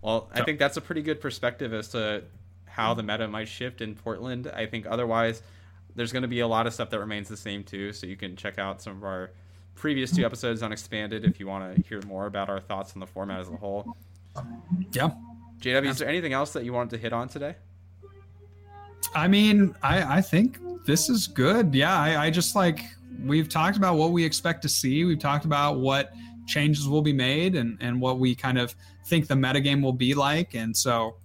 Well, 0.00 0.30
I 0.32 0.42
think 0.42 0.58
that's 0.58 0.78
a 0.78 0.80
pretty 0.80 1.02
good 1.02 1.20
perspective 1.20 1.74
as 1.74 1.88
to 1.88 2.24
how 2.80 2.94
the 2.94 3.02
meta 3.02 3.28
might 3.28 3.48
shift 3.48 3.80
in 3.80 3.94
Portland. 3.94 4.50
I 4.54 4.66
think 4.66 4.86
otherwise, 4.88 5.42
there's 5.94 6.12
going 6.12 6.22
to 6.22 6.28
be 6.28 6.40
a 6.40 6.48
lot 6.48 6.66
of 6.66 6.72
stuff 6.72 6.90
that 6.90 6.98
remains 6.98 7.28
the 7.28 7.36
same 7.36 7.62
too. 7.62 7.92
So 7.92 8.06
you 8.06 8.16
can 8.16 8.36
check 8.36 8.58
out 8.58 8.80
some 8.80 8.96
of 8.96 9.04
our 9.04 9.30
previous 9.74 10.10
two 10.10 10.24
episodes 10.24 10.62
on 10.62 10.72
Expanded 10.72 11.24
if 11.24 11.38
you 11.38 11.46
want 11.46 11.74
to 11.76 11.82
hear 11.82 12.00
more 12.06 12.26
about 12.26 12.48
our 12.48 12.60
thoughts 12.60 12.94
on 12.94 13.00
the 13.00 13.06
format 13.06 13.40
as 13.40 13.48
a 13.48 13.56
whole. 13.56 13.96
Yeah. 14.92 15.10
JW, 15.60 15.90
is 15.90 15.98
there 15.98 16.08
anything 16.08 16.32
else 16.32 16.52
that 16.54 16.64
you 16.64 16.72
wanted 16.72 16.90
to 16.90 16.98
hit 16.98 17.12
on 17.12 17.28
today? 17.28 17.54
I 19.14 19.28
mean, 19.28 19.74
I, 19.82 20.18
I 20.18 20.20
think 20.22 20.58
this 20.86 21.10
is 21.10 21.26
good. 21.26 21.74
Yeah, 21.74 21.94
I, 21.94 22.26
I 22.26 22.30
just 22.30 22.54
like 22.56 22.80
we've 23.24 23.48
talked 23.48 23.76
about 23.76 23.96
what 23.96 24.12
we 24.12 24.24
expect 24.24 24.62
to 24.62 24.68
see. 24.68 25.04
We've 25.04 25.18
talked 25.18 25.44
about 25.44 25.80
what 25.80 26.12
changes 26.46 26.88
will 26.88 27.02
be 27.02 27.12
made 27.12 27.56
and, 27.56 27.76
and 27.80 28.00
what 28.00 28.18
we 28.18 28.34
kind 28.34 28.58
of 28.58 28.74
think 29.06 29.26
the 29.26 29.34
metagame 29.34 29.82
will 29.82 29.92
be 29.92 30.14
like. 30.14 30.54
And 30.54 30.74
so 30.74 31.16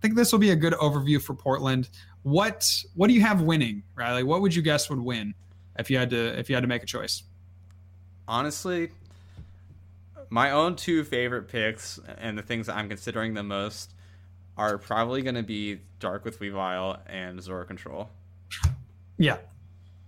think 0.00 0.14
this 0.14 0.32
will 0.32 0.38
be 0.38 0.50
a 0.50 0.56
good 0.56 0.74
overview 0.74 1.20
for 1.20 1.34
Portland. 1.34 1.88
What 2.22 2.68
what 2.94 3.08
do 3.08 3.14
you 3.14 3.20
have 3.22 3.42
winning, 3.42 3.82
Riley? 3.94 4.22
What 4.22 4.40
would 4.40 4.54
you 4.54 4.62
guess 4.62 4.90
would 4.90 5.00
win 5.00 5.34
if 5.78 5.90
you 5.90 5.98
had 5.98 6.10
to 6.10 6.38
if 6.38 6.48
you 6.48 6.56
had 6.56 6.62
to 6.62 6.68
make 6.68 6.82
a 6.82 6.86
choice? 6.86 7.22
honestly, 8.30 8.90
my 10.30 10.52
own 10.52 10.76
two 10.76 11.04
favorite 11.04 11.48
picks 11.48 11.98
and 12.16 12.38
the 12.38 12.42
things 12.42 12.66
that 12.66 12.76
I'm 12.76 12.88
considering 12.88 13.34
the 13.34 13.42
most 13.42 13.94
are 14.56 14.78
probably 14.78 15.20
going 15.20 15.34
to 15.34 15.42
be 15.42 15.80
Dark 15.98 16.24
with 16.24 16.38
Weavile 16.38 17.00
and 17.06 17.42
Zora 17.42 17.66
Control. 17.66 18.08
Yeah, 19.18 19.38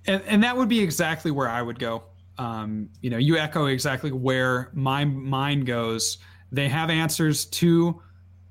and 0.07 0.23
and 0.27 0.43
that 0.45 0.57
would 0.57 0.69
be 0.69 0.81
exactly 0.81 1.31
where 1.31 1.49
I 1.49 1.61
would 1.61 1.79
go. 1.79 2.05
Um, 2.39 2.89
you 3.03 3.11
know, 3.11 3.19
you 3.19 3.37
echo 3.37 3.67
exactly 3.67 4.13
where 4.13 4.71
my 4.73 5.05
mind 5.05 5.67
goes. 5.67 6.19
They 6.51 6.69
have 6.69 6.89
answers 6.89 7.45
to 7.47 8.01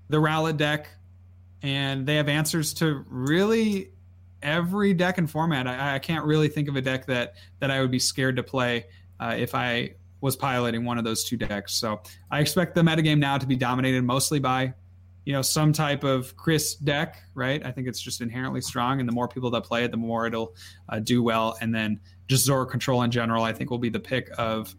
the 0.09 0.17
Rowlet 0.17 0.57
deck, 0.57 0.89
and 1.61 2.05
they 2.05 2.15
have 2.15 2.27
answers 2.27 2.73
to 2.75 3.05
really 3.07 3.91
every 4.41 4.93
deck 4.93 5.17
and 5.17 5.29
format. 5.29 5.67
I, 5.67 5.95
I 5.95 5.99
can't 5.99 6.25
really 6.25 6.47
think 6.47 6.67
of 6.67 6.75
a 6.75 6.81
deck 6.81 7.05
that 7.07 7.35
that 7.59 7.71
I 7.71 7.81
would 7.81 7.91
be 7.91 7.99
scared 7.99 8.35
to 8.37 8.43
play 8.43 8.85
uh, 9.19 9.35
if 9.37 9.53
I 9.53 9.95
was 10.21 10.35
piloting 10.35 10.85
one 10.85 10.97
of 10.97 11.03
those 11.03 11.23
two 11.23 11.37
decks. 11.37 11.73
So 11.73 12.01
I 12.29 12.39
expect 12.39 12.75
the 12.75 12.81
metagame 12.81 13.17
now 13.17 13.37
to 13.37 13.47
be 13.47 13.55
dominated 13.55 14.03
mostly 14.03 14.39
by 14.39 14.73
you 15.25 15.33
know 15.33 15.41
some 15.41 15.71
type 15.73 16.03
of 16.03 16.35
Chris 16.35 16.75
deck, 16.75 17.21
right? 17.35 17.63
I 17.65 17.71
think 17.71 17.87
it's 17.87 18.01
just 18.01 18.21
inherently 18.21 18.61
strong, 18.61 18.99
and 18.99 19.07
the 19.07 19.13
more 19.13 19.27
people 19.27 19.51
that 19.51 19.63
play 19.63 19.83
it, 19.83 19.91
the 19.91 19.97
more 19.97 20.25
it'll 20.25 20.55
uh, 20.89 20.99
do 20.99 21.21
well. 21.21 21.57
And 21.61 21.73
then 21.73 21.99
just 22.27 22.45
Zora 22.45 22.65
control 22.65 23.03
in 23.03 23.11
general, 23.11 23.43
I 23.43 23.53
think 23.53 23.69
will 23.69 23.77
be 23.77 23.89
the 23.89 23.99
pick 23.99 24.29
of 24.37 24.75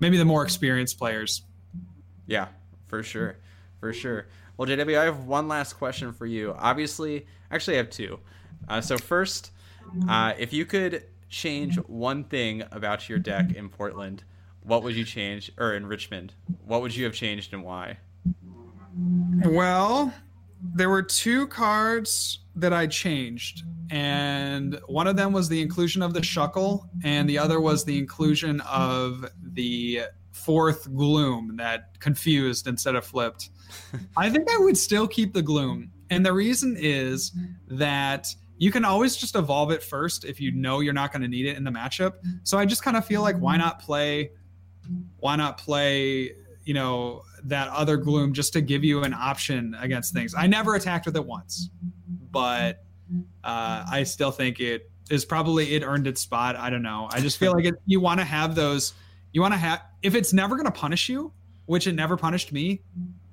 maybe 0.00 0.18
the 0.18 0.24
more 0.24 0.42
experienced 0.42 0.98
players. 0.98 1.42
Yeah, 2.26 2.48
for 2.88 3.02
sure. 3.02 3.36
For 3.80 3.92
sure. 3.92 4.26
Well, 4.56 4.68
JW, 4.68 4.98
I 4.98 5.04
have 5.04 5.26
one 5.26 5.48
last 5.48 5.74
question 5.74 6.12
for 6.12 6.26
you. 6.26 6.54
Obviously, 6.58 7.26
actually, 7.50 7.74
I 7.74 7.78
have 7.78 7.90
two. 7.90 8.18
Uh, 8.68 8.80
so, 8.80 8.96
first, 8.96 9.52
uh, 10.08 10.32
if 10.38 10.52
you 10.52 10.64
could 10.64 11.04
change 11.28 11.76
one 11.86 12.24
thing 12.24 12.62
about 12.72 13.08
your 13.08 13.18
deck 13.18 13.52
in 13.54 13.68
Portland, 13.68 14.24
what 14.62 14.82
would 14.82 14.96
you 14.96 15.04
change, 15.04 15.52
or 15.58 15.74
in 15.74 15.86
Richmond, 15.86 16.32
what 16.64 16.82
would 16.82 16.94
you 16.94 17.04
have 17.04 17.14
changed 17.14 17.52
and 17.52 17.62
why? 17.62 17.98
Well, 19.44 20.12
there 20.74 20.88
were 20.88 21.02
two 21.02 21.46
cards 21.48 22.40
that 22.56 22.72
I 22.72 22.86
changed, 22.86 23.62
and 23.90 24.80
one 24.86 25.06
of 25.06 25.16
them 25.16 25.32
was 25.32 25.48
the 25.48 25.60
inclusion 25.60 26.02
of 26.02 26.14
the 26.14 26.20
Shuckle, 26.20 26.88
and 27.04 27.28
the 27.28 27.38
other 27.38 27.60
was 27.60 27.84
the 27.84 27.98
inclusion 27.98 28.60
of 28.62 29.26
the 29.40 30.02
fourth 30.36 30.92
Gloom 30.94 31.56
that 31.56 31.98
confused 32.00 32.66
instead 32.66 32.94
of 32.94 33.04
flipped. 33.04 33.50
I 34.16 34.30
think 34.30 34.48
I 34.50 34.58
would 34.58 34.76
still 34.76 35.08
keep 35.08 35.32
the 35.32 35.42
Gloom, 35.42 35.90
and 36.10 36.24
the 36.24 36.32
reason 36.32 36.76
is 36.78 37.32
that 37.68 38.28
you 38.58 38.70
can 38.70 38.84
always 38.84 39.16
just 39.16 39.34
evolve 39.36 39.70
it 39.70 39.82
first 39.82 40.24
if 40.24 40.40
you 40.40 40.50
know 40.52 40.80
you're 40.80 40.94
not 40.94 41.12
going 41.12 41.22
to 41.22 41.28
need 41.28 41.46
it 41.46 41.56
in 41.56 41.64
the 41.64 41.70
matchup. 41.70 42.14
So 42.42 42.56
I 42.56 42.64
just 42.64 42.82
kind 42.82 42.96
of 42.96 43.04
feel 43.04 43.20
like 43.20 43.36
why 43.36 43.56
not 43.56 43.80
play, 43.80 44.30
why 45.18 45.36
not 45.36 45.58
play, 45.58 46.32
you 46.64 46.72
know, 46.72 47.22
that 47.44 47.68
other 47.68 47.96
gloom 47.96 48.32
just 48.32 48.52
to 48.54 48.60
give 48.60 48.82
you 48.82 49.04
an 49.04 49.12
option 49.12 49.76
against 49.78 50.14
things. 50.14 50.34
I 50.34 50.46
never 50.46 50.74
attacked 50.74 51.04
with 51.04 51.16
it 51.16 51.24
once, 51.24 51.68
but 52.30 52.84
uh, 53.44 53.84
I 53.90 54.04
still 54.04 54.30
think 54.30 54.58
it 54.58 54.90
is 55.10 55.24
probably 55.24 55.74
it 55.74 55.82
earned 55.82 56.06
its 56.06 56.20
spot. 56.20 56.56
I 56.56 56.70
don't 56.70 56.82
know. 56.82 57.08
I 57.12 57.20
just 57.20 57.38
feel 57.38 57.52
like 57.56 57.66
it, 57.66 57.74
you 57.84 58.00
want 58.00 58.20
to 58.20 58.24
have 58.24 58.54
those. 58.54 58.94
You 59.36 59.42
want 59.42 59.54
to 59.54 59.58
have 59.58 59.82
if 60.02 60.14
it's 60.14 60.32
never 60.32 60.56
going 60.56 60.66
to 60.66 60.72
punish 60.72 61.08
you, 61.08 61.30
which 61.66 61.86
it 61.86 61.92
never 61.92 62.16
punished 62.16 62.52
me, 62.52 62.80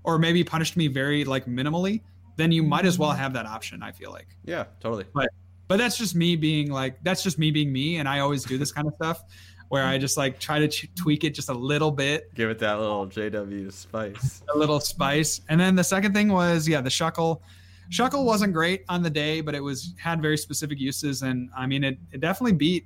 or 0.04 0.20
maybe 0.20 0.44
punished 0.44 0.78
me 0.78 0.88
very 0.88 1.24
like 1.24 1.46
minimally 1.46 2.02
then 2.36 2.52
you 2.52 2.64
might 2.64 2.86
as 2.86 2.98
well 2.98 3.12
have 3.12 3.34
that 3.34 3.46
option. 3.46 3.84
I 3.84 3.92
feel 3.92 4.12
like. 4.12 4.28
Yeah, 4.44 4.66
totally. 4.80 5.06
But 5.14 5.30
but 5.68 5.78
that's 5.78 5.98
just 5.98 6.16
me 6.16 6.36
being 6.36 6.72
like 6.72 6.98
that's 7.04 7.24
just 7.24 7.38
me 7.38 7.52
being 7.52 7.72
me, 7.72 7.98
and 7.98 8.08
I 8.08 8.20
always 8.20 8.44
do 8.44 8.58
this 8.58 8.72
kind 8.72 8.88
of 8.88 8.94
stuff 8.96 9.24
where 9.70 9.84
I 9.84 9.98
just 9.98 10.18
like 10.18 10.40
try 10.40 10.66
to 10.66 10.88
tweak 10.96 11.24
it 11.24 11.34
just 11.34 11.50
a 11.50 11.54
little 11.54 11.92
bit, 11.92 12.34
give 12.36 12.50
it 12.50 12.60
that 12.60 12.80
little 12.80 13.08
JW 13.08 13.72
spice, 13.72 14.44
a 14.54 14.58
little 14.58 14.80
spice. 14.80 15.42
And 15.50 15.60
then 15.60 15.76
the 15.76 15.84
second 15.84 16.14
thing 16.14 16.30
was 16.30 16.68
yeah, 16.68 16.82
the 16.82 16.90
shuckle. 16.90 17.42
Shuckle 17.90 18.24
wasn't 18.24 18.54
great 18.54 18.86
on 18.90 19.04
the 19.04 19.10
day, 19.10 19.42
but 19.42 19.54
it 19.54 19.60
was 19.60 19.94
had 19.98 20.22
very 20.22 20.38
specific 20.38 20.80
uses, 20.80 21.22
and 21.22 21.50
I 21.56 21.68
mean 21.68 21.84
it, 21.84 21.98
it 22.12 22.22
definitely 22.22 22.54
beat, 22.54 22.86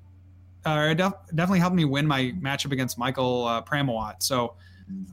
uh, 0.68 0.90
it 0.92 0.96
def- 0.96 1.14
definitely 1.34 1.60
helped 1.60 1.76
me 1.76 1.86
win 1.86 2.06
my 2.06 2.34
matchup 2.40 2.72
against 2.72 2.98
Michael 2.98 3.46
uh, 3.46 3.62
Pramawat. 3.62 4.22
So 4.22 4.56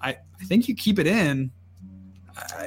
I, 0.00 0.10
I 0.10 0.44
think 0.44 0.68
you 0.68 0.74
keep 0.74 0.98
it 0.98 1.06
in, 1.06 1.50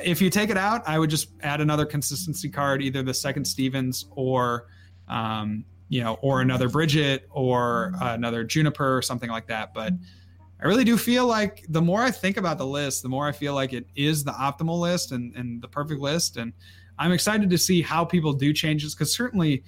if 0.03 0.21
you 0.21 0.29
take 0.29 0.49
it 0.49 0.57
out, 0.57 0.88
I 0.88 0.97
would 0.97 1.09
just 1.09 1.29
add 1.41 1.61
another 1.61 1.85
consistency 1.85 2.49
card, 2.49 2.81
either 2.81 3.03
the 3.03 3.13
second 3.13 3.45
Steven's 3.45 4.05
or, 4.11 4.67
um, 5.07 5.65
you 5.89 6.01
know, 6.03 6.17
or 6.21 6.41
another 6.41 6.69
Brigette 6.69 7.25
or 7.29 7.93
another 7.99 8.43
Juniper 8.43 8.97
or 8.97 9.01
something 9.01 9.29
like 9.29 9.47
that. 9.47 9.73
But 9.73 9.93
I 10.61 10.67
really 10.67 10.83
do 10.83 10.97
feel 10.97 11.27
like 11.27 11.65
the 11.69 11.81
more 11.81 12.01
I 12.01 12.11
think 12.11 12.38
about 12.38 12.57
the 12.57 12.65
list, 12.65 13.03
the 13.03 13.09
more 13.09 13.27
I 13.27 13.31
feel 13.31 13.53
like 13.53 13.73
it 13.73 13.85
is 13.95 14.23
the 14.23 14.31
optimal 14.31 14.79
list 14.79 15.11
and, 15.11 15.35
and 15.35 15.61
the 15.61 15.67
perfect 15.67 16.01
list. 16.01 16.38
And 16.38 16.53
I'm 16.97 17.11
excited 17.11 17.49
to 17.49 17.57
see 17.57 17.81
how 17.81 18.05
people 18.05 18.33
do 18.33 18.53
changes 18.53 18.95
because 18.95 19.13
certainly, 19.13 19.63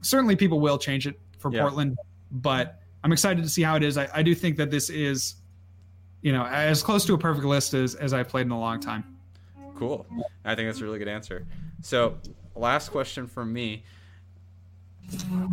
certainly 0.00 0.34
people 0.34 0.60
will 0.60 0.78
change 0.78 1.06
it 1.06 1.20
for 1.38 1.52
yeah. 1.52 1.60
Portland. 1.60 1.96
But 2.30 2.80
I'm 3.04 3.12
excited 3.12 3.42
to 3.42 3.48
see 3.48 3.62
how 3.62 3.76
it 3.76 3.82
is. 3.82 3.96
I, 3.98 4.08
I 4.12 4.22
do 4.22 4.34
think 4.34 4.56
that 4.56 4.70
this 4.70 4.90
is, 4.90 5.36
you 6.22 6.32
know, 6.32 6.44
as 6.44 6.82
close 6.82 7.04
to 7.06 7.14
a 7.14 7.18
perfect 7.18 7.46
list 7.46 7.74
as, 7.74 7.94
as 7.94 8.12
I've 8.12 8.28
played 8.28 8.46
in 8.46 8.52
a 8.52 8.58
long 8.58 8.80
time. 8.80 9.16
Cool. 9.76 10.06
I 10.44 10.54
think 10.54 10.68
that's 10.68 10.80
a 10.80 10.84
really 10.84 10.98
good 10.98 11.08
answer. 11.08 11.46
So, 11.82 12.18
last 12.54 12.90
question 12.90 13.26
from 13.26 13.52
me. 13.52 13.84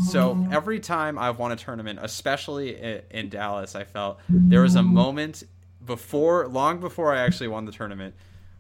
So, 0.10 0.48
every 0.52 0.80
time 0.80 1.20
I've 1.20 1.38
won 1.38 1.52
a 1.52 1.56
tournament, 1.56 2.00
especially 2.02 3.02
in 3.12 3.30
Dallas, 3.30 3.76
I 3.76 3.84
felt 3.84 4.20
there 4.30 4.62
was 4.62 4.76
a 4.76 4.84
moment 4.84 5.44
before, 5.86 6.48
long 6.48 6.80
before 6.80 7.14
I 7.14 7.20
actually 7.20 7.50
won 7.50 7.66
the 7.66 7.72
tournament, 7.72 8.16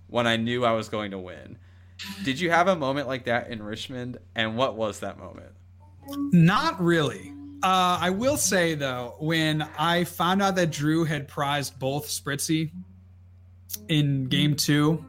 when 0.07 0.27
I 0.27 0.37
knew 0.37 0.65
I 0.65 0.73
was 0.73 0.89
going 0.89 1.11
to 1.11 1.17
win. 1.17 1.57
Did 2.23 2.39
you 2.39 2.51
have 2.51 2.67
a 2.67 2.75
moment 2.75 3.07
like 3.07 3.25
that 3.25 3.49
in 3.49 3.63
Richmond? 3.63 4.17
And 4.35 4.57
what 4.57 4.75
was 4.75 4.99
that 4.99 5.17
moment? 5.17 5.51
Not 6.31 6.79
really. 6.81 7.33
Uh, 7.63 7.97
I 8.01 8.09
will 8.09 8.35
say 8.35 8.75
though, 8.75 9.15
when 9.19 9.61
I 9.77 10.03
found 10.03 10.41
out 10.41 10.55
that 10.55 10.69
Drew 10.69 11.05
had 11.05 11.29
prized 11.29 11.79
both 11.79 12.07
Spritzee 12.07 12.71
in 13.87 14.25
game 14.25 14.57
two, 14.57 15.05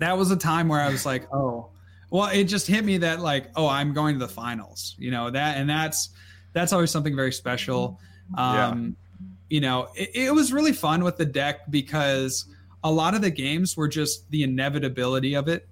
that 0.00 0.18
was 0.18 0.32
a 0.32 0.36
time 0.36 0.66
where 0.66 0.80
I 0.80 0.88
was 0.88 1.06
like, 1.06 1.32
oh, 1.32 1.68
well, 2.10 2.26
it 2.26 2.44
just 2.44 2.66
hit 2.66 2.84
me 2.84 2.98
that 2.98 3.20
like, 3.20 3.46
oh, 3.54 3.68
I'm 3.68 3.92
going 3.92 4.16
to 4.16 4.18
the 4.18 4.32
finals, 4.32 4.96
you 4.98 5.12
know 5.12 5.30
that, 5.30 5.56
and 5.56 5.70
that's 5.70 6.08
that's 6.52 6.72
always 6.72 6.90
something 6.90 7.14
very 7.14 7.32
special. 7.32 8.00
Um, 8.36 8.56
yeah. 8.56 9.26
You 9.50 9.60
know, 9.60 9.88
it, 9.94 10.10
it 10.14 10.34
was 10.34 10.52
really 10.52 10.72
fun 10.72 11.04
with 11.04 11.16
the 11.16 11.26
deck 11.26 11.70
because 11.70 12.46
a 12.82 12.90
lot 12.90 13.14
of 13.14 13.22
the 13.22 13.30
games 13.30 13.76
were 13.76 13.86
just 13.86 14.28
the 14.32 14.42
inevitability 14.42 15.34
of 15.36 15.46
it, 15.46 15.68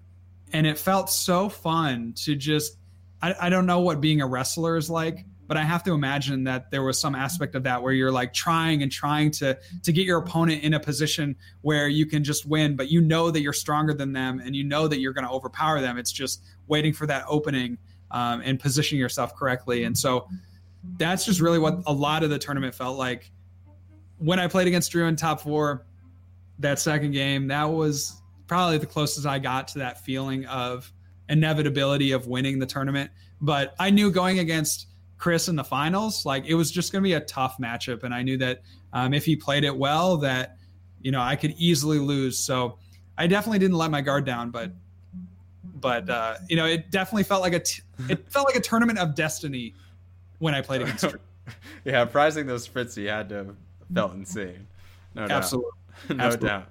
and 0.52 0.68
it 0.68 0.78
felt 0.78 1.10
so 1.10 1.48
fun 1.48 2.12
to 2.18 2.36
just. 2.36 2.76
I, 3.20 3.34
I 3.40 3.48
don't 3.48 3.66
know 3.66 3.80
what 3.80 4.00
being 4.00 4.20
a 4.20 4.26
wrestler 4.28 4.76
is 4.76 4.88
like, 4.88 5.24
but 5.48 5.56
I 5.56 5.64
have 5.64 5.82
to 5.84 5.94
imagine 5.94 6.44
that 6.44 6.70
there 6.70 6.82
was 6.82 7.00
some 7.00 7.14
aspect 7.14 7.54
of 7.54 7.62
that 7.64 7.82
where 7.82 7.94
you're 7.94 8.12
like 8.12 8.34
trying 8.34 8.82
and 8.82 8.92
trying 8.92 9.30
to 9.32 9.58
to 9.82 9.92
get 9.92 10.04
your 10.04 10.18
opponent 10.18 10.62
in 10.62 10.74
a 10.74 10.80
position 10.80 11.34
where 11.62 11.88
you 11.88 12.06
can 12.06 12.22
just 12.22 12.46
win, 12.46 12.76
but 12.76 12.90
you 12.90 13.00
know 13.00 13.30
that 13.30 13.40
you're 13.40 13.54
stronger 13.54 13.94
than 13.94 14.12
them 14.12 14.40
and 14.44 14.54
you 14.54 14.62
know 14.62 14.86
that 14.86 15.00
you're 15.00 15.14
going 15.14 15.26
to 15.26 15.32
overpower 15.32 15.80
them. 15.80 15.96
It's 15.96 16.12
just 16.12 16.44
waiting 16.68 16.92
for 16.92 17.06
that 17.06 17.24
opening 17.26 17.78
um, 18.10 18.42
and 18.44 18.60
positioning 18.60 19.00
yourself 19.00 19.34
correctly. 19.34 19.84
And 19.84 19.96
so 19.96 20.28
that's 20.98 21.24
just 21.24 21.40
really 21.40 21.58
what 21.58 21.80
a 21.86 21.92
lot 21.92 22.22
of 22.22 22.30
the 22.30 22.38
tournament 22.38 22.74
felt 22.74 22.98
like. 22.98 23.32
When 24.18 24.38
I 24.38 24.48
played 24.48 24.66
against 24.66 24.92
Drew 24.92 25.06
in 25.06 25.16
top 25.16 25.40
four, 25.40 25.86
that 26.58 26.78
second 26.78 27.12
game, 27.12 27.48
that 27.48 27.64
was 27.64 28.20
probably 28.46 28.78
the 28.78 28.86
closest 28.86 29.26
I 29.26 29.38
got 29.38 29.68
to 29.68 29.78
that 29.78 30.04
feeling 30.04 30.44
of 30.46 30.92
inevitability 31.28 32.12
of 32.12 32.26
winning 32.26 32.58
the 32.58 32.66
tournament. 32.66 33.10
But 33.40 33.74
I 33.78 33.90
knew 33.90 34.10
going 34.10 34.40
against 34.40 34.87
Chris 35.18 35.48
in 35.48 35.56
the 35.56 35.64
finals, 35.64 36.24
like 36.24 36.46
it 36.46 36.54
was 36.54 36.70
just 36.70 36.92
going 36.92 37.02
to 37.02 37.08
be 37.08 37.14
a 37.14 37.20
tough 37.20 37.56
matchup, 37.58 38.04
and 38.04 38.14
I 38.14 38.22
knew 38.22 38.38
that 38.38 38.62
um, 38.92 39.12
if 39.12 39.24
he 39.24 39.36
played 39.36 39.64
it 39.64 39.76
well, 39.76 40.16
that 40.18 40.56
you 41.02 41.10
know 41.10 41.20
I 41.20 41.36
could 41.36 41.54
easily 41.58 41.98
lose. 41.98 42.38
So 42.38 42.78
I 43.18 43.26
definitely 43.26 43.58
didn't 43.58 43.76
let 43.76 43.90
my 43.90 44.00
guard 44.00 44.24
down, 44.24 44.50
but 44.50 44.72
but 45.64 46.08
uh, 46.08 46.36
you 46.48 46.56
know 46.56 46.66
it 46.66 46.90
definitely 46.90 47.24
felt 47.24 47.42
like 47.42 47.52
a 47.52 47.60
t- 47.60 47.82
it 48.08 48.30
felt 48.30 48.46
like 48.46 48.56
a 48.56 48.60
tournament 48.60 48.98
of 48.98 49.14
destiny 49.14 49.74
when 50.38 50.54
I 50.54 50.62
played 50.62 50.82
against. 50.82 51.16
yeah, 51.84 52.04
prizing 52.04 52.46
those 52.46 52.68
Spritzee 52.68 53.08
had 53.08 53.28
to 53.30 53.34
have 53.34 53.56
felt 53.92 54.14
insane. 54.14 54.66
No 55.14 55.26
doubt. 55.26 55.36
Absolutely. 55.38 55.70
no 56.10 56.24
Absolutely. 56.24 56.48
doubt. 56.48 56.68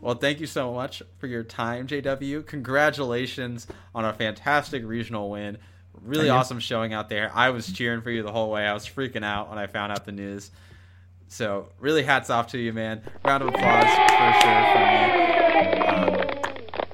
Well, 0.00 0.14
thank 0.14 0.38
you 0.38 0.46
so 0.46 0.72
much 0.72 1.02
for 1.18 1.26
your 1.26 1.42
time, 1.42 1.88
JW. 1.88 2.46
Congratulations 2.46 3.66
on 3.94 4.04
a 4.04 4.12
fantastic 4.12 4.84
regional 4.84 5.30
win 5.30 5.58
really 6.04 6.28
awesome 6.28 6.60
showing 6.60 6.92
out 6.92 7.08
there. 7.08 7.30
I 7.34 7.50
was 7.50 7.70
cheering 7.72 8.02
for 8.02 8.10
you 8.10 8.22
the 8.22 8.32
whole 8.32 8.50
way. 8.50 8.66
I 8.66 8.74
was 8.74 8.86
freaking 8.86 9.24
out 9.24 9.48
when 9.48 9.58
I 9.58 9.66
found 9.66 9.92
out 9.92 10.04
the 10.04 10.12
news. 10.12 10.50
So 11.28 11.68
really, 11.78 12.02
hats 12.02 12.30
off 12.30 12.48
to 12.48 12.58
you, 12.58 12.72
man. 12.72 13.02
Round 13.24 13.42
of 13.42 13.48
applause 13.50 13.84
for 13.84 14.32
sure 14.40 14.64
from 14.72 14.86
me. 14.94 15.80
Um, 15.86 16.28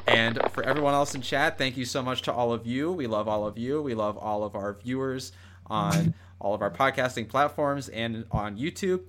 and 0.06 0.38
for 0.52 0.62
everyone 0.64 0.94
else 0.94 1.14
in 1.14 1.22
chat, 1.22 1.56
thank 1.56 1.76
you 1.76 1.84
so 1.84 2.02
much 2.02 2.22
to 2.22 2.32
all 2.32 2.52
of 2.52 2.66
you. 2.66 2.92
We 2.92 3.06
love 3.06 3.28
all 3.28 3.46
of 3.46 3.56
you. 3.56 3.80
We 3.80 3.94
love 3.94 4.18
all 4.18 4.44
of 4.44 4.54
our 4.56 4.74
viewers 4.74 5.32
on 5.66 6.14
all 6.40 6.54
of 6.54 6.62
our 6.62 6.70
podcasting 6.70 7.28
platforms 7.28 7.88
and 7.88 8.26
on 8.30 8.58
YouTube. 8.58 9.02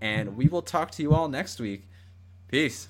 And 0.00 0.36
we 0.36 0.48
will 0.48 0.62
talk 0.62 0.90
to 0.92 1.02
you 1.02 1.12
all 1.12 1.28
next 1.28 1.60
week. 1.60 1.86
Peace. 2.48 2.88